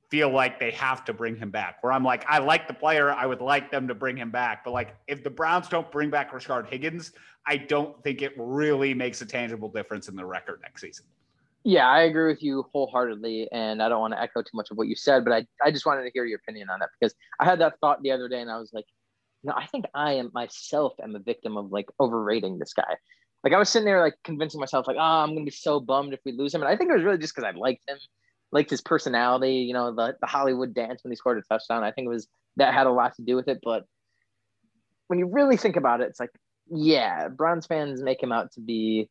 feel 0.09 0.29
like 0.29 0.59
they 0.59 0.71
have 0.71 1.03
to 1.05 1.13
bring 1.13 1.35
him 1.35 1.49
back. 1.49 1.81
Where 1.81 1.91
I'm 1.91 2.03
like, 2.03 2.25
I 2.27 2.39
like 2.39 2.67
the 2.67 2.73
player. 2.73 3.11
I 3.11 3.25
would 3.25 3.41
like 3.41 3.71
them 3.71 3.87
to 3.87 3.95
bring 3.95 4.17
him 4.17 4.31
back. 4.31 4.63
But 4.63 4.71
like, 4.71 4.95
if 5.07 5.23
the 5.23 5.29
Browns 5.29 5.67
don't 5.67 5.89
bring 5.91 6.09
back 6.09 6.31
Rashard 6.31 6.69
Higgins, 6.69 7.13
I 7.45 7.57
don't 7.57 8.01
think 8.03 8.21
it 8.21 8.33
really 8.37 8.93
makes 8.93 9.21
a 9.21 9.25
tangible 9.25 9.69
difference 9.69 10.07
in 10.07 10.15
the 10.15 10.25
record 10.25 10.59
next 10.61 10.81
season. 10.81 11.05
Yeah, 11.67 11.87
I 11.89 12.01
agree 12.03 12.27
with 12.31 12.43
you 12.43 12.63
wholeheartedly, 12.71 13.49
and 13.51 13.81
I 13.81 13.89
don't 13.89 13.99
want 13.99 14.13
to 14.13 14.21
echo 14.21 14.43
too 14.43 14.51
much 14.53 14.69
of 14.69 14.77
what 14.77 14.87
you 14.87 14.95
said, 14.95 15.25
but 15.25 15.33
I, 15.33 15.47
I 15.63 15.71
just 15.71 15.83
wanted 15.85 16.03
to 16.03 16.11
hear 16.13 16.23
your 16.23 16.37
opinion 16.37 16.69
on 16.69 16.79
that 16.79 16.89
because 16.99 17.15
I 17.39 17.45
had 17.45 17.59
that 17.61 17.79
thought 17.81 18.03
the 18.03 18.11
other 18.11 18.29
day, 18.29 18.39
and 18.39 18.51
I 18.51 18.59
was 18.59 18.71
like, 18.71 18.85
I 19.49 19.65
think 19.67 19.85
I 19.95 20.13
am 20.13 20.29
myself 20.33 20.93
am 21.03 21.15
a 21.15 21.19
victim 21.19 21.57
of 21.57 21.71
like 21.71 21.87
overrating 21.99 22.59
this 22.59 22.73
guy. 22.73 22.95
Like 23.43 23.53
I 23.53 23.57
was 23.57 23.69
sitting 23.69 23.85
there 23.87 24.01
like 24.01 24.15
convincing 24.23 24.59
myself 24.59 24.87
like, 24.87 24.97
oh, 24.99 25.01
I'm 25.01 25.33
gonna 25.33 25.45
be 25.45 25.51
so 25.51 25.79
bummed 25.79 26.13
if 26.13 26.19
we 26.23 26.33
lose 26.33 26.53
him, 26.53 26.61
and 26.61 26.69
I 26.69 26.77
think 26.77 26.91
it 26.91 26.95
was 26.95 27.03
really 27.03 27.17
just 27.17 27.35
because 27.35 27.51
I 27.51 27.57
liked 27.57 27.89
him, 27.89 27.97
liked 28.51 28.69
his 28.69 28.81
personality, 28.81 29.55
you 29.55 29.73
know, 29.73 29.95
the 29.95 30.15
the 30.21 30.27
Hollywood 30.27 30.75
dance 30.75 31.03
when 31.03 31.11
he 31.11 31.15
scored 31.15 31.39
a 31.39 31.41
touchdown. 31.41 31.83
I 31.83 31.91
think 31.91 32.05
it 32.05 32.09
was 32.09 32.27
that 32.57 32.75
had 32.75 32.85
a 32.87 32.91
lot 32.91 33.15
to 33.15 33.23
do 33.23 33.35
with 33.35 33.47
it, 33.47 33.59
but 33.63 33.85
when 35.07 35.19
you 35.19 35.27
really 35.27 35.57
think 35.57 35.75
about 35.75 36.01
it, 36.01 36.09
it's 36.09 36.19
like, 36.19 36.31
yeah, 36.69 37.27
Browns 37.27 37.65
fans 37.67 38.01
make 38.01 38.21
him 38.21 38.31
out 38.31 38.51
to 38.53 38.61
be 38.61 39.09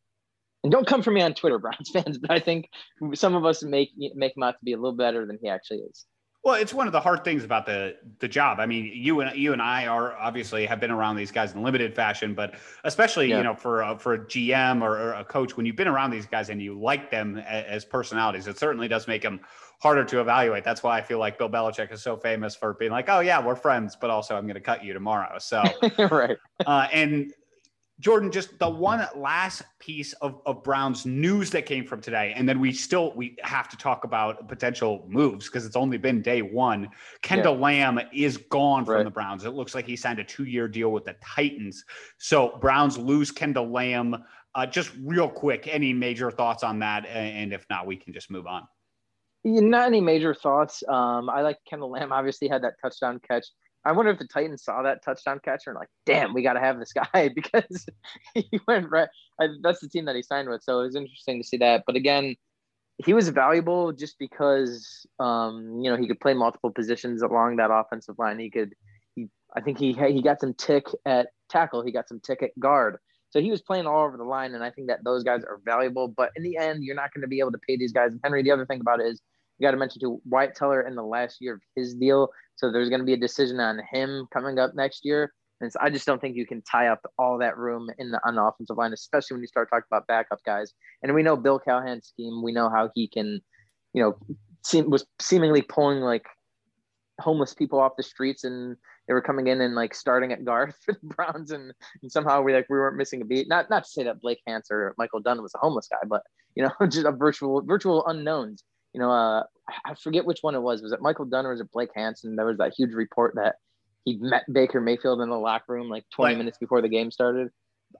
and 0.65 0.71
don't 0.71 0.87
come 0.87 1.03
for 1.03 1.11
me 1.11 1.21
on 1.21 1.35
Twitter, 1.35 1.59
Browns 1.65 1.91
fans, 1.93 2.17
but 2.17 2.31
I 2.31 2.39
think 2.39 2.69
some 3.13 3.35
of 3.35 3.45
us 3.45 3.61
make 3.63 3.91
make 4.15 4.35
him 4.35 4.41
out 4.41 4.53
to 4.53 4.65
be 4.65 4.73
a 4.73 4.77
little 4.77 4.97
better 4.97 5.25
than 5.27 5.37
he 5.39 5.47
actually 5.47 5.77
is. 5.79 6.05
Well, 6.43 6.55
it's 6.55 6.75
one 6.75 6.85
of 6.85 6.93
the 6.93 6.99
hard 6.99 7.23
things 7.23 7.43
about 7.43 7.67
the 7.67 7.95
the 8.19 8.27
job. 8.27 8.59
I 8.59 8.65
mean, 8.65 8.91
you 8.93 9.21
and 9.21 9.37
you 9.37 9.53
and 9.53 9.61
I 9.61 9.85
are 9.85 10.15
obviously 10.17 10.65
have 10.65 10.79
been 10.79 10.89
around 10.89 11.17
these 11.17 11.31
guys 11.31 11.53
in 11.53 11.61
limited 11.61 11.95
fashion, 11.95 12.33
but 12.33 12.55
especially 12.83 13.29
Yeah. 13.29 13.37
you 13.37 13.43
know 13.43 13.53
for 13.55 13.81
a, 13.83 13.97
for 13.97 14.13
a 14.13 14.19
GM 14.19 14.81
or, 14.81 14.97
or 14.97 15.13
a 15.13 15.23
coach, 15.23 15.55
when 15.55 15.67
you've 15.67 15.75
been 15.75 15.87
around 15.87 16.09
these 16.09 16.25
guys 16.25 16.49
and 16.49 16.59
you 16.61 16.79
like 16.79 17.11
them 17.11 17.37
as, 17.37 17.65
as 17.65 17.85
personalities, 17.85 18.47
it 18.47 18.57
certainly 18.57 18.87
does 18.87 19.07
make 19.07 19.21
them 19.21 19.39
harder 19.81 20.03
to 20.05 20.19
evaluate. 20.19 20.63
That's 20.63 20.81
why 20.83 20.97
I 20.97 21.01
feel 21.01 21.19
like 21.19 21.37
Bill 21.37 21.49
Belichick 21.49 21.91
is 21.91 22.01
so 22.01 22.17
famous 22.17 22.55
for 22.55 22.73
being 22.73 22.91
like, 22.91 23.07
"Oh 23.07 23.19
yeah, 23.19 23.43
we're 23.43 23.55
friends, 23.55 23.95
but 23.95 24.09
also 24.09 24.35
I'm 24.35 24.45
going 24.45 24.55
to 24.55 24.61
cut 24.61 24.83
you 24.83 24.93
tomorrow." 24.93 25.37
So 25.39 25.63
right. 26.11 26.37
uh, 26.65 26.87
and 26.93 27.31
Jordan, 28.01 28.29
just 28.29 28.59
the 28.59 28.69
one 28.69 29.07
last 29.15 29.63
piece 29.79 30.11
of, 30.13 30.41
of 30.45 30.63
Brown's 30.63 31.05
news 31.05 31.49
that 31.51 31.65
came 31.65 31.85
from 31.85 32.01
today, 32.01 32.33
and 32.35 32.47
then 32.47 32.59
we 32.59 32.73
still 32.73 33.13
we 33.15 33.37
have 33.41 33.69
to 33.69 33.77
talk 33.77 34.03
about 34.03 34.49
potential 34.49 35.05
moves 35.07 35.45
because 35.45 35.65
it's 35.65 35.77
only 35.77 35.97
been 35.97 36.21
day 36.21 36.41
one. 36.41 36.89
Kendall 37.21 37.55
Lamm 37.55 38.01
is 38.13 38.35
gone 38.37 38.83
from 38.83 38.95
Right. 38.95 39.03
the 39.03 39.11
Browns. 39.11 39.45
It 39.45 39.51
looks 39.51 39.73
like 39.73 39.85
he 39.85 39.95
signed 39.95 40.19
a 40.19 40.25
two 40.25 40.43
year 40.43 40.67
deal 40.67 40.91
with 40.91 41.05
the 41.05 41.15
Titans. 41.23 41.85
So 42.17 42.57
Browns 42.59 42.97
lose 42.97 43.31
Kendall 43.31 43.67
Lamm. 43.67 44.21
Uh, 44.53 44.65
just 44.65 44.91
real 45.01 45.29
quick, 45.29 45.67
any 45.71 45.93
major 45.93 46.31
thoughts 46.31 46.63
on 46.63 46.79
that? 46.79 47.05
And 47.05 47.53
if 47.53 47.65
not, 47.69 47.85
we 47.87 47.95
can 47.95 48.13
just 48.13 48.29
move 48.29 48.45
on. 48.47 48.63
Not 49.45 49.87
any 49.87 50.01
major 50.01 50.33
thoughts. 50.33 50.83
Um, 50.87 51.29
I 51.29 51.41
like 51.41 51.57
Kendall 51.69 51.91
Lamm. 51.91 52.11
Obviously, 52.11 52.47
had 52.49 52.63
that 52.63 52.73
touchdown 52.81 53.21
catch. 53.25 53.45
I 53.85 53.91
wonder 53.91 54.11
if 54.11 54.17
the 54.17 54.27
Titans 54.27 54.63
saw 54.63 54.81
that 54.81 55.03
touchdown 55.03 55.39
catcher 55.43 55.69
and 55.69 55.77
like, 55.77 55.89
damn, 56.05 56.33
we 56.33 56.41
got 56.41 56.53
to 56.53 56.59
have 56.59 56.79
this 56.79 56.91
guy 56.91 57.29
because 57.35 57.85
he 58.33 58.59
went 58.67 58.89
right. 58.89 59.09
I, 59.39 59.49
that's 59.61 59.79
the 59.79 59.87
team 59.87 60.05
that 60.05 60.15
he 60.15 60.23
signed 60.23 60.49
with. 60.49 60.63
So 60.63 60.79
it 60.79 60.85
was 60.85 60.95
interesting 60.95 61.41
to 61.41 61.47
see 61.47 61.57
that. 61.57 61.83
But 61.85 61.95
again, 61.95 62.35
he 62.97 63.13
was 63.13 63.29
valuable 63.29 63.91
just 63.91 64.17
because 64.17 65.05
um, 65.19 65.79
you 65.81 65.91
know 65.91 65.97
he 65.97 66.07
could 66.07 66.19
play 66.19 66.33
multiple 66.33 66.71
positions 66.71 67.21
along 67.21 67.57
that 67.57 67.71
offensive 67.71 68.15
line. 68.17 68.39
He 68.39 68.49
could, 68.49 68.73
he, 69.15 69.27
I 69.55 69.61
think 69.61 69.77
he 69.77 69.93
he 69.93 70.21
got 70.21 70.39
some 70.39 70.53
tick 70.53 70.87
at 71.05 71.27
tackle. 71.49 71.83
He 71.83 71.91
got 71.91 72.07
some 72.07 72.19
tick 72.19 72.41
at 72.41 72.57
guard. 72.59 72.97
So 73.31 73.41
he 73.41 73.51
was 73.51 73.61
playing 73.61 73.85
all 73.85 74.05
over 74.05 74.15
the 74.15 74.23
line, 74.23 74.55
and 74.55 74.63
I 74.63 74.71
think 74.71 74.87
that 74.87 75.03
those 75.03 75.23
guys 75.23 75.43
are 75.43 75.59
valuable. 75.65 76.07
But 76.07 76.31
in 76.37 76.43
the 76.43 76.57
end, 76.57 76.85
you're 76.85 76.95
not 76.95 77.13
going 77.13 77.21
to 77.21 77.27
be 77.27 77.39
able 77.39 77.51
to 77.51 77.59
pay 77.67 77.75
these 77.75 77.91
guys. 77.91 78.13
And 78.13 78.21
Henry, 78.23 78.43
the 78.43 78.51
other 78.51 78.65
thing 78.65 78.79
about 78.79 79.01
it 79.01 79.07
is 79.07 79.21
you 79.57 79.65
got 79.65 79.71
to 79.71 79.77
mention 79.77 80.01
to 80.01 80.21
Wyatt 80.25 80.55
Teller 80.55 80.81
in 80.81 80.95
the 80.95 81.03
last 81.03 81.37
year 81.39 81.55
of 81.55 81.61
his 81.75 81.95
deal. 81.95 82.29
So 82.55 82.71
there's 82.71 82.89
going 82.89 82.99
to 82.99 83.05
be 83.05 83.13
a 83.13 83.17
decision 83.17 83.59
on 83.59 83.81
him 83.91 84.27
coming 84.33 84.59
up 84.59 84.75
next 84.75 85.05
year. 85.05 85.33
And 85.61 85.71
so 85.71 85.79
I 85.81 85.89
just 85.89 86.05
don't 86.05 86.19
think 86.19 86.35
you 86.35 86.45
can 86.45 86.61
tie 86.61 86.87
up 86.87 86.99
all 87.17 87.37
that 87.39 87.57
room 87.57 87.89
in 87.97 88.11
the 88.11 88.19
on 88.27 88.35
the 88.35 88.43
offensive 88.43 88.77
line, 88.77 88.91
especially 88.91 89.35
when 89.35 89.41
you 89.41 89.47
start 89.47 89.69
talking 89.69 89.85
about 89.89 90.07
backup 90.07 90.39
guys. 90.45 90.73
And 91.01 91.13
we 91.13 91.23
know 91.23 91.37
Bill 91.37 91.59
Callahan's 91.59 92.07
scheme. 92.07 92.43
We 92.43 92.51
know 92.51 92.69
how 92.69 92.89
he 92.93 93.07
can, 93.07 93.39
you 93.93 94.03
know, 94.03 94.17
seem 94.65 94.89
was 94.89 95.05
seemingly 95.21 95.61
pulling 95.61 95.99
like 95.99 96.25
homeless 97.21 97.53
people 97.53 97.79
off 97.79 97.93
the 97.95 98.03
streets 98.03 98.43
and 98.43 98.75
they 99.07 99.13
were 99.13 99.21
coming 99.21 99.47
in 99.47 99.61
and 99.61 99.75
like 99.75 99.93
starting 99.93 100.33
at 100.33 100.43
guard 100.43 100.73
for 100.85 100.93
the 100.93 101.15
Browns 101.15 101.51
and, 101.51 101.71
and 102.01 102.11
somehow 102.11 102.41
we 102.41 102.53
like 102.53 102.65
we 102.69 102.77
weren't 102.77 102.97
missing 102.97 103.21
a 103.21 103.25
beat. 103.25 103.47
Not 103.47 103.69
not 103.69 103.85
to 103.85 103.89
say 103.89 104.03
that 104.03 104.21
Blake 104.21 104.39
Hance 104.45 104.67
or 104.69 104.93
Michael 104.97 105.21
Dunn 105.21 105.41
was 105.41 105.53
a 105.55 105.59
homeless 105.59 105.87
guy, 105.89 106.05
but 106.07 106.21
you 106.55 106.63
know, 106.63 106.71
just 106.87 107.05
a 107.05 107.11
virtual 107.11 107.61
virtual 107.61 108.05
unknowns. 108.07 108.63
You 108.95 109.01
know, 109.01 109.11
uh 109.11 109.43
I 109.85 109.93
forget 109.95 110.25
which 110.25 110.39
one 110.41 110.55
it 110.55 110.61
was. 110.61 110.81
Was 110.81 110.93
it 110.93 111.01
Michael 111.01 111.25
Dunn 111.25 111.45
or 111.45 111.49
was 111.49 111.59
it 111.59 111.69
Blake 111.73 111.89
Hance? 111.93 112.21
There 112.23 112.45
was 112.45 112.57
that 112.59 112.73
huge 112.77 112.93
report 112.93 113.35
that 113.35 113.55
he 114.05 114.15
met 114.21 114.43
Baker 114.49 114.79
Mayfield 114.79 115.19
in 115.19 115.29
the 115.29 115.37
locker 115.37 115.73
room 115.73 115.89
like 115.89 116.05
20 116.13 116.31
like, 116.31 116.37
minutes 116.37 116.57
before 116.57 116.81
the 116.81 116.87
game 116.87 117.11
started. 117.11 117.49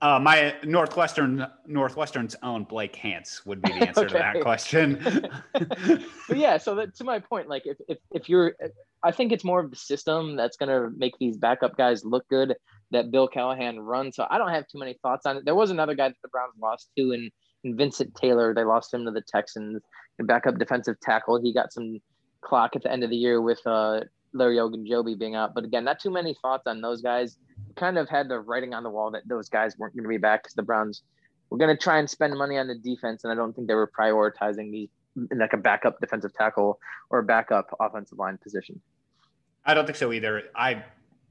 Uh, 0.02 0.20
my 0.20 0.56
Northwestern 0.64 1.46
Northwestern's 1.68 2.36
own 2.44 2.64
Blake 2.64 2.96
Hance 2.96 3.46
would 3.46 3.62
be 3.62 3.72
the 3.74 3.76
answer 3.88 4.06
okay. 4.06 4.14
to 4.14 4.14
that 4.14 4.42
question. 4.42 5.30
but 6.30 6.38
yeah, 6.38 6.58
so 6.58 6.76
that, 6.76 6.96
to 6.96 7.04
my 7.04 7.20
point, 7.20 7.50
like 7.50 7.64
if, 7.66 7.78
if 7.90 7.98
if 8.12 8.30
you're, 8.30 8.56
I 9.04 9.12
think 9.12 9.34
it's 9.34 9.44
more 9.44 9.60
of 9.60 9.72
the 9.72 9.78
system 9.78 10.38
that's 10.38 10.56
going 10.56 10.70
to 10.70 10.96
make 10.98 11.18
these 11.20 11.38
backup 11.38 11.76
guys 11.76 12.06
look 12.06 12.28
good 12.30 12.56
that 12.92 13.12
Bill 13.12 13.28
Callahan 13.28 13.80
runs. 13.80 14.16
So 14.16 14.26
I 14.30 14.38
don't 14.38 14.50
have 14.50 14.68
too 14.68 14.80
many 14.80 14.98
thoughts 15.02 15.26
on 15.26 15.38
it. 15.38 15.46
There 15.46 15.56
was 15.56 15.72
another 15.72 15.96
guy 15.96 16.10
that 16.10 16.18
the 16.22 16.30
Browns 16.30 16.54
lost 16.62 16.90
to, 16.98 17.12
and, 17.12 17.32
and 17.64 17.78
Vincent 17.78 18.16
Taylor. 18.16 18.54
They 18.54 18.64
lost 18.64 18.94
him 18.94 19.06
to 19.06 19.12
the 19.12 19.24
Texans. 19.28 19.82
And 20.18 20.28
backup 20.28 20.58
defensive 20.58 21.00
tackle. 21.02 21.42
He 21.42 21.54
got 21.54 21.74
some 21.74 22.00
clock 22.42 22.76
at 22.76 22.84
the 22.84 22.92
end 22.92 23.04
of 23.04 23.10
the 23.10 23.18
year 23.18 23.42
with 23.42 23.60
uh, 23.66 24.02
Larry 24.34 24.58
Ogunjobi 24.58 25.18
being 25.18 25.36
out. 25.36 25.54
But 25.54 25.66
again, 25.66 25.84
not 25.84 26.00
too 26.00 26.12
many 26.12 26.36
thoughts 26.42 26.64
on 26.68 26.82
those 26.82 27.02
guys. 27.02 27.38
Kind 27.76 27.98
of 27.98 28.08
had 28.08 28.30
the 28.30 28.40
writing 28.40 28.74
on 28.74 28.84
the 28.84 28.90
wall 28.90 29.12
that 29.12 29.28
those 29.28 29.50
guys 29.50 29.78
weren't 29.78 29.96
going 29.96 30.04
to 30.04 30.10
be 30.10 30.18
back 30.18 30.44
because 30.44 30.54
the 30.54 30.64
Browns 30.64 31.04
were 31.50 31.58
going 31.58 31.76
to 31.76 31.82
try 31.82 31.98
and 32.00 32.10
spend 32.10 32.34
money 32.38 32.58
on 32.58 32.68
the 32.68 32.76
defense, 32.76 33.24
and 33.24 33.32
I 33.32 33.36
don't 33.36 33.54
think 33.54 33.68
they 33.68 33.76
were 33.76 33.92
prioritizing 33.98 34.72
these 34.72 34.90
like 35.36 35.54
a 35.54 35.58
backup 35.58 36.00
defensive 36.00 36.34
tackle 36.34 36.80
or 37.10 37.22
backup 37.22 37.74
offensive 37.80 38.18
line 38.18 38.38
position. 38.38 38.80
I 39.66 39.74
don't 39.74 39.86
think 39.86 39.98
so 39.98 40.12
either. 40.12 40.44
I 40.56 40.84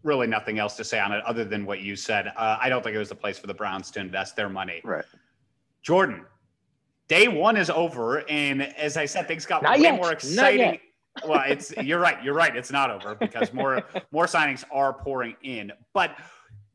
really 0.02 0.26
nothing 0.26 0.58
else 0.58 0.76
to 0.76 0.84
say 0.84 0.98
on 0.98 1.12
it 1.12 1.22
other 1.24 1.44
than 1.44 1.66
what 1.66 1.80
you 1.80 1.96
said. 1.96 2.28
Uh, 2.28 2.58
I 2.60 2.68
don't 2.68 2.82
think 2.82 2.94
it 2.94 2.98
was 2.98 3.08
the 3.08 3.14
place 3.14 3.38
for 3.38 3.46
the 3.46 3.54
Browns 3.54 3.90
to 3.92 4.00
invest 4.00 4.36
their 4.36 4.48
money. 4.48 4.80
Right. 4.84 5.04
Jordan, 5.82 6.24
day 7.08 7.28
one 7.28 7.56
is 7.56 7.70
over, 7.70 8.28
and 8.28 8.62
as 8.62 8.96
I 8.96 9.06
said, 9.06 9.28
things 9.28 9.46
got 9.46 9.62
not 9.62 9.76
way 9.76 9.82
yet. 9.82 9.96
more 9.96 10.12
exciting 10.12 10.80
well, 11.26 11.42
it's 11.46 11.72
you're 11.76 12.00
right. 12.00 12.22
You're 12.22 12.34
right. 12.34 12.54
It's 12.54 12.72
not 12.72 12.90
over 12.90 13.14
because 13.14 13.52
more 13.52 13.82
more 14.12 14.26
signings 14.26 14.64
are 14.72 14.92
pouring 14.92 15.36
in. 15.42 15.72
But 15.92 16.16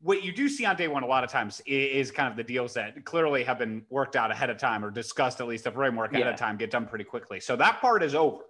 what 0.00 0.24
you 0.24 0.32
do 0.32 0.48
see 0.48 0.64
on 0.64 0.76
day 0.76 0.88
one 0.88 1.02
a 1.02 1.06
lot 1.06 1.24
of 1.24 1.30
times 1.30 1.60
is, 1.66 2.08
is, 2.08 2.10
kind 2.10 2.30
of 2.30 2.36
the 2.36 2.42
deals 2.44 2.72
that 2.74 3.04
clearly 3.04 3.44
have 3.44 3.58
been 3.58 3.84
worked 3.90 4.16
out 4.16 4.30
ahead 4.30 4.48
of 4.48 4.56
time 4.56 4.82
or 4.82 4.90
discussed 4.90 5.40
at 5.40 5.46
least 5.46 5.66
a 5.66 5.70
framework 5.70 6.12
ahead 6.12 6.24
yeah. 6.24 6.32
of 6.32 6.38
time 6.38 6.56
get 6.56 6.70
done 6.70 6.86
pretty 6.86 7.04
quickly. 7.04 7.38
So 7.38 7.54
that 7.56 7.80
part 7.80 8.02
is 8.02 8.14
over. 8.14 8.44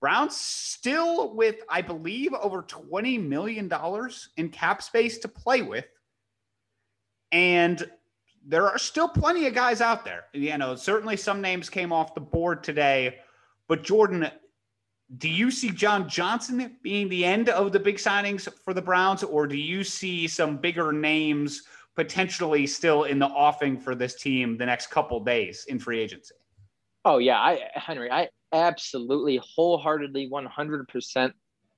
Browns 0.00 0.36
still 0.36 1.32
with, 1.32 1.56
I 1.68 1.80
believe, 1.80 2.34
over 2.34 2.64
$20 2.64 3.24
million 3.24 3.70
in 4.36 4.48
cap 4.48 4.82
space 4.82 5.18
to 5.18 5.28
play 5.28 5.62
with. 5.62 5.86
And 7.30 7.88
there 8.46 8.68
are 8.68 8.78
still 8.78 9.08
plenty 9.08 9.46
of 9.46 9.54
guys 9.54 9.80
out 9.80 10.04
there. 10.04 10.24
You 10.32 10.58
know, 10.58 10.74
certainly 10.74 11.16
some 11.16 11.40
names 11.40 11.70
came 11.70 11.92
off 11.92 12.14
the 12.14 12.20
board 12.20 12.64
today, 12.64 13.20
but 13.68 13.82
Jordan, 13.82 14.30
do 15.18 15.28
you 15.28 15.50
see 15.50 15.70
John 15.70 16.08
Johnson 16.08 16.76
being 16.82 17.08
the 17.08 17.24
end 17.24 17.48
of 17.48 17.72
the 17.72 17.80
big 17.80 17.96
signings 17.96 18.48
for 18.64 18.74
the 18.74 18.82
Browns, 18.82 19.22
or 19.22 19.46
do 19.46 19.56
you 19.56 19.84
see 19.84 20.26
some 20.26 20.56
bigger 20.56 20.92
names 20.92 21.62
potentially 21.94 22.66
still 22.66 23.04
in 23.04 23.18
the 23.18 23.26
offing 23.26 23.78
for 23.78 23.94
this 23.94 24.14
team 24.14 24.56
the 24.56 24.66
next 24.66 24.88
couple 24.88 25.20
days 25.20 25.66
in 25.68 25.78
free 25.78 26.00
agency? 26.00 26.34
Oh 27.04 27.18
yeah, 27.18 27.38
I 27.38 27.68
Henry, 27.74 28.10
I 28.10 28.28
absolutely 28.52 29.40
wholeheartedly 29.42 30.30
100%. 30.30 31.32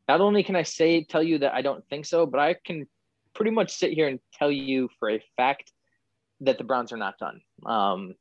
Not 0.06 0.20
only 0.20 0.42
can 0.42 0.54
I 0.54 0.62
say 0.62 1.02
tell 1.04 1.22
you 1.22 1.38
that 1.38 1.54
I 1.54 1.62
don't 1.62 1.86
think 1.88 2.04
so, 2.04 2.26
but 2.26 2.38
I 2.40 2.56
can 2.64 2.86
pretty 3.34 3.50
much 3.50 3.72
sit 3.72 3.92
here 3.92 4.06
and 4.06 4.20
tell 4.32 4.50
you 4.50 4.88
for 4.98 5.10
a 5.10 5.24
fact 5.36 5.72
that 6.40 6.58
the 6.58 6.64
Browns 6.64 6.92
are 6.92 6.96
not 6.96 7.18
done. 7.18 7.40
Um, 7.64 8.14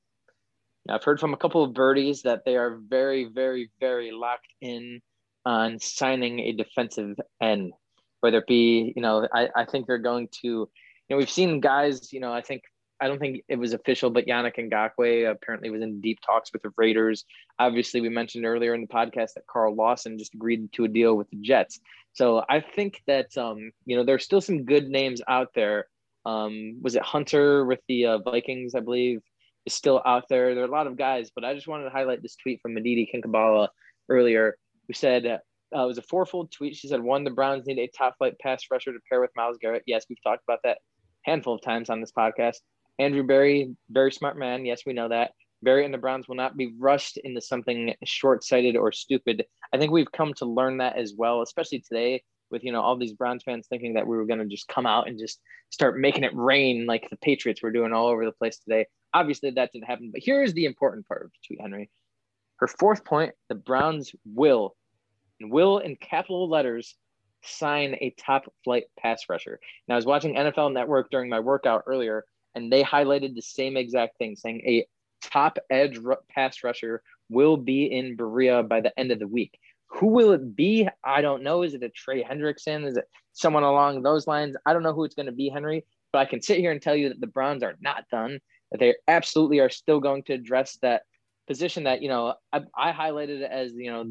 I've 0.89 1.03
heard 1.03 1.20
from 1.20 1.34
a 1.34 1.38
couple 1.38 1.64
of 1.64 1.74
birdies 1.74 2.24
that 2.24 2.43
they 2.45 2.57
are 2.57 2.78
very, 2.89 3.26
very, 3.26 3.70
very 3.80 4.11
locked 4.11 4.53
in 4.61 5.01
on 5.45 5.80
signing 5.80 6.39
a 6.39 6.51
defensive 6.51 7.18
end, 7.41 7.74
whether 8.20 8.39
it 8.39 8.47
be, 8.47 8.93
you 8.95 9.01
know, 9.01 9.28
I, 9.34 9.49
I 9.55 9.66
think 9.66 9.88
they're 9.88 9.97
going 9.97 10.28
to, 10.41 10.47
you 10.47 10.70
know, 11.09 11.18
we've 11.18 11.30
seen 11.30 11.59
guys, 11.59 12.11
you 12.11 12.20
know, 12.20 12.34
I 12.34 12.41
think, 12.41 12.64
I 13.01 13.07
don't 13.07 13.20
think 13.20 13.43
it 13.49 13.57
was 13.57 13.74
official, 13.74 14.09
but 14.09 14.28
Yannick 14.28 14.57
Ngakoue 14.57 15.30
apparently 15.30 15.70
was 15.70 15.82
in 15.82 15.99
deep 15.99 16.20
talks 16.26 16.53
with 16.53 16.61
the 16.61 16.72
Raiders. 16.78 17.26
Obviously, 17.59 17.99
we 17.99 18.09
mentioned 18.09 18.45
earlier 18.45 18.74
in 18.74 18.82
the 18.82 18.88
podcast 18.88 19.34
that 19.34 19.47
Carl 19.51 19.76
Lawson 19.76 20.18
just 20.18 20.34
agreed 20.34 20.72
to 20.74 20.86
a 20.86 20.88
deal 20.88 21.16
with 21.16 21.30
the 21.30 21.38
Jets. 21.38 21.80
So 22.14 22.43
I 22.49 22.61
think 22.61 23.01
that, 23.07 23.36
um, 23.38 23.72
you 23.86 23.97
know, 23.97 24.05
there's 24.05 24.24
still 24.24 24.41
some 24.41 24.64
good 24.64 24.88
names 24.88 25.22
out 25.28 25.49
there. 25.53 25.88
Um, 26.26 26.80
was 26.82 26.95
it 26.95 27.01
Hunter 27.01 27.65
with 27.65 27.80
the 27.88 28.05
uh, 28.05 28.17
Vikings, 28.19 28.76
I 28.76 28.80
believe? 28.80 29.21
is 29.65 29.74
still 29.74 30.01
out 30.05 30.26
there. 30.30 30.53
There 30.53 30.63
are 30.63 30.67
a 30.67 30.71
lot 30.71 30.88
of 30.88 30.97
guys, 30.97 31.32
but 31.34 31.45
I 31.45 31.53
just 31.53 31.67
wanted 31.67 31.86
to 31.86 31.89
highlight 31.89 32.21
this 32.21 32.36
tweet 32.36 32.61
from 32.61 32.78
Aditi 32.78 33.09
Kinkhabwala 33.13 33.69
earlier, 34.09 34.57
who 34.88 34.93
said 34.93 35.26
uh, 35.26 35.38
it 35.71 35.88
was 35.88 35.97
a 35.97 36.03
fourfold 36.03 36.51
tweet. 36.51 36.76
She 36.76 36.88
said, 36.88 37.01
one, 37.01 37.24
the 37.24 37.32
Browns 37.32 37.65
need 37.65 37.80
a 37.80 37.88
top 37.88 38.17
flight 38.17 38.38
pass 38.39 38.63
rusher 38.71 38.93
to 38.93 38.99
pair 39.09 39.21
with 39.21 39.32
Myles 39.36 39.57
Garrett. 39.59 39.84
Yes, 39.88 40.05
we've 40.09 40.21
talked 40.24 40.43
about 40.47 40.59
that 40.63 40.80
handful 41.24 41.55
of 41.55 41.61
times 41.61 41.89
on 41.89 42.01
this 42.01 42.11
podcast. 42.11 42.57
Andrew 42.99 43.24
Berry, 43.24 43.76
very 43.89 44.11
smart 44.11 44.38
man. 44.38 44.65
Yes, 44.65 44.82
we 44.86 44.93
know 44.93 45.09
that. 45.09 45.32
Berry 45.63 45.86
and 45.86 45.93
the 45.93 45.97
Browns 45.97 46.28
will 46.28 46.36
not 46.36 46.57
be 46.57 46.74
rushed 46.78 47.17
into 47.17 47.39
something 47.39 47.93
short 48.03 48.43
sighted 48.43 48.76
or 48.76 48.91
stupid. 48.91 49.45
I 49.74 49.78
think 49.78 49.91
we've 49.91 50.11
come 50.11 50.34
to 50.36 50.45
learn 50.45 50.78
that 50.78 50.97
as 50.97 51.13
well, 51.17 51.41
especially 51.41 51.80
today 51.80 52.21
with 52.53 52.63
you 52.63 52.71
know 52.71 52.81
all 52.81 52.95
these 52.95 53.11
Browns 53.11 53.43
fans 53.43 53.67
thinking 53.67 53.95
that 53.95 54.07
we 54.07 54.15
were 54.15 54.25
going 54.25 54.39
to 54.39 54.45
just 54.45 54.67
come 54.69 54.85
out 54.85 55.09
and 55.09 55.19
just 55.19 55.41
start 55.71 55.99
making 55.99 56.23
it 56.23 56.35
rain 56.35 56.85
like 56.85 57.09
the 57.09 57.17
Patriots 57.17 57.63
were 57.63 57.71
doing 57.71 57.91
all 57.91 58.07
over 58.07 58.23
the 58.23 58.31
place 58.31 58.59
today. 58.59 58.85
Obviously, 59.13 59.49
that 59.49 59.71
didn't 59.73 59.87
happen. 59.87 60.11
But 60.13 60.21
here 60.21 60.43
is 60.43 60.53
the 60.53 60.65
important 60.65 61.07
part 61.07 61.25
of 61.25 61.31
tweet, 61.45 61.59
Henry. 61.59 61.89
Her 62.57 62.67
fourth 62.67 63.03
point 63.03 63.33
the 63.49 63.55
Browns 63.55 64.13
will, 64.23 64.75
and 65.41 65.51
will 65.51 65.79
in 65.79 65.95
capital 65.95 66.47
letters, 66.47 66.95
sign 67.43 67.97
a 67.99 68.13
top 68.17 68.45
flight 68.63 68.83
pass 68.97 69.23
rusher. 69.27 69.59
Now, 69.87 69.95
I 69.95 69.97
was 69.97 70.05
watching 70.05 70.35
NFL 70.35 70.73
Network 70.73 71.09
during 71.09 71.29
my 71.29 71.39
workout 71.39 71.83
earlier, 71.87 72.23
and 72.55 72.71
they 72.71 72.83
highlighted 72.83 73.33
the 73.33 73.41
same 73.41 73.75
exact 73.75 74.17
thing, 74.19 74.35
saying 74.35 74.61
a 74.65 74.85
top 75.23 75.57
edge 75.71 75.97
pass 76.29 76.63
rusher 76.63 77.01
will 77.29 77.57
be 77.57 77.85
in 77.85 78.15
Berea 78.15 78.61
by 78.61 78.79
the 78.79 78.97
end 78.97 79.11
of 79.11 79.17
the 79.17 79.27
week. 79.27 79.57
Who 79.95 80.07
will 80.07 80.31
it 80.31 80.55
be? 80.55 80.87
I 81.03 81.21
don't 81.21 81.43
know. 81.43 81.63
Is 81.63 81.73
it 81.73 81.83
a 81.83 81.89
Trey 81.89 82.23
Hendrickson? 82.23 82.85
Is 82.85 82.97
it 82.97 83.05
someone 83.33 83.63
along 83.63 84.01
those 84.01 84.27
lines? 84.27 84.55
I 84.65 84.73
don't 84.73 84.83
know 84.83 84.93
who 84.93 85.03
it's 85.03 85.15
going 85.15 85.27
to 85.27 85.31
be, 85.31 85.49
Henry, 85.49 85.85
but 86.11 86.19
I 86.19 86.25
can 86.25 86.41
sit 86.41 86.59
here 86.59 86.71
and 86.71 86.81
tell 86.81 86.95
you 86.95 87.09
that 87.09 87.21
the 87.21 87.27
Browns 87.27 87.63
are 87.63 87.75
not 87.81 88.05
done 88.09 88.39
that 88.73 88.79
they 88.79 88.95
absolutely 89.07 89.59
are 89.59 89.69
still 89.69 89.99
going 89.99 90.23
to 90.23 90.33
address 90.33 90.77
that 90.81 91.03
position 91.47 91.83
that 91.83 92.01
you 92.01 92.09
know 92.09 92.33
I, 92.51 92.61
I 92.75 92.91
highlighted 92.91 93.47
as 93.47 93.71
you 93.73 93.91
know 93.91 94.05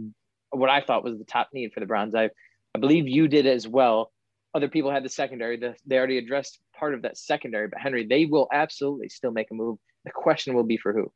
what 0.50 0.70
I 0.70 0.80
thought 0.80 1.04
was 1.04 1.18
the 1.18 1.24
top 1.24 1.48
need 1.52 1.72
for 1.72 1.80
the 1.80 1.86
Browns. 1.86 2.14
I 2.14 2.30
I 2.74 2.78
believe 2.78 3.06
you 3.06 3.28
did 3.28 3.46
as 3.46 3.68
well. 3.68 4.12
Other 4.54 4.68
people 4.68 4.90
had 4.90 5.04
the 5.04 5.08
secondary. 5.08 5.56
The, 5.58 5.74
they 5.86 5.98
already 5.98 6.18
addressed 6.18 6.60
part 6.78 6.94
of 6.94 7.02
that 7.02 7.18
secondary, 7.18 7.68
but 7.68 7.80
Henry, 7.80 8.06
they 8.06 8.24
will 8.24 8.48
absolutely 8.52 9.08
still 9.08 9.32
make 9.32 9.50
a 9.50 9.54
move. 9.54 9.78
The 10.04 10.10
question 10.10 10.54
will 10.54 10.64
be 10.64 10.76
for 10.76 10.92
who. 10.92 11.12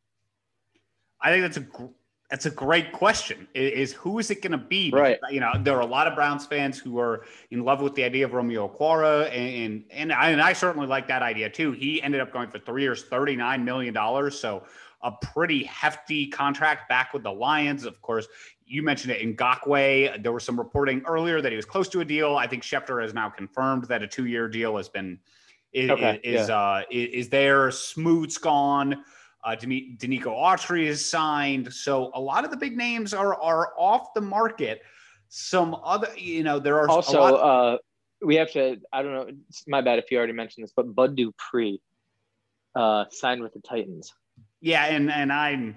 I 1.20 1.30
think 1.30 1.42
that's 1.42 1.56
a 1.56 1.66
That's 2.30 2.46
a 2.46 2.50
great 2.50 2.90
question. 2.90 3.46
Is, 3.54 3.92
who 3.92 4.18
is 4.18 4.32
it 4.32 4.42
going 4.42 4.52
to 4.52 4.58
be? 4.58 4.90
Right. 4.90 5.18
You 5.30 5.38
know, 5.38 5.52
there 5.60 5.76
are 5.76 5.82
a 5.82 5.86
lot 5.86 6.08
of 6.08 6.16
Browns 6.16 6.44
fans 6.44 6.76
who 6.76 6.98
are 6.98 7.24
in 7.52 7.64
love 7.64 7.80
with 7.80 7.94
the 7.94 8.02
idea 8.02 8.24
of 8.24 8.32
Romeo 8.32 8.66
Okwara, 8.66 9.30
and 9.30 9.84
and 9.90 10.12
I, 10.12 10.30
and 10.30 10.42
I 10.42 10.52
certainly 10.52 10.88
like 10.88 11.06
that 11.06 11.22
idea 11.22 11.48
too. 11.48 11.70
He 11.70 12.02
ended 12.02 12.20
up 12.20 12.32
going 12.32 12.50
for 12.50 12.58
three 12.58 12.82
years, 12.82 13.04
thirty 13.04 13.36
nine 13.36 13.64
million 13.64 13.94
dollars. 13.94 14.38
So 14.38 14.64
a 15.02 15.12
pretty 15.12 15.62
hefty 15.64 16.26
contract 16.26 16.88
back 16.88 17.14
with 17.14 17.22
the 17.22 17.32
Lions. 17.32 17.84
Of 17.84 18.02
course, 18.02 18.26
you 18.64 18.82
mentioned 18.82 19.12
it 19.12 19.20
in 19.20 19.36
Ngakoue. 19.36 20.20
There 20.20 20.32
was 20.32 20.42
some 20.42 20.58
reporting 20.58 21.02
earlier 21.06 21.40
that 21.40 21.52
he 21.52 21.56
was 21.56 21.64
close 21.64 21.88
to 21.90 22.00
a 22.00 22.04
deal. 22.04 22.34
I 22.34 22.48
think 22.48 22.64
Schefter 22.64 23.00
has 23.02 23.14
now 23.14 23.30
confirmed 23.30 23.84
that 23.84 24.02
a 24.02 24.08
two 24.08 24.26
year 24.26 24.48
deal 24.48 24.76
has 24.76 24.88
been 24.88 25.20
is 25.72 25.90
okay, 25.90 26.18
is, 26.24 26.48
yeah. 26.48 26.56
uh, 26.56 26.82
is 26.90 27.28
there. 27.28 27.70
Smoot's 27.70 28.38
gone. 28.38 29.04
Uh, 29.46 29.54
Denico 29.54 30.26
Autry 30.26 30.86
is 30.86 31.08
signed. 31.08 31.72
So 31.72 32.10
a 32.14 32.20
lot 32.20 32.44
of 32.44 32.50
the 32.50 32.56
big 32.56 32.76
names 32.76 33.14
are 33.14 33.40
are 33.40 33.72
off 33.78 34.12
the 34.12 34.20
market. 34.20 34.82
Some 35.28 35.76
other, 35.84 36.08
you 36.16 36.42
know, 36.42 36.58
there 36.58 36.76
are 36.80 36.88
also 36.88 37.22
uh, 37.22 37.78
we 38.22 38.34
have 38.34 38.50
to. 38.52 38.80
I 38.92 39.02
don't 39.02 39.12
know. 39.12 39.28
It's 39.48 39.64
my 39.68 39.80
bad 39.80 40.00
if 40.00 40.10
you 40.10 40.18
already 40.18 40.32
mentioned 40.32 40.64
this, 40.64 40.72
but 40.74 40.92
Bud 40.94 41.16
Dupree 41.16 41.80
uh, 42.74 43.04
signed 43.10 43.40
with 43.40 43.52
the 43.54 43.60
Titans. 43.60 44.12
Yeah, 44.60 44.84
and 44.86 45.12
and 45.12 45.32
I'm. 45.32 45.76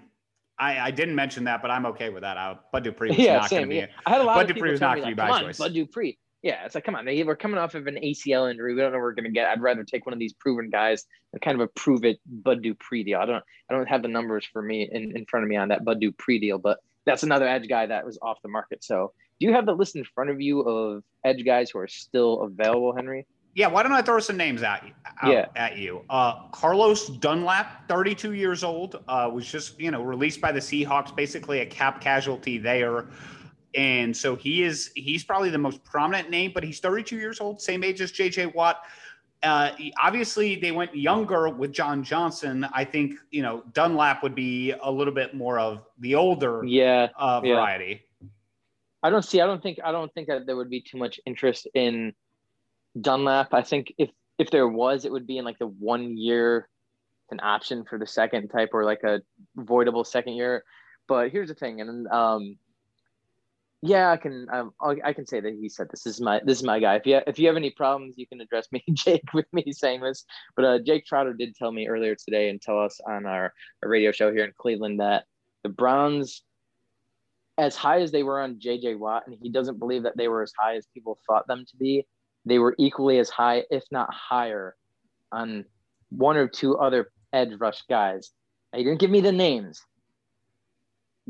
I, 0.58 0.88
I 0.88 0.92
didn't 0.92 1.16
mention 1.16 1.46
that, 1.46 1.62
but 1.62 1.72
I'm 1.72 1.86
okay 1.86 2.10
with 2.10 2.24
that. 2.24 2.36
I, 2.38 2.58
Bud 2.74 2.84
Dupree 2.84 3.10
was 3.10 3.18
yeah, 3.18 3.38
not 3.38 3.50
going 3.50 3.64
to 3.64 3.70
be. 3.70 3.76
Yeah. 3.76 3.86
I 4.06 4.10
had 4.10 4.22
a 4.22 4.24
lot 4.26 4.36
Bud 4.36 4.50
of 4.50 4.56
Dupree 4.56 4.72
was 4.72 4.82
not 4.82 4.98
going 4.98 5.10
to 5.10 5.16
be 5.16 5.16
by 5.16 5.40
choice. 5.42 5.58
Bud 5.58 5.74
Dupree. 5.74 6.18
Yeah, 6.42 6.64
it's 6.66 6.74
like, 6.74 6.86
come 6.86 6.96
on, 6.96 7.06
they, 7.06 7.22
we're 7.24 7.36
coming 7.36 7.58
off 7.58 7.76
of 7.76 7.88
an 7.88 7.96
ACL 7.96 8.50
injury. 8.50 8.74
We 8.74 8.80
don't 8.80 8.92
know 8.92 8.98
what 8.98 9.04
we're 9.04 9.14
going 9.14 9.26
to 9.26 9.32
get. 9.32 9.50
I'd 9.50 9.62
rather 9.62 9.84
take 9.84 10.06
one 10.06 10.14
of 10.14 10.20
these 10.20 10.34
proven 10.34 10.70
guys 10.70 11.06
and 11.34 11.42
kind 11.42 11.60
of 11.60 11.62
a 11.62 11.68
prove 11.68 12.06
it 12.06 12.20
Bud 12.26 12.62
Dupree 12.62 13.04
deal. 13.04 13.20
I 13.20 13.26
don't, 13.26 13.44
I 13.70 13.74
don't 13.74 13.90
have 13.90 14.02
the 14.02 14.08
numbers 14.08 14.46
for 14.46 14.62
me 14.62 14.88
in, 14.90 15.16
in 15.18 15.26
front 15.26 15.44
of 15.44 15.50
me 15.50 15.58
on 15.58 15.68
that 15.70 15.84
Bud 15.84 16.00
Dupree 16.00 16.40
deal, 16.40 16.58
but 16.58 16.80
that's 17.06 17.24
another 17.24 17.48
edge 17.48 17.68
guy 17.68 17.86
that 17.88 18.06
was 18.06 18.18
off 18.22 18.38
the 18.42 18.50
market. 18.50 18.84
So, 18.84 19.14
do 19.40 19.48
you 19.48 19.54
have 19.54 19.66
the 19.66 19.74
list 19.74 19.96
in 19.96 20.04
front 20.04 20.30
of 20.30 20.42
you 20.42 20.62
of 20.62 21.04
edge 21.24 21.46
guys 21.46 21.70
who 21.70 21.80
are 21.80 21.88
still 21.88 22.42
available, 22.44 22.94
Henry? 22.96 23.26
Yeah, 23.56 23.68
why 23.68 23.84
don't 23.84 23.94
I 23.94 24.02
throw 24.02 24.20
some 24.20 24.38
names 24.38 24.64
at 24.64 24.86
you? 24.86 24.94
yeah. 25.30 25.48
at 25.56 25.78
you. 25.78 26.06
Uh, 26.10 26.48
Carlos 26.50 27.08
Dunlap, 27.08 27.88
32 27.90 28.34
years 28.34 28.64
old, 28.64 29.04
uh, 29.08 29.30
was 29.34 29.50
just 29.50 29.80
you 29.80 29.92
know 29.92 30.04
released 30.04 30.40
by 30.40 30.52
the 30.52 30.60
Seahawks, 30.60 31.14
basically 31.16 31.60
a 31.60 31.66
cap 31.66 32.00
casualty 32.00 32.58
there 32.58 33.08
and 33.76 34.16
so 34.16 34.36
he 34.36 34.64
is 34.64 34.92
he's 34.96 35.24
probably 35.24 35.50
the 35.50 35.58
most 35.58 35.84
prominent 35.84 36.30
name, 36.30 36.52
but 36.54 36.64
he's 36.64 36.80
32 36.80 37.18
years 37.18 37.40
old, 37.40 37.62
same 37.62 37.84
age 37.84 38.02
as 38.02 38.12
JJ 38.12 38.54
Watt. 38.56 38.82
Uh, 39.42 39.72
obviously, 40.02 40.56
they 40.56 40.72
went 40.72 40.94
younger 40.94 41.50
with 41.50 41.72
John 41.72 42.04
Johnson. 42.04 42.66
I 42.74 42.84
think 42.84 43.20
you 43.32 43.42
know 43.42 43.64
Dunlap 43.74 44.24
would 44.24 44.36
be 44.36 44.74
a 44.82 44.92
little 44.92 45.14
bit 45.14 45.34
more 45.34 45.60
of 45.60 45.86
the 46.00 46.16
older 46.16 46.64
yeah, 46.66 47.08
uh, 47.18 47.40
variety. 47.40 48.02
Yeah. 48.22 48.28
I 49.02 49.10
don't 49.10 49.24
see. 49.24 49.40
I 49.40 49.46
don't 49.46 49.64
think. 49.64 49.80
I 49.84 49.92
don't 49.92 50.14
think 50.14 50.28
that 50.28 50.46
there 50.46 50.58
would 50.58 50.70
be 50.70 50.82
too 50.82 50.98
much 50.98 51.20
interest 51.26 51.68
in 51.74 52.14
Dunlap. 53.00 53.54
I 53.54 53.62
think 53.62 53.94
if 53.98 54.10
if 54.40 54.50
there 54.52 54.68
was, 54.68 55.06
it 55.06 55.12
would 55.12 55.28
be 55.28 55.38
in 55.38 55.46
like 55.46 55.60
the 55.60 55.68
one 55.68 56.18
year, 56.18 56.68
an 57.32 57.40
option 57.42 57.86
for 57.86 57.98
the 57.98 58.08
second 58.08 58.50
type 58.50 58.70
or 58.74 58.84
like 58.84 59.04
a 59.04 59.22
voidable 59.58 60.06
second 60.06 60.34
year. 60.34 60.64
But 61.08 61.32
here's 61.32 61.48
the 61.48 61.56
thing, 61.56 61.80
and 61.80 62.08
um, 62.08 62.58
yeah, 63.82 64.12
I 64.12 64.18
can. 64.18 64.48
Um, 64.52 64.74
I 64.82 65.14
can 65.14 65.26
say 65.26 65.40
that 65.40 65.54
he 65.54 65.70
said 65.70 65.88
this. 65.90 66.06
is 66.06 66.20
my 66.20 66.42
this 66.44 66.58
is 66.58 66.64
my 66.66 66.80
guy. 66.80 66.96
If 66.96 67.06
you 67.06 67.22
if 67.26 67.40
you 67.40 67.48
have 67.48 67.56
any 67.56 67.70
problems, 67.70 68.16
you 68.18 68.28
can 68.28 68.42
address 68.42 68.68
me, 68.74 68.84
Jake, 68.94 69.34
with 69.34 69.46
me 69.54 69.72
saying 69.72 70.02
this. 70.02 70.26
But 70.58 70.66
uh, 70.66 70.80
Jake 70.80 71.06
Trotter 71.06 71.34
did 71.34 71.56
tell 71.56 71.72
me 71.72 71.88
earlier 71.88 72.16
today 72.16 72.50
and 72.50 72.62
tell 72.62 72.80
us 72.80 73.00
on 73.08 73.26
our, 73.26 73.54
our 73.82 73.90
radio 73.90 74.12
show 74.12 74.34
here 74.34 74.44
in 74.44 74.52
Cleveland 74.58 75.00
that 75.00 75.24
the 75.64 75.70
Browns, 75.70 76.44
as 77.58 77.78
high 77.78 78.02
as 78.02 78.12
they 78.12 78.24
were 78.24 78.42
on 78.42 78.60
J.J. 78.60 78.96
Watt, 78.96 79.28
and 79.28 79.38
he 79.42 79.50
doesn't 79.50 79.80
believe 79.80 80.04
that 80.04 80.18
they 80.18 80.28
were 80.28 80.44
as 80.44 80.54
high 80.60 80.76
as 80.76 80.86
people 80.94 81.18
thought 81.26 81.48
them 81.48 81.66
to 81.70 81.78
be. 81.78 82.06
They 82.46 82.60
were 82.60 82.76
equally 82.78 83.20
as 83.20 83.30
high, 83.30 83.64
if 83.72 83.84
not 83.92 84.14
higher, 84.14 84.76
on 85.32 85.64
one 86.10 86.36
or 86.36 86.50
two 86.50 86.78
other 86.78 87.12
edge 87.32 87.54
rush 87.60 87.84
guys. 87.90 88.32
He 88.76 88.84
didn't 88.84 89.00
give 89.00 89.12
me 89.12 89.22
the 89.22 89.32
names, 89.32 89.82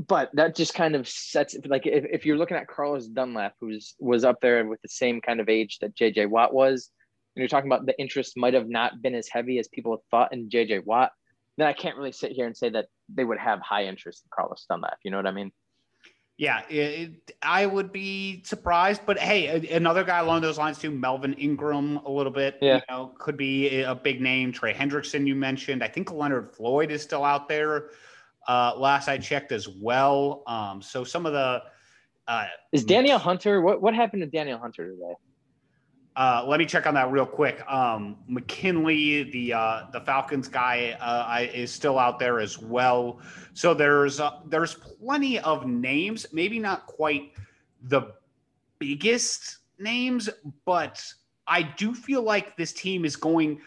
but 0.08 0.30
that 0.34 0.56
just 0.56 0.74
kind 0.74 0.95
of 0.95 1.08
sets 1.10 1.58
like 1.66 1.86
if, 1.86 2.06
if 2.06 2.26
you're 2.26 2.38
looking 2.38 2.56
at 2.56 2.68
Carlos 2.68 3.08
Dunlap, 3.08 3.56
who's 3.60 3.95
was 4.00 4.24
up 4.24 4.39
there 4.41 4.66
with 4.66 4.82
the 4.82 4.88
same 4.88 5.20
kind 5.20 5.41
of 5.41 5.50
age 5.50 5.80
that 5.80 5.95
JJ 5.95 6.30
Watt 6.30 6.54
was, 6.54 6.89
and 7.36 7.41
you're 7.41 7.50
talking 7.50 7.70
about 7.70 7.86
the 7.86 8.00
interest 8.00 8.38
might 8.38 8.54
have 8.54 8.70
not 8.70 9.02
been 9.02 9.14
as 9.14 9.28
heavy 9.28 9.60
as 9.60 9.68
people 9.68 10.02
thought 10.10 10.32
in 10.32 10.50
JJ 10.50 10.86
Watt, 10.86 11.12
then 11.58 11.68
I 11.68 11.74
can't 11.74 11.97
really 11.97 12.14
sit 12.14 12.32
here 12.32 12.47
and 12.47 12.56
say 12.56 12.70
that 12.70 12.86
they 13.14 13.26
would 13.26 13.39
have 13.39 13.60
high 13.60 13.86
interest 13.86 14.24
in 14.24 14.30
Carlos 14.34 14.66
Dunlap. 14.70 14.97
You 15.04 15.12
know 15.12 15.18
what 15.18 15.28
I 15.28 15.32
mean? 15.32 15.52
Yeah, 16.38 16.62
it, 16.70 17.34
I 17.41 17.66
would 17.66 17.91
be 17.91 18.41
surprised, 18.45 19.02
but 19.06 19.20
hey, 19.20 19.68
another 19.70 20.06
guy 20.06 20.20
along 20.20 20.39
those 20.39 20.58
lines 20.58 20.80
too, 20.80 20.91
Melvin 20.91 21.34
Ingram, 21.34 21.97
a 22.06 22.10
little 22.10 22.32
bit. 22.32 22.58
Yeah, 22.62 22.76
you 22.76 22.82
know, 22.89 23.12
could 23.20 23.36
be 23.36 23.82
a 23.82 23.93
big 23.93 24.22
name. 24.22 24.54
Trey 24.54 24.74
Hendrickson, 24.74 25.28
you 25.28 25.36
mentioned. 25.36 25.84
I 25.84 25.89
think 25.89 26.14
Leonard 26.14 26.56
Floyd 26.56 26.91
is 26.91 27.02
still 27.02 27.26
out 27.26 27.50
there 27.50 27.89
uh, 28.50 28.74
last 28.76 29.08
I 29.08 29.20
checked 29.20 29.52
as 29.52 29.70
well. 29.70 30.41
Um, 30.47 30.82
so 30.82 31.04
some 31.04 31.28
of 31.28 31.34
the 31.34 31.62
uh, 32.28 32.45
is 32.72 32.84
Danielle 32.84 33.20
Hunter. 33.20 33.62
What 33.62 33.82
what 33.82 33.93
happened 33.93 34.24
to 34.24 34.28
Danielle 34.28 34.58
Hunter 34.58 34.91
today? 34.91 35.14
Uh, 36.16 36.43
let 36.47 36.60
me 36.60 36.66
check 36.66 36.88
on 36.88 36.95
that 36.95 37.12
real 37.12 37.28
quick. 37.28 37.62
Um, 37.72 38.18
McKinley, 38.28 39.24
the 39.32 39.54
uh, 39.54 39.84
the 39.93 40.02
Falcons 40.02 40.47
guy, 40.47 40.97
uh, 41.00 41.26
I, 41.28 41.41
is 41.54 41.72
still 41.72 42.00
out 42.00 42.18
there 42.18 42.39
as 42.39 42.58
well. 42.58 43.20
So 43.54 43.76
there's 43.76 44.20
uh, 44.20 44.39
there's 44.47 44.74
plenty 44.74 45.39
of 45.39 45.68
names. 45.68 46.26
Maybe 46.34 46.58
not 46.58 46.88
quite 46.88 47.34
the 47.84 48.14
biggest 48.80 49.60
names, 49.78 50.28
but 50.66 51.04
I 51.45 51.62
do 51.62 51.93
feel 51.93 52.24
like 52.24 52.58
this 52.58 52.74
team 52.74 53.06
is 53.06 53.16
going 53.16 53.62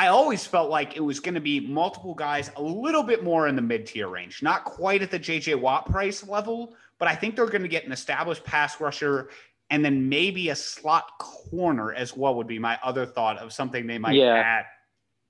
I 0.00 0.06
always 0.06 0.46
felt 0.46 0.70
like 0.70 0.96
it 0.96 1.00
was 1.00 1.20
going 1.20 1.34
to 1.34 1.42
be 1.42 1.60
multiple 1.60 2.14
guys 2.14 2.50
a 2.56 2.62
little 2.62 3.02
bit 3.02 3.22
more 3.22 3.48
in 3.48 3.54
the 3.54 3.60
mid 3.60 3.84
tier 3.84 4.08
range, 4.08 4.42
not 4.42 4.64
quite 4.64 5.02
at 5.02 5.10
the 5.10 5.20
JJ 5.20 5.60
Watt 5.60 5.84
price 5.90 6.26
level, 6.26 6.74
but 6.98 7.06
I 7.06 7.14
think 7.14 7.36
they're 7.36 7.44
going 7.44 7.60
to 7.60 7.68
get 7.68 7.84
an 7.84 7.92
established 7.92 8.42
pass 8.42 8.80
rusher 8.80 9.28
and 9.68 9.84
then 9.84 10.08
maybe 10.08 10.48
a 10.48 10.56
slot 10.56 11.04
corner 11.18 11.92
as 11.92 12.16
well 12.16 12.34
would 12.36 12.46
be 12.46 12.58
my 12.58 12.78
other 12.82 13.04
thought 13.04 13.36
of 13.36 13.52
something 13.52 13.86
they 13.86 13.98
might 13.98 14.14
yeah. 14.14 14.36
add 14.36 14.64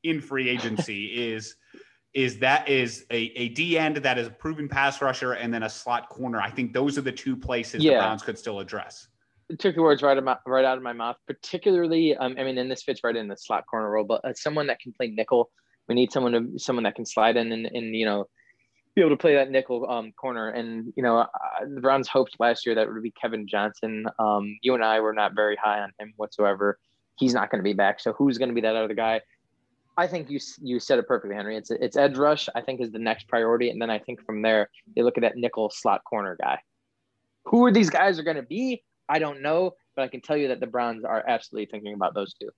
in 0.05 0.21
free 0.21 0.49
agency 0.49 1.07
is 1.33 1.57
is 2.15 2.39
that 2.39 2.69
is 2.69 3.07
a, 3.11 3.33
a 3.35 3.49
D 3.49 3.77
end 3.77 3.97
that 3.97 4.19
is 4.19 4.29
a 4.29 4.31
proven 4.31 4.69
pass 4.69 5.03
rusher 5.03 5.33
and 5.33 5.53
then 5.53 5.65
a 5.65 5.69
slot 5.69 6.09
corner. 6.11 6.41
I 6.41 6.51
think 6.51 6.73
those 6.73 6.97
are 6.97 7.03
the 7.03 7.11
two 7.11 7.37
places 7.37 7.83
yeah. 7.83 7.95
the 7.95 7.99
Browns 7.99 8.23
could 8.23 8.39
still 8.39 8.61
address 8.61 9.09
took 9.59 9.75
the 9.75 9.83
words 9.83 10.03
right, 10.03 10.19
right 10.47 10.65
out 10.65 10.77
of 10.77 10.83
my 10.83 10.93
mouth. 10.93 11.17
Particularly, 11.27 12.17
um, 12.17 12.37
I 12.39 12.45
mean, 12.45 12.59
and 12.59 12.71
this 12.71 12.83
fits 12.83 13.01
right 13.05 13.17
in 13.17 13.29
the 13.29 13.37
slot 13.37 13.65
corner 13.71 13.91
role, 13.91 14.05
but 14.05 14.25
uh, 14.25 14.33
someone 14.35 14.67
that 14.69 14.81
can 14.81 14.93
play 14.93 15.09
nickel. 15.09 15.51
We 15.89 15.95
need 15.95 16.13
someone 16.13 16.33
to 16.33 16.59
someone 16.59 16.85
that 16.85 16.95
can 16.95 17.05
slide 17.05 17.37
in 17.37 17.51
and, 17.51 17.67
and 17.67 17.97
you 17.97 18.05
know 18.05 18.27
be 18.95 19.03
able 19.03 19.11
to 19.11 19.17
play 19.17 19.35
that 19.35 19.51
nickel 19.51 19.89
um, 19.89 20.13
corner. 20.13 20.51
And 20.51 20.93
you 20.97 21.03
know, 21.03 21.19
uh, 21.19 21.29
the 21.75 21.81
Browns 21.81 22.09
hoped 22.09 22.37
last 22.39 22.67
year 22.67 22.75
that 22.75 22.89
would 22.89 23.03
be 23.03 23.13
Kevin 23.13 23.47
Johnson. 23.47 24.07
Um, 24.19 24.59
you 24.63 24.75
and 24.75 24.85
I 24.85 25.01
were 25.01 25.13
not 25.13 25.35
very 25.35 25.57
high 25.57 25.81
on 25.81 25.93
him 25.99 26.13
whatsoever. 26.17 26.79
He's 27.17 27.35
not 27.35 27.51
going 27.51 27.59
to 27.61 27.65
be 27.65 27.73
back. 27.73 28.01
So 28.01 28.13
who's 28.13 28.39
going 28.39 28.49
to 28.49 28.55
be 28.55 28.61
that 28.63 28.77
other 28.77 28.95
guy? 28.95 29.21
I 29.97 30.07
think 30.07 30.31
you 30.31 30.39
you 30.63 30.81
said 30.81 30.99
it 30.99 31.07
perfectly, 31.07 31.37
Henry. 31.37 31.57
It's 31.57 31.71
it's 31.71 31.97
edge 31.97 32.17
rush. 32.17 32.49
I 32.55 32.61
think 32.61 32.81
is 32.81 32.93
the 32.93 32.99
next 32.99 33.29
priority, 33.29 33.71
and 33.71 33.81
then 33.81 33.91
I 33.91 33.99
think 33.99 34.25
from 34.25 34.43
there 34.43 34.71
they 34.97 35.03
look 35.03 35.19
at 35.19 35.23
that 35.23 35.37
nickel 35.37 35.71
slot 35.75 36.03
corner 36.05 36.37
guy. 36.41 36.59
Who 37.47 37.65
are 37.65 37.73
these 37.73 37.91
guys 37.91 38.19
are 38.19 38.23
going 38.23 38.37
to 38.37 38.43
be? 38.43 38.83
I 39.11 39.19
don't 39.19 39.43
know, 39.43 39.75
but 39.97 40.03
I 40.03 40.09
can 40.09 40.21
tell 40.21 40.37
you 40.37 40.49
that 40.49 40.61
the 40.61 40.67
Browns 40.67 41.05
are 41.05 41.23
absolutely 41.27 41.67
thinking 41.67 41.95
about 41.95 42.15
those 42.15 42.33
two. 42.35 42.49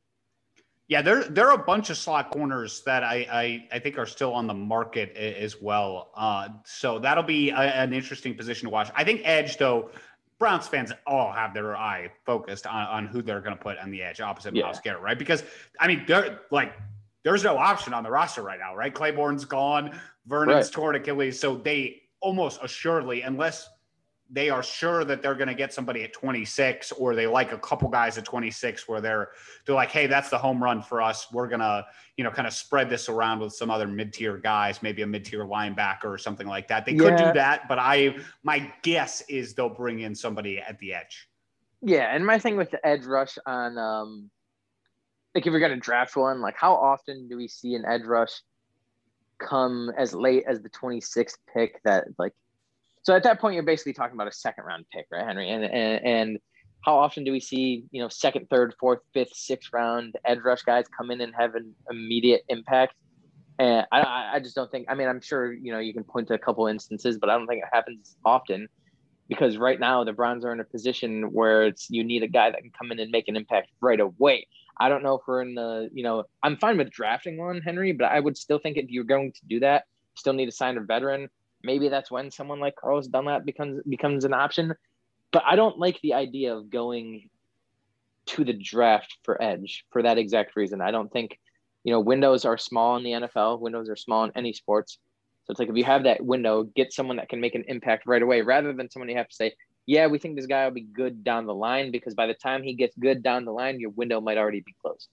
Yeah, 0.88 1.00
there 1.00 1.24
there 1.24 1.48
are 1.48 1.54
a 1.54 1.64
bunch 1.64 1.90
of 1.90 1.96
slot 1.96 2.30
corners 2.30 2.82
that 2.84 3.02
I 3.02 3.26
I, 3.32 3.68
I 3.72 3.78
think 3.78 3.98
are 3.98 4.06
still 4.06 4.34
on 4.34 4.46
the 4.46 4.54
market 4.54 5.16
as 5.16 5.60
well. 5.60 6.10
Uh, 6.14 6.48
so 6.64 6.98
that'll 6.98 7.22
be 7.22 7.50
a, 7.50 7.56
an 7.56 7.92
interesting 7.94 8.36
position 8.36 8.66
to 8.66 8.70
watch. 8.70 8.90
I 8.94 9.02
think 9.02 9.22
edge 9.24 9.56
though. 9.56 9.90
Browns 10.38 10.66
fans 10.66 10.92
all 11.06 11.30
have 11.30 11.54
their 11.54 11.76
eye 11.76 12.10
focused 12.26 12.66
on, 12.66 12.84
on 12.88 13.06
who 13.06 13.22
they're 13.22 13.40
going 13.40 13.56
to 13.56 13.62
put 13.62 13.78
on 13.78 13.92
the 13.92 14.02
edge 14.02 14.20
opposite 14.20 14.56
yeah. 14.56 14.64
Myles 14.64 14.80
Garrett, 14.80 15.00
right? 15.00 15.16
Because 15.16 15.44
I 15.78 15.86
mean, 15.86 16.04
they're 16.06 16.40
like 16.50 16.74
there's 17.22 17.44
no 17.44 17.56
option 17.56 17.94
on 17.94 18.02
the 18.02 18.10
roster 18.10 18.42
right 18.42 18.58
now, 18.58 18.74
right? 18.74 18.92
Clayborn's 18.92 19.44
gone, 19.44 19.98
Vernon's 20.26 20.66
right. 20.66 20.72
torn 20.72 20.96
Achilles, 20.96 21.38
so 21.38 21.56
they 21.56 22.02
almost 22.20 22.58
assuredly, 22.62 23.22
unless 23.22 23.68
they 24.32 24.48
are 24.48 24.62
sure 24.62 25.04
that 25.04 25.20
they're 25.22 25.34
going 25.34 25.48
to 25.48 25.54
get 25.54 25.74
somebody 25.74 26.02
at 26.02 26.12
26 26.14 26.92
or 26.92 27.14
they 27.14 27.26
like 27.26 27.52
a 27.52 27.58
couple 27.58 27.88
guys 27.88 28.16
at 28.16 28.24
26 28.24 28.88
where 28.88 29.00
they're 29.00 29.28
they're 29.66 29.74
like 29.76 29.90
hey 29.90 30.06
that's 30.06 30.30
the 30.30 30.38
home 30.38 30.62
run 30.62 30.82
for 30.82 31.02
us. 31.02 31.26
We're 31.32 31.48
going 31.48 31.60
to 31.60 31.86
you 32.16 32.24
know 32.24 32.30
kind 32.30 32.48
of 32.48 32.54
spread 32.54 32.88
this 32.88 33.08
around 33.08 33.40
with 33.40 33.52
some 33.52 33.70
other 33.70 33.86
mid-tier 33.86 34.38
guys 34.38 34.82
maybe 34.82 35.02
a 35.02 35.06
mid-tier 35.06 35.44
linebacker 35.44 36.06
or 36.06 36.18
something 36.18 36.46
like 36.46 36.66
that. 36.68 36.86
They 36.86 36.94
could 36.94 37.16
do 37.16 37.32
that 37.34 37.68
but 37.68 37.78
i 37.78 38.16
my 38.42 38.72
guess 38.82 39.22
is 39.28 39.54
they'll 39.54 39.68
bring 39.68 40.00
in 40.00 40.14
somebody 40.14 40.58
at 40.58 40.78
the 40.78 40.94
edge. 40.94 41.28
Yeah 41.82 42.14
and 42.14 42.24
my 42.24 42.38
thing 42.38 42.56
with 42.56 42.70
the 42.70 42.84
edge 42.86 43.04
rush 43.04 43.36
on 43.46 43.76
um 43.78 44.30
like 45.34 45.46
if 45.46 45.50
you're 45.50 45.60
going 45.60 45.72
to 45.72 45.80
draft 45.80 46.16
one 46.16 46.40
like 46.40 46.56
how 46.56 46.74
often 46.74 47.28
do 47.28 47.36
we 47.36 47.48
see 47.48 47.74
an 47.74 47.84
edge 47.86 48.04
rush 48.04 48.32
come 49.38 49.90
as 49.98 50.14
late 50.14 50.44
as 50.46 50.60
the 50.62 50.70
26th 50.70 51.36
pick 51.52 51.82
that 51.84 52.04
like 52.18 52.32
So 53.02 53.14
at 53.14 53.24
that 53.24 53.40
point, 53.40 53.54
you're 53.54 53.64
basically 53.64 53.92
talking 53.92 54.14
about 54.14 54.28
a 54.28 54.32
second 54.32 54.64
round 54.64 54.84
pick, 54.92 55.06
right, 55.10 55.24
Henry? 55.24 55.50
And 55.50 55.64
and, 55.64 56.04
and 56.04 56.38
how 56.84 56.98
often 56.98 57.24
do 57.24 57.32
we 57.32 57.40
see 57.40 57.84
you 57.90 58.02
know 58.02 58.08
second, 58.08 58.48
third, 58.48 58.74
fourth, 58.80 59.00
fifth, 59.12 59.34
sixth 59.34 59.70
round 59.72 60.14
edge 60.24 60.38
rush 60.44 60.62
guys 60.62 60.84
come 60.96 61.10
in 61.10 61.20
and 61.20 61.34
have 61.34 61.54
an 61.54 61.74
immediate 61.90 62.42
impact? 62.48 62.94
And 63.58 63.86
I, 63.92 64.32
I 64.34 64.40
just 64.40 64.54
don't 64.54 64.70
think. 64.70 64.86
I 64.88 64.94
mean, 64.94 65.08
I'm 65.08 65.20
sure 65.20 65.52
you 65.52 65.72
know 65.72 65.78
you 65.78 65.92
can 65.92 66.04
point 66.04 66.28
to 66.28 66.34
a 66.34 66.38
couple 66.38 66.66
instances, 66.66 67.18
but 67.18 67.28
I 67.28 67.36
don't 67.36 67.46
think 67.46 67.62
it 67.62 67.68
happens 67.72 68.16
often 68.24 68.68
because 69.28 69.56
right 69.56 69.80
now 69.80 70.04
the 70.04 70.12
Browns 70.12 70.44
are 70.44 70.52
in 70.52 70.60
a 70.60 70.64
position 70.64 71.32
where 71.32 71.64
it's 71.66 71.88
you 71.90 72.04
need 72.04 72.22
a 72.22 72.28
guy 72.28 72.50
that 72.50 72.60
can 72.60 72.70
come 72.76 72.92
in 72.92 72.98
and 72.98 73.10
make 73.10 73.28
an 73.28 73.36
impact 73.36 73.68
right 73.80 74.00
away. 74.00 74.46
I 74.78 74.88
don't 74.88 75.02
know 75.02 75.14
if 75.14 75.22
we're 75.26 75.42
in 75.42 75.54
the 75.54 75.90
you 75.92 76.02
know 76.02 76.24
I'm 76.42 76.56
fine 76.56 76.78
with 76.78 76.90
drafting 76.90 77.36
one 77.36 77.60
Henry, 77.60 77.92
but 77.92 78.06
I 78.06 78.20
would 78.20 78.36
still 78.36 78.58
think 78.58 78.76
if 78.76 78.90
you're 78.90 79.04
going 79.04 79.32
to 79.32 79.40
do 79.48 79.60
that, 79.60 79.84
still 80.16 80.32
need 80.32 80.46
to 80.46 80.52
sign 80.52 80.76
a 80.76 80.80
veteran. 80.80 81.28
Maybe 81.64 81.88
that's 81.88 82.10
when 82.10 82.30
someone 82.30 82.60
like 82.60 82.76
Carlos 82.76 83.06
Dunlap 83.06 83.44
becomes 83.44 83.82
becomes 83.88 84.24
an 84.24 84.34
option. 84.34 84.74
But 85.32 85.44
I 85.46 85.56
don't 85.56 85.78
like 85.78 86.00
the 86.00 86.14
idea 86.14 86.54
of 86.54 86.70
going 86.70 87.30
to 88.26 88.44
the 88.44 88.52
draft 88.52 89.16
for 89.24 89.42
edge 89.42 89.84
for 89.90 90.02
that 90.02 90.18
exact 90.18 90.56
reason. 90.56 90.80
I 90.80 90.90
don't 90.90 91.12
think 91.12 91.38
you 91.84 91.92
know 91.92 92.00
windows 92.00 92.44
are 92.44 92.58
small 92.58 92.96
in 92.96 93.04
the 93.04 93.12
NFL. 93.12 93.60
Windows 93.60 93.88
are 93.88 93.96
small 93.96 94.24
in 94.24 94.32
any 94.34 94.52
sports. 94.52 94.98
So 95.44 95.50
it's 95.50 95.58
like 95.58 95.68
if 95.68 95.76
you 95.76 95.84
have 95.84 96.04
that 96.04 96.24
window, 96.24 96.62
get 96.62 96.92
someone 96.92 97.16
that 97.16 97.28
can 97.28 97.40
make 97.40 97.54
an 97.54 97.64
impact 97.66 98.06
right 98.06 98.22
away 98.22 98.42
rather 98.42 98.72
than 98.72 98.90
someone 98.90 99.08
you 99.08 99.16
have 99.16 99.28
to 99.28 99.34
say, 99.34 99.54
yeah, 99.86 100.06
we 100.06 100.18
think 100.18 100.36
this 100.36 100.46
guy 100.46 100.64
will 100.64 100.72
be 100.72 100.82
good 100.82 101.24
down 101.24 101.46
the 101.46 101.54
line 101.54 101.90
because 101.90 102.14
by 102.14 102.26
the 102.26 102.34
time 102.34 102.62
he 102.62 102.74
gets 102.74 102.96
good 102.96 103.22
down 103.22 103.44
the 103.44 103.50
line, 103.50 103.80
your 103.80 103.90
window 103.90 104.20
might 104.20 104.38
already 104.38 104.60
be 104.60 104.74
closed. 104.80 105.08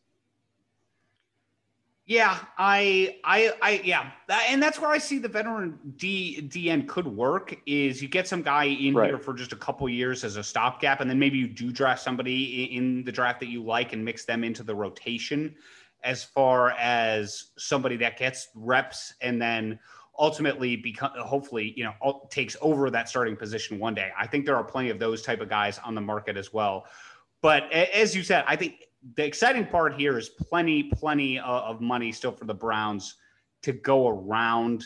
Yeah, 2.10 2.39
I, 2.57 3.18
I, 3.24 3.53
I, 3.62 3.82
yeah, 3.84 4.10
and 4.28 4.64
that's 4.64 4.80
where 4.80 4.89
I 4.89 4.97
see 4.97 5.20
the 5.20 5.28
veteran 5.28 5.78
D 5.95 6.41
DN 6.41 6.88
could 6.88 7.05
work. 7.05 7.55
Is 7.68 8.01
you 8.01 8.07
get 8.07 8.28
some 8.28 8.41
guy 8.41 8.64
in 8.64 8.95
right. 8.95 9.10
here 9.10 9.20
for 9.20 9.32
just 9.32 9.53
a 9.53 9.55
couple 9.55 9.88
years 9.88 10.24
as 10.24 10.36
a 10.36 10.43
stopgap, 10.43 11.01
and 11.01 11.10
then 11.10 11.20
maybe 11.20 11.38
you 11.38 11.47
do 11.47 11.72
draft 11.72 12.01
somebody 12.01 12.76
in 12.76 13.03
the 13.03 13.12
draft 13.12 13.39
that 13.41 13.49
you 13.49 13.64
like 13.64 13.93
and 13.93 14.03
mix 14.03 14.26
them 14.26 14.43
into 14.43 14.64
the 14.64 14.74
rotation, 14.74 15.53
as 16.03 16.24
far 16.24 16.72
as 16.72 17.51
somebody 17.60 17.95
that 17.97 18.18
gets 18.18 18.47
reps 18.55 19.14
and 19.22 19.39
then 19.39 19.78
ultimately 20.18 20.76
become 20.76 21.12
hopefully 21.20 21.76
you 21.78 21.84
know 21.84 22.28
takes 22.32 22.57
over 22.60 22.89
that 22.89 23.07
starting 23.07 23.36
position 23.36 23.78
one 23.78 23.93
day. 23.93 24.10
I 24.18 24.26
think 24.26 24.47
there 24.47 24.55
are 24.55 24.64
plenty 24.64 24.89
of 24.89 24.97
those 24.97 25.22
type 25.22 25.41
of 25.41 25.49
guys 25.49 25.78
on 25.86 25.93
the 25.93 26.01
market 26.01 26.38
as 26.38 26.51
well. 26.51 26.88
But 27.43 27.72
as 27.72 28.16
you 28.16 28.24
said, 28.24 28.45
I 28.47 28.55
think 28.55 28.86
the 29.16 29.26
exciting 29.26 29.66
part 29.66 29.93
here 29.93 30.18
is 30.18 30.30
plenty, 30.30 30.84
plenty 30.84 31.39
of 31.39 31.82
money 31.82 32.12
still 32.12 32.32
for 32.32 32.45
the 32.45 32.54
Browns 32.54 33.16
to 33.62 33.72
go 33.72 34.08
around. 34.08 34.86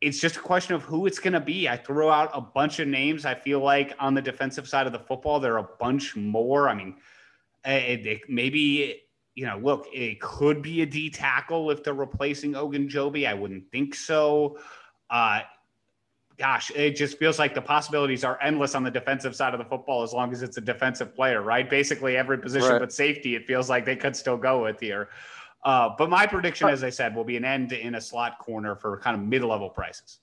It's 0.00 0.20
just 0.20 0.36
a 0.36 0.40
question 0.40 0.74
of 0.74 0.82
who 0.82 1.06
it's 1.06 1.18
going 1.18 1.32
to 1.32 1.40
be. 1.40 1.68
I 1.68 1.76
throw 1.76 2.08
out 2.08 2.30
a 2.32 2.40
bunch 2.40 2.78
of 2.78 2.88
names. 2.88 3.24
I 3.26 3.34
feel 3.34 3.60
like 3.60 3.94
on 3.98 4.14
the 4.14 4.22
defensive 4.22 4.68
side 4.68 4.86
of 4.86 4.92
the 4.92 4.98
football, 5.00 5.40
there 5.40 5.54
are 5.54 5.58
a 5.58 5.68
bunch 5.78 6.16
more. 6.16 6.68
I 6.68 6.74
mean, 6.74 6.96
it, 7.64 8.06
it, 8.06 8.20
maybe, 8.28 9.02
you 9.34 9.46
know, 9.46 9.58
look, 9.58 9.86
it 9.92 10.20
could 10.20 10.62
be 10.62 10.82
a 10.82 10.86
D 10.86 11.10
tackle 11.10 11.70
if 11.70 11.82
they're 11.82 11.94
replacing 11.94 12.52
Ogunjobi. 12.52 13.26
I 13.26 13.34
wouldn't 13.34 13.70
think 13.70 13.94
so. 13.94 14.58
Uh, 15.10 15.40
gosh, 16.38 16.70
it 16.74 16.96
just 16.96 17.18
feels 17.18 17.38
like 17.38 17.54
the 17.54 17.60
possibilities 17.60 18.24
are 18.24 18.38
endless 18.40 18.74
on 18.74 18.84
the 18.84 18.90
defensive 18.90 19.34
side 19.34 19.54
of 19.54 19.58
the 19.58 19.64
football 19.64 20.02
as 20.02 20.12
long 20.12 20.32
as 20.32 20.42
it's 20.42 20.56
a 20.56 20.60
defensive 20.60 21.14
player, 21.14 21.42
right? 21.42 21.68
Basically, 21.68 22.16
every 22.16 22.38
position 22.38 22.70
right. 22.70 22.80
but 22.80 22.92
safety, 22.92 23.34
it 23.34 23.46
feels 23.46 23.68
like 23.68 23.84
they 23.84 23.96
could 23.96 24.14
still 24.14 24.36
go 24.36 24.62
with 24.62 24.80
here. 24.80 25.08
Uh, 25.64 25.90
but 25.98 26.08
my 26.08 26.26
prediction, 26.26 26.68
as 26.68 26.84
I 26.84 26.90
said, 26.90 27.14
will 27.14 27.24
be 27.24 27.36
an 27.36 27.44
end 27.44 27.72
in 27.72 27.96
a 27.96 28.00
slot 28.00 28.38
corner 28.38 28.76
for 28.76 28.96
kind 28.98 29.16
of 29.20 29.26
mid 29.26 29.42
level 29.42 29.68
prices. 29.68 30.20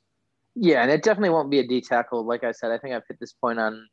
Yeah, 0.56 0.82
and 0.82 0.90
it 0.90 1.04
definitely 1.04 1.32
won't 1.32 1.52
be 1.52 1.60
a 1.60 1.68
D 1.68 1.82
tackle. 1.82 2.26
Like 2.26 2.46
I 2.46 2.54
said, 2.54 2.72
I 2.72 2.78
think 2.78 2.96
I've 2.96 3.04
hit 3.08 3.20
this 3.20 3.34
point 3.34 3.60
on 3.60 3.86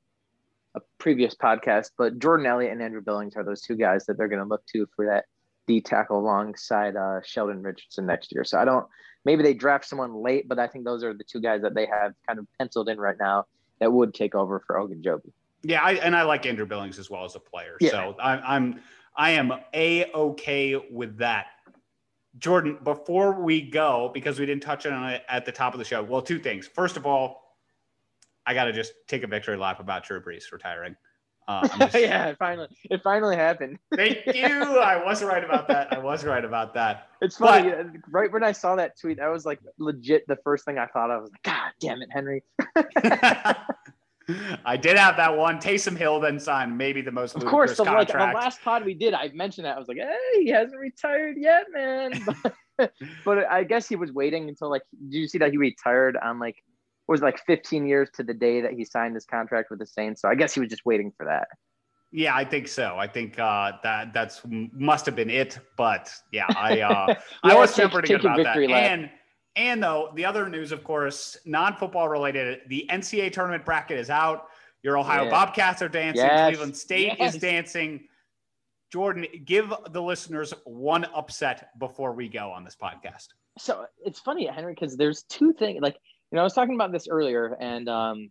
a 0.77 0.81
previous 0.99 1.35
podcast, 1.35 1.91
but 1.99 2.21
Jordan 2.21 2.47
Elliott 2.47 2.73
and 2.73 2.81
Andrew 2.81 3.03
Billings 3.03 3.35
are 3.35 3.43
those 3.43 3.63
two 3.63 3.75
guys 3.75 4.07
that 4.07 4.17
they're 4.17 4.29
going 4.29 4.43
to 4.43 4.49
look 4.49 4.65
to 4.67 4.87
for 4.95 5.07
that 5.07 5.25
D 5.67 5.81
tackle 5.81 6.19
alongside 6.19 6.97
uh, 6.97 7.21
Sheldon 7.25 7.63
Richardson 7.63 8.07
next 8.07 8.33
year. 8.33 8.45
So 8.45 8.59
I 8.59 8.65
don't 8.65 8.87
maybe 9.25 9.43
they 9.43 9.55
draft 9.55 9.85
someone 9.85 10.15
late, 10.15 10.49
but 10.49 10.59
I 10.59 10.67
think 10.67 10.85
those 10.85 11.05
are 11.05 11.15
the 11.15 11.25
two 11.25 11.41
guys 11.41 11.63
that 11.63 11.75
they 11.75 11.87
have 11.87 12.15
kind 12.27 12.39
of 12.39 12.47
penciled 12.59 12.89
in 12.89 12.99
right 12.99 13.17
now 13.19 13.47
that 13.81 13.93
would 13.93 14.15
take 14.15 14.35
over 14.35 14.61
for 14.67 14.77
Ogunjobi. 14.77 15.33
Yeah, 15.65 15.83
I, 15.83 15.93
and 15.95 16.17
I 16.17 16.23
like 16.23 16.45
Andrew 16.47 16.67
Billings 16.67 16.99
as 16.99 17.09
well 17.09 17.25
as 17.25 17.37
a 17.37 17.41
player. 17.41 17.77
Yeah. 17.81 17.91
So 17.91 18.17
I, 18.21 18.57
I'm 18.57 18.81
I 19.17 19.33
am 19.33 19.53
a 19.75 20.11
okay 20.13 20.81
with 20.91 21.19
that. 21.19 21.47
Jordan, 22.39 22.79
before 22.83 23.43
we 23.43 23.61
go, 23.61 24.11
because 24.13 24.41
we 24.41 24.47
didn't 24.47 24.63
touch 24.63 24.87
on 24.87 25.11
it 25.11 25.23
at 25.29 25.45
the 25.45 25.53
top 25.53 25.75
of 25.75 25.79
the 25.79 25.85
show, 25.85 26.03
well, 26.03 26.23
two 26.23 26.39
things. 26.39 26.67
First 26.67 26.97
of 26.97 27.07
all, 27.07 27.59
I 28.47 28.55
got 28.55 28.65
to 28.65 28.73
just 28.73 28.95
take 29.07 29.23
a 29.23 29.27
victory 29.27 29.57
lap 29.57 29.81
about 29.81 30.05
Drew 30.05 30.21
Brees 30.21 30.51
retiring. 30.51 30.97
Uh, 31.49 31.67
just... 31.79 31.95
yeah, 31.95 32.27
it 32.27 32.39
finally 32.39 32.69
it 32.91 33.03
finally 33.03 33.37
happened. 33.37 33.79
Thank 33.97 34.19
you. 34.27 34.47
I 34.47 35.03
was 35.03 35.23
right 35.23 35.45
about 35.45 35.69
that. 35.69 35.93
I 35.93 35.99
was 35.99 36.25
right 36.25 36.45
about 36.45 36.75
that. 36.75 37.09
It's 37.21 37.37
funny. 37.37 37.71
But... 37.71 37.87
right 38.11 38.33
when 38.33 38.45
I 38.45 38.53
saw 38.53 38.77
that 38.77 38.99
tweet, 38.99 39.19
that 39.19 39.29
was 39.29 39.45
like 39.45 39.61
legit 39.79 40.27
the 40.29 40.37
first 40.45 40.65
thing 40.65 40.79
I 40.79 40.87
thought 40.87 41.11
of. 41.11 41.19
I 41.19 41.21
was 41.23 41.31
like, 41.31 41.43
God 41.43 41.73
damn 41.81 42.03
it, 42.03 42.09
Henry. 42.13 42.43
I 44.65 44.77
did 44.77 44.97
have 44.97 45.17
that 45.17 45.37
one. 45.37 45.59
Taysom 45.59 45.97
Hill 45.97 46.21
then 46.21 46.39
signed 46.39 46.79
maybe 46.79 47.01
the 47.03 47.11
most 47.11 47.35
of 47.35 47.45
course. 47.45 47.77
The, 47.77 47.83
like, 47.83 48.09
the 48.09 48.15
last 48.15 48.63
pod 48.63 48.85
we 48.85 48.95
did, 48.95 49.15
I 49.15 49.29
mentioned 49.35 49.67
that. 49.67 49.75
I 49.77 49.79
was 49.79 49.89
like, 49.89 49.99
hey, 49.99 50.45
he 50.45 50.49
hasn't 50.49 50.81
retired 50.81 51.37
yet, 51.39 51.67
man. 51.73 52.25
But, 52.79 52.93
but 53.25 53.51
I 53.51 53.65
guess 53.65 53.89
he 53.89 53.97
was 53.97 54.13
waiting 54.13 54.49
until 54.49 54.71
like. 54.71 54.83
Did 55.09 55.19
you 55.19 55.29
see 55.29 55.39
that 55.39 55.51
he 55.51 55.57
retired 55.57 56.17
on 56.17 56.39
like 56.39 56.63
was 57.09 57.21
like 57.21 57.41
15 57.47 57.87
years 57.87 58.09
to 58.15 58.23
the 58.23 58.35
day 58.35 58.61
that 58.61 58.73
he 58.73 58.85
signed 58.85 59.15
his 59.15 59.25
contract 59.25 59.71
with 59.71 59.79
the 59.79 59.87
Saints. 59.87 60.21
So 60.23 60.29
I 60.29 60.35
guess 60.35 60.55
he 60.55 60.61
was 60.61 60.69
just 60.69 60.85
waiting 60.85 61.13
for 61.17 61.27
that. 61.27 61.49
Yeah, 62.13 62.37
I 62.37 62.45
think 62.45 62.69
so. 62.69 62.97
I 62.99 63.07
think 63.07 63.39
uh, 63.39 63.73
that 63.83 64.13
that's 64.13 64.43
must 64.47 65.07
have 65.07 65.17
been 65.17 65.31
it. 65.31 65.59
But 65.79 66.13
yeah, 66.31 66.45
I 66.49 66.81
uh, 66.81 67.15
I 67.43 67.55
was 67.55 67.75
super 67.75 68.01
pretty 68.01 68.09
good 68.09 68.21
about 68.21 68.37
that. 68.37 68.57
Lap. 68.57 68.71
And 68.71 69.11
and 69.57 69.83
though 69.83 70.13
the 70.15 70.25
other 70.27 70.49
news, 70.49 70.73
of 70.73 70.85
course, 70.85 71.39
non-football 71.47 72.11
related, 72.11 72.61
the 72.69 72.87
NCAA 72.91 73.33
tournament 73.33 73.65
bracket 73.65 73.99
is 73.99 74.11
out. 74.11 74.49
Your 74.83 74.99
Ohio 74.99 75.25
yeah. 75.25 75.31
Bobcats 75.31 75.81
are 75.81 75.89
dancing. 75.89 76.25
Yes. 76.25 76.51
Cleveland 76.51 76.77
State 76.77 77.17
yes. 77.19 77.35
is 77.35 77.41
dancing. 77.41 78.09
Jordan, 78.93 79.25
give 79.47 79.73
the 79.93 80.03
listeners 80.03 80.53
one 80.65 81.07
upset 81.15 81.71
before 81.79 82.13
we 82.13 82.29
go 82.29 82.51
on 82.51 82.63
this 82.63 82.77
podcast. 82.77 83.29
So 83.59 83.87
it's 84.05 84.21
funny, 84.21 84.47
Henry, 84.47 84.75
because 84.75 84.99
there's 84.99 85.23
two 85.25 85.55
things. 85.55 85.81
Like 85.81 85.97
you 86.33 86.37
know, 86.37 86.41
I 86.41 86.45
was 86.45 86.55
talking 86.55 86.75
about 86.75 86.93
this 86.93 87.09
earlier, 87.09 87.55
and 87.61 87.89
um, 87.91 88.31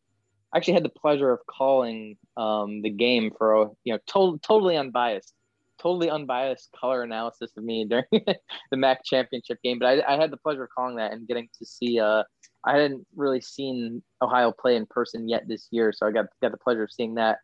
I 0.51 0.57
actually 0.57 0.73
had 0.73 0.83
the 0.83 0.89
pleasure 0.89 1.29
of 1.29 1.39
calling 1.45 2.17
um, 2.35 2.81
the 2.81 2.89
game 2.89 3.31
for 3.37 3.61
a 3.61 3.69
you 3.83 3.93
know 3.93 3.99
to- 4.07 4.39
totally 4.41 4.75
unbiased, 4.75 5.35
totally 5.79 6.09
unbiased 6.09 6.71
color 6.79 7.03
analysis 7.03 7.51
of 7.55 7.63
me 7.63 7.85
during 7.85 8.05
the 8.11 8.77
MAC 8.77 9.01
championship 9.05 9.59
game. 9.63 9.77
But 9.77 10.03
I, 10.03 10.15
I, 10.15 10.19
had 10.19 10.31
the 10.31 10.37
pleasure 10.37 10.63
of 10.63 10.69
calling 10.75 10.95
that 10.95 11.13
and 11.13 11.27
getting 11.27 11.47
to 11.59 11.65
see. 11.65 11.99
Uh, 11.99 12.23
I 12.65 12.73
hadn't 12.73 13.05
really 13.15 13.41
seen 13.41 14.01
Ohio 14.19 14.51
play 14.51 14.75
in 14.75 14.87
person 14.87 15.29
yet 15.29 15.47
this 15.47 15.67
year, 15.69 15.93
so 15.93 16.07
I 16.07 16.11
got 16.11 16.25
got 16.41 16.51
the 16.51 16.57
pleasure 16.57 16.83
of 16.83 16.91
seeing 16.91 17.15
that. 17.15 17.37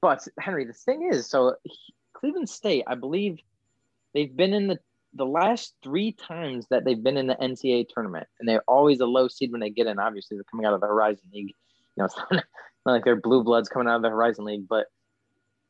But 0.00 0.24
Henry, 0.38 0.66
the 0.66 0.72
thing 0.72 1.08
is, 1.10 1.28
so 1.28 1.56
Cleveland 2.14 2.48
State, 2.48 2.84
I 2.86 2.94
believe 2.94 3.38
they've 4.14 4.34
been 4.34 4.52
in 4.52 4.68
the 4.68 4.78
the 5.16 5.26
last 5.26 5.74
three 5.82 6.12
times 6.12 6.66
that 6.70 6.84
they've 6.84 7.02
been 7.02 7.16
in 7.16 7.26
the 7.26 7.36
NCAA 7.36 7.86
tournament, 7.88 8.26
and 8.38 8.48
they're 8.48 8.64
always 8.68 9.00
a 9.00 9.06
low 9.06 9.28
seed 9.28 9.52
when 9.52 9.60
they 9.60 9.70
get 9.70 9.86
in. 9.86 9.98
Obviously, 9.98 10.36
they're 10.36 10.44
coming 10.44 10.66
out 10.66 10.74
of 10.74 10.80
the 10.80 10.86
Horizon 10.86 11.28
League. 11.32 11.54
You 11.96 12.02
know, 12.02 12.04
it's 12.06 12.16
not, 12.16 12.44
not 12.84 12.92
like 12.92 13.04
they're 13.04 13.20
blue 13.20 13.42
bloods 13.42 13.68
coming 13.68 13.88
out 13.88 13.96
of 13.96 14.02
the 14.02 14.10
Horizon 14.10 14.44
League, 14.44 14.68
but 14.68 14.86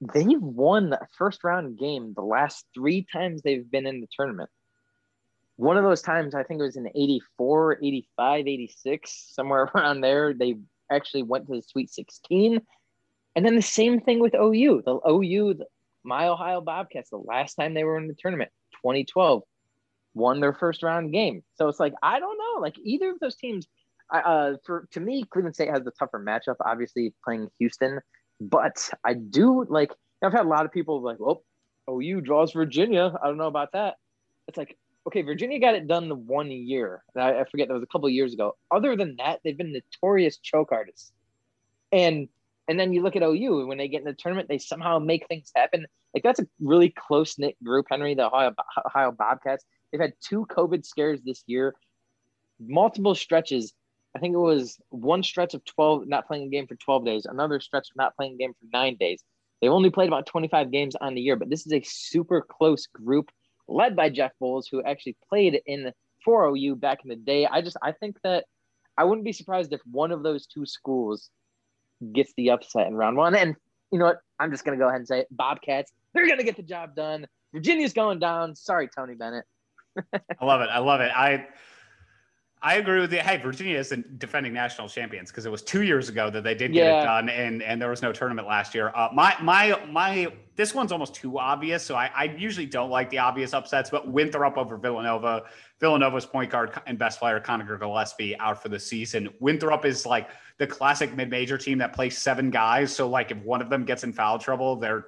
they've 0.01 0.41
won 0.41 0.91
the 0.91 1.01
first 1.17 1.45
round 1.45 1.79
game 1.79 2.13
the 2.15 2.23
last 2.23 2.67
three 2.75 3.07
times 3.13 3.43
they've 3.43 3.71
been 3.71 3.87
in 3.87 4.01
the 4.01 4.09
tournament. 4.15 4.51
One 5.57 5.79
of 5.79 5.85
those 5.85 6.03
times, 6.03 6.35
I 6.35 6.43
think 6.43 6.61
it 6.61 6.65
was 6.65 6.77
in 6.77 6.89
84, 6.89 7.79
85, 7.83 8.47
86, 8.47 9.31
somewhere 9.35 9.63
around 9.75 10.03
there. 10.03 10.35
They 10.35 10.57
actually 10.91 11.23
went 11.23 11.47
to 11.47 11.57
the 11.57 11.63
Sweet 11.63 11.91
16. 11.91 12.61
And 13.35 13.45
then 13.45 13.55
the 13.55 13.63
same 13.63 14.01
thing 14.01 14.21
with 14.21 14.35
OU. 14.35 14.83
The 14.85 14.99
OU, 15.09 15.55
the, 15.55 15.67
my 16.05 16.29
Ohio 16.29 16.61
Bobcats, 16.61 17.11
the 17.11 17.17
last 17.17 17.55
time 17.55 17.75
they 17.75 17.85
were 17.85 17.99
in 17.99 18.09
the 18.09 18.17
tournament, 18.19 18.51
2012 18.83 19.43
won 20.14 20.41
their 20.41 20.53
first 20.53 20.83
round 20.83 21.12
game. 21.12 21.43
So 21.55 21.68
it's 21.68 21.79
like 21.79 21.95
I 22.03 22.18
don't 22.18 22.39
know, 22.39 22.61
like 22.61 22.77
either 22.83 23.11
of 23.11 23.20
those 23.20 23.37
teams. 23.37 23.66
Uh, 24.12 24.53
for 24.64 24.87
to 24.93 25.01
me, 25.01 25.24
Cleveland 25.31 25.55
State 25.55 25.70
has 25.70 25.83
the 25.83 25.91
tougher 25.91 26.22
matchup, 26.24 26.57
obviously 26.64 27.12
playing 27.24 27.51
Houston. 27.59 28.01
But 28.41 28.91
I 29.05 29.14
do 29.14 29.64
like. 29.68 29.93
I've 30.22 30.33
had 30.33 30.47
a 30.47 30.49
lot 30.49 30.64
of 30.64 30.72
people 30.72 31.03
like, 31.03 31.18
"Oh, 31.20 31.43
OU 31.91 32.20
draws 32.22 32.53
Virginia." 32.53 33.14
I 33.22 33.27
don't 33.27 33.37
know 33.37 33.47
about 33.47 33.72
that. 33.72 33.97
It's 34.49 34.57
like, 34.57 34.79
okay, 35.07 35.22
Virginia 35.22 35.59
got 35.59 35.74
it 35.74 35.87
done 35.87 36.09
the 36.09 36.14
one 36.14 36.51
year. 36.51 37.03
I, 37.16 37.41
I 37.41 37.45
forget 37.45 37.68
that 37.68 37.74
was 37.74 37.83
a 37.83 37.87
couple 37.87 38.09
years 38.09 38.33
ago. 38.33 38.57
Other 38.70 38.97
than 38.97 39.16
that, 39.16 39.41
they've 39.45 39.57
been 39.57 39.72
notorious 39.72 40.39
choke 40.39 40.72
artists. 40.72 41.12
And 41.93 42.29
and 42.69 42.79
then 42.79 42.93
you 42.93 43.03
look 43.03 43.17
at 43.17 43.23
OU 43.23 43.67
when 43.67 43.79
they 43.79 43.89
get 43.89 44.01
in 44.01 44.07
the 44.07 44.14
tournament, 44.14 44.49
they 44.49 44.59
somehow 44.59 44.99
make 44.99 45.27
things 45.29 45.51
happen. 45.55 45.87
Like 46.14 46.23
that's 46.23 46.41
a 46.41 46.47
really 46.61 46.91
close 46.91 47.39
knit 47.39 47.57
group, 47.62 47.87
Henry, 47.91 48.14
the 48.14 48.27
Ohio, 48.27 48.53
Ohio 48.87 49.12
Bobcats. 49.12 49.64
They've 49.91 50.01
had 50.01 50.14
two 50.21 50.47
COVID 50.47 50.85
scares 50.85 51.21
this 51.23 51.45
year, 51.47 51.75
multiple 52.59 53.14
stretches 53.14 53.73
I 54.17 54.19
think 54.19 54.35
it 54.35 54.39
was 54.39 54.81
one 54.89 55.23
stretch 55.23 55.53
of 55.53 55.62
12 55.67 56.07
not 56.07 56.27
playing 56.27 56.45
a 56.45 56.49
game 56.49 56.67
for 56.67 56.75
12 56.75 57.05
days, 57.05 57.27
another 57.27 57.61
stretch 57.61 57.91
of 57.91 57.97
not 57.97 58.17
playing 58.17 58.33
a 58.33 58.39
game 58.39 58.55
for 58.55 58.67
nine 58.73 58.97
days. 58.99 59.23
They've 59.61 59.71
only 59.71 59.91
played 59.91 60.09
about 60.09 60.25
25 60.25 60.71
games 60.71 60.97
on 60.97 61.14
the 61.14 61.21
year, 61.21 61.37
but 61.37 61.51
this 61.51 61.67
is 61.67 61.73
a 61.75 61.83
super 61.85 62.41
close 62.41 62.87
group 62.87 63.31
led 63.69 63.95
by 63.95 64.09
Jeff 64.09 64.33
Boals, 64.43 64.64
who 64.71 64.83
actually 64.83 65.19
played 65.29 65.61
in 65.67 65.93
for 66.25 66.47
OU 66.47 66.77
back 66.77 67.01
in 67.05 67.11
the 67.11 67.17
day. 67.17 67.45
I 67.45 67.61
just 67.61 67.77
I 67.83 67.93
think 67.93 68.17
that 68.25 68.47
I 68.97 69.05
wouldn't 69.05 69.27
be 69.27 69.33
surprised 69.33 69.75
if 69.75 69.83
one 69.85 70.12
of 70.12 70.23
those 70.23 70.47
two 70.47 70.64
schools 70.64 71.29
gets 72.13 72.33
the 72.37 72.51
upset 72.51 72.87
in 72.87 72.95
round 72.95 73.17
one. 73.17 73.35
And 73.35 73.57
you 73.93 73.99
know 73.99 74.07
what? 74.07 74.19
I'm 74.39 74.51
just 74.51 74.65
gonna 74.65 74.77
go 74.77 74.89
ahead 74.89 74.99
and 74.99 75.09
say 75.09 75.21
it. 75.21 75.29
Bobcats, 75.31 75.93
they're 76.13 76.27
gonna 76.29 76.45
get 76.45 76.57
the 76.57 76.63
job 76.63 76.95
done. 76.95 77.27
Virginia's 77.53 77.93
going 77.93 78.19
down. 78.19 78.55
Sorry, 78.55 78.89
Tony 78.95 79.15
Bennett. 79.15 79.45
I 80.13 80.45
love 80.45 80.61
it. 80.61 80.69
I 80.71 80.79
love 80.79 81.01
it. 81.01 81.11
I 81.15 81.47
I 82.67 82.79
agree 82.79 82.99
with 83.01 83.12
you. 83.12 83.21
Hey, 83.21 83.37
Virginia 83.37 83.79
isn't 83.79 84.19
defending 84.19 84.53
national 84.53 84.89
champions 84.89 85.31
because 85.31 85.47
it 85.47 85.53
was 85.53 85.62
two 85.62 85.83
years 85.83 86.09
ago 86.09 86.31
that 86.31 86.43
they 86.43 86.57
did 86.57 86.73
get 86.73 86.89
it 86.89 87.05
done, 87.05 87.29
and 87.29 87.62
and 87.62 87.81
there 87.81 87.91
was 87.91 88.03
no 88.03 88.11
tournament 88.11 88.49
last 88.49 88.75
year. 88.75 88.91
Uh, 88.93 89.09
my 89.14 89.37
my 89.41 89.81
my 89.89 90.27
this 90.57 90.75
one's 90.75 90.91
almost 90.91 91.14
too 91.14 91.39
obvious, 91.39 91.85
so 91.85 91.95
I, 91.95 92.11
I 92.12 92.25
usually 92.25 92.67
don't 92.67 92.91
like 92.91 93.09
the 93.09 93.19
obvious 93.19 93.55
upsets. 93.55 93.89
But 93.89 94.09
Winthrop 94.09 94.59
over 94.59 94.77
Villanova, 94.77 95.45
Villanova's 95.79 96.27
point 96.27 96.51
guard 96.51 96.73
and 96.89 96.99
best 96.99 97.21
player 97.21 97.39
Connor 97.39 97.79
Gillespie 97.79 98.37
out 98.39 98.61
for 98.61 98.69
the 98.69 98.81
season. 98.81 99.29
Winthrop 99.39 99.85
is 99.85 100.05
like 100.05 100.31
the 100.59 100.67
classic 100.67 101.14
mid-major 101.14 101.59
team 101.59 101.79
that 101.79 101.93
plays 101.93 102.19
seven 102.19 102.51
guys, 102.51 102.93
so 102.93 103.09
like 103.09 103.31
if 103.31 103.39
one 103.45 103.62
of 103.62 103.71
them 103.71 103.85
gets 103.85 104.03
in 104.03 104.12
foul 104.12 104.41
trouble, 104.41 104.75
they're 104.75 105.07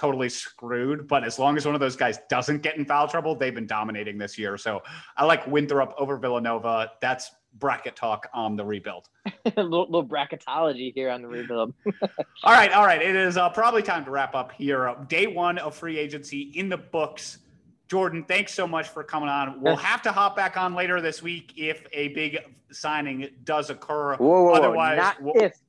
totally 0.00 0.30
screwed. 0.30 1.06
But 1.06 1.24
as 1.24 1.38
long 1.38 1.58
as 1.58 1.66
one 1.66 1.74
of 1.74 1.80
those 1.80 1.94
guys 1.94 2.18
doesn't 2.30 2.62
get 2.62 2.78
in 2.78 2.86
foul 2.86 3.06
trouble, 3.06 3.34
they've 3.34 3.54
been 3.54 3.66
dominating 3.66 4.16
this 4.16 4.38
year. 4.38 4.56
So 4.56 4.82
I 5.14 5.26
like 5.26 5.46
Winthrop 5.46 5.94
over 5.98 6.16
Villanova. 6.16 6.92
That's 7.02 7.30
bracket 7.58 7.96
talk 7.96 8.26
on 8.32 8.56
the 8.56 8.64
rebuild. 8.64 9.08
a 9.44 9.62
little, 9.62 9.84
little, 9.84 10.06
bracketology 10.06 10.94
here 10.94 11.10
on 11.10 11.20
the 11.20 11.28
rebuild. 11.28 11.74
all 12.44 12.52
right, 12.52 12.72
all 12.72 12.86
right. 12.86 13.02
It 13.02 13.14
is 13.14 13.36
uh, 13.36 13.50
probably 13.50 13.82
time 13.82 14.06
to 14.06 14.10
wrap 14.10 14.34
up 14.34 14.52
here. 14.52 14.88
Uh, 14.88 14.94
day 15.04 15.26
one 15.26 15.58
of 15.58 15.74
free 15.74 15.98
agency 15.98 16.52
in 16.54 16.70
the 16.70 16.78
books. 16.78 17.38
Jordan, 17.88 18.24
thanks 18.24 18.54
so 18.54 18.66
much 18.66 18.88
for 18.88 19.04
coming 19.04 19.28
on. 19.28 19.60
We'll 19.60 19.76
have 19.76 20.00
to 20.02 20.12
hop 20.12 20.34
back 20.34 20.56
on 20.56 20.74
later 20.74 21.00
this 21.00 21.22
week 21.22 21.52
if 21.56 21.84
a 21.92 22.08
big 22.08 22.38
signing 22.70 23.28
does 23.44 23.68
occur. 23.68 24.16
Whoa, 24.16 24.44
whoa, 24.44 24.52
Otherwise, 24.52 24.96
not 24.96 25.20
we'll, 25.20 25.34
if. 25.36 25.60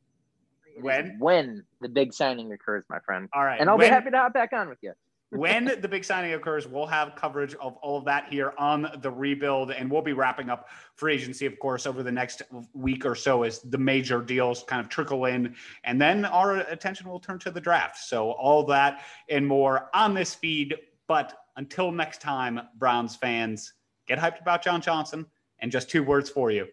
When? 0.84 1.16
When 1.20 1.64
the 1.82 1.90
big 1.90 2.14
signing 2.14 2.52
occurs, 2.54 2.84
my 2.90 3.00
friend. 3.00 3.30
All 3.34 3.44
right. 3.44 3.60
And 3.60 3.70
I'll 3.70 3.78
when, 3.78 3.88
be 3.90 3.94
happy 3.94 4.12
to 4.12 4.18
hop 4.18 4.34
back 4.34 4.54
on 4.54 4.70
with 4.70 4.80
you. 4.82 4.94
when 5.32 5.80
the 5.80 5.88
big 5.88 6.04
signing 6.04 6.34
occurs, 6.34 6.68
we'll 6.68 6.86
have 6.86 7.16
coverage 7.16 7.54
of 7.56 7.78
all 7.78 7.98
of 7.98 8.04
that 8.04 8.28
here 8.30 8.54
on 8.58 8.88
the 9.02 9.10
rebuild. 9.10 9.72
And 9.72 9.90
we'll 9.90 10.02
be 10.02 10.12
wrapping 10.12 10.50
up 10.50 10.68
free 10.96 11.14
agency, 11.14 11.46
of 11.46 11.58
course, 11.60 11.88
over 11.88 12.04
the 12.04 12.12
next 12.12 12.42
week 12.74 13.06
or 13.06 13.16
so 13.16 13.44
as 13.44 13.60
the 13.60 13.78
major 13.78 14.22
deals 14.22 14.64
kind 14.64 14.82
of 14.82 14.90
trickle 14.90 15.26
in. 15.26 15.56
And 15.86 16.02
then 16.02 16.26
our 16.26 16.58
attention 16.58 17.10
will 17.10 17.20
turn 17.20 17.40
to 17.40 17.52
the 17.52 17.62
draft. 17.62 17.98
So, 17.98 18.32
all 18.32 18.64
that 18.66 19.04
and 19.30 19.48
more 19.48 19.90
on 19.94 20.14
this 20.14 20.36
feed. 20.36 20.76
But 21.08 21.34
until 21.56 21.92
next 21.92 22.22
time, 22.22 22.60
Browns 22.78 23.16
fans, 23.16 23.74
get 24.08 24.20
hyped 24.20 24.42
about 24.42 24.62
John 24.62 24.82
Johnson. 24.82 25.26
And 25.60 25.72
just 25.72 25.90
two 25.90 26.04
words 26.04 26.30
for 26.30 26.52
you 26.52 26.68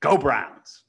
go 0.00 0.16
Browns. 0.16 0.84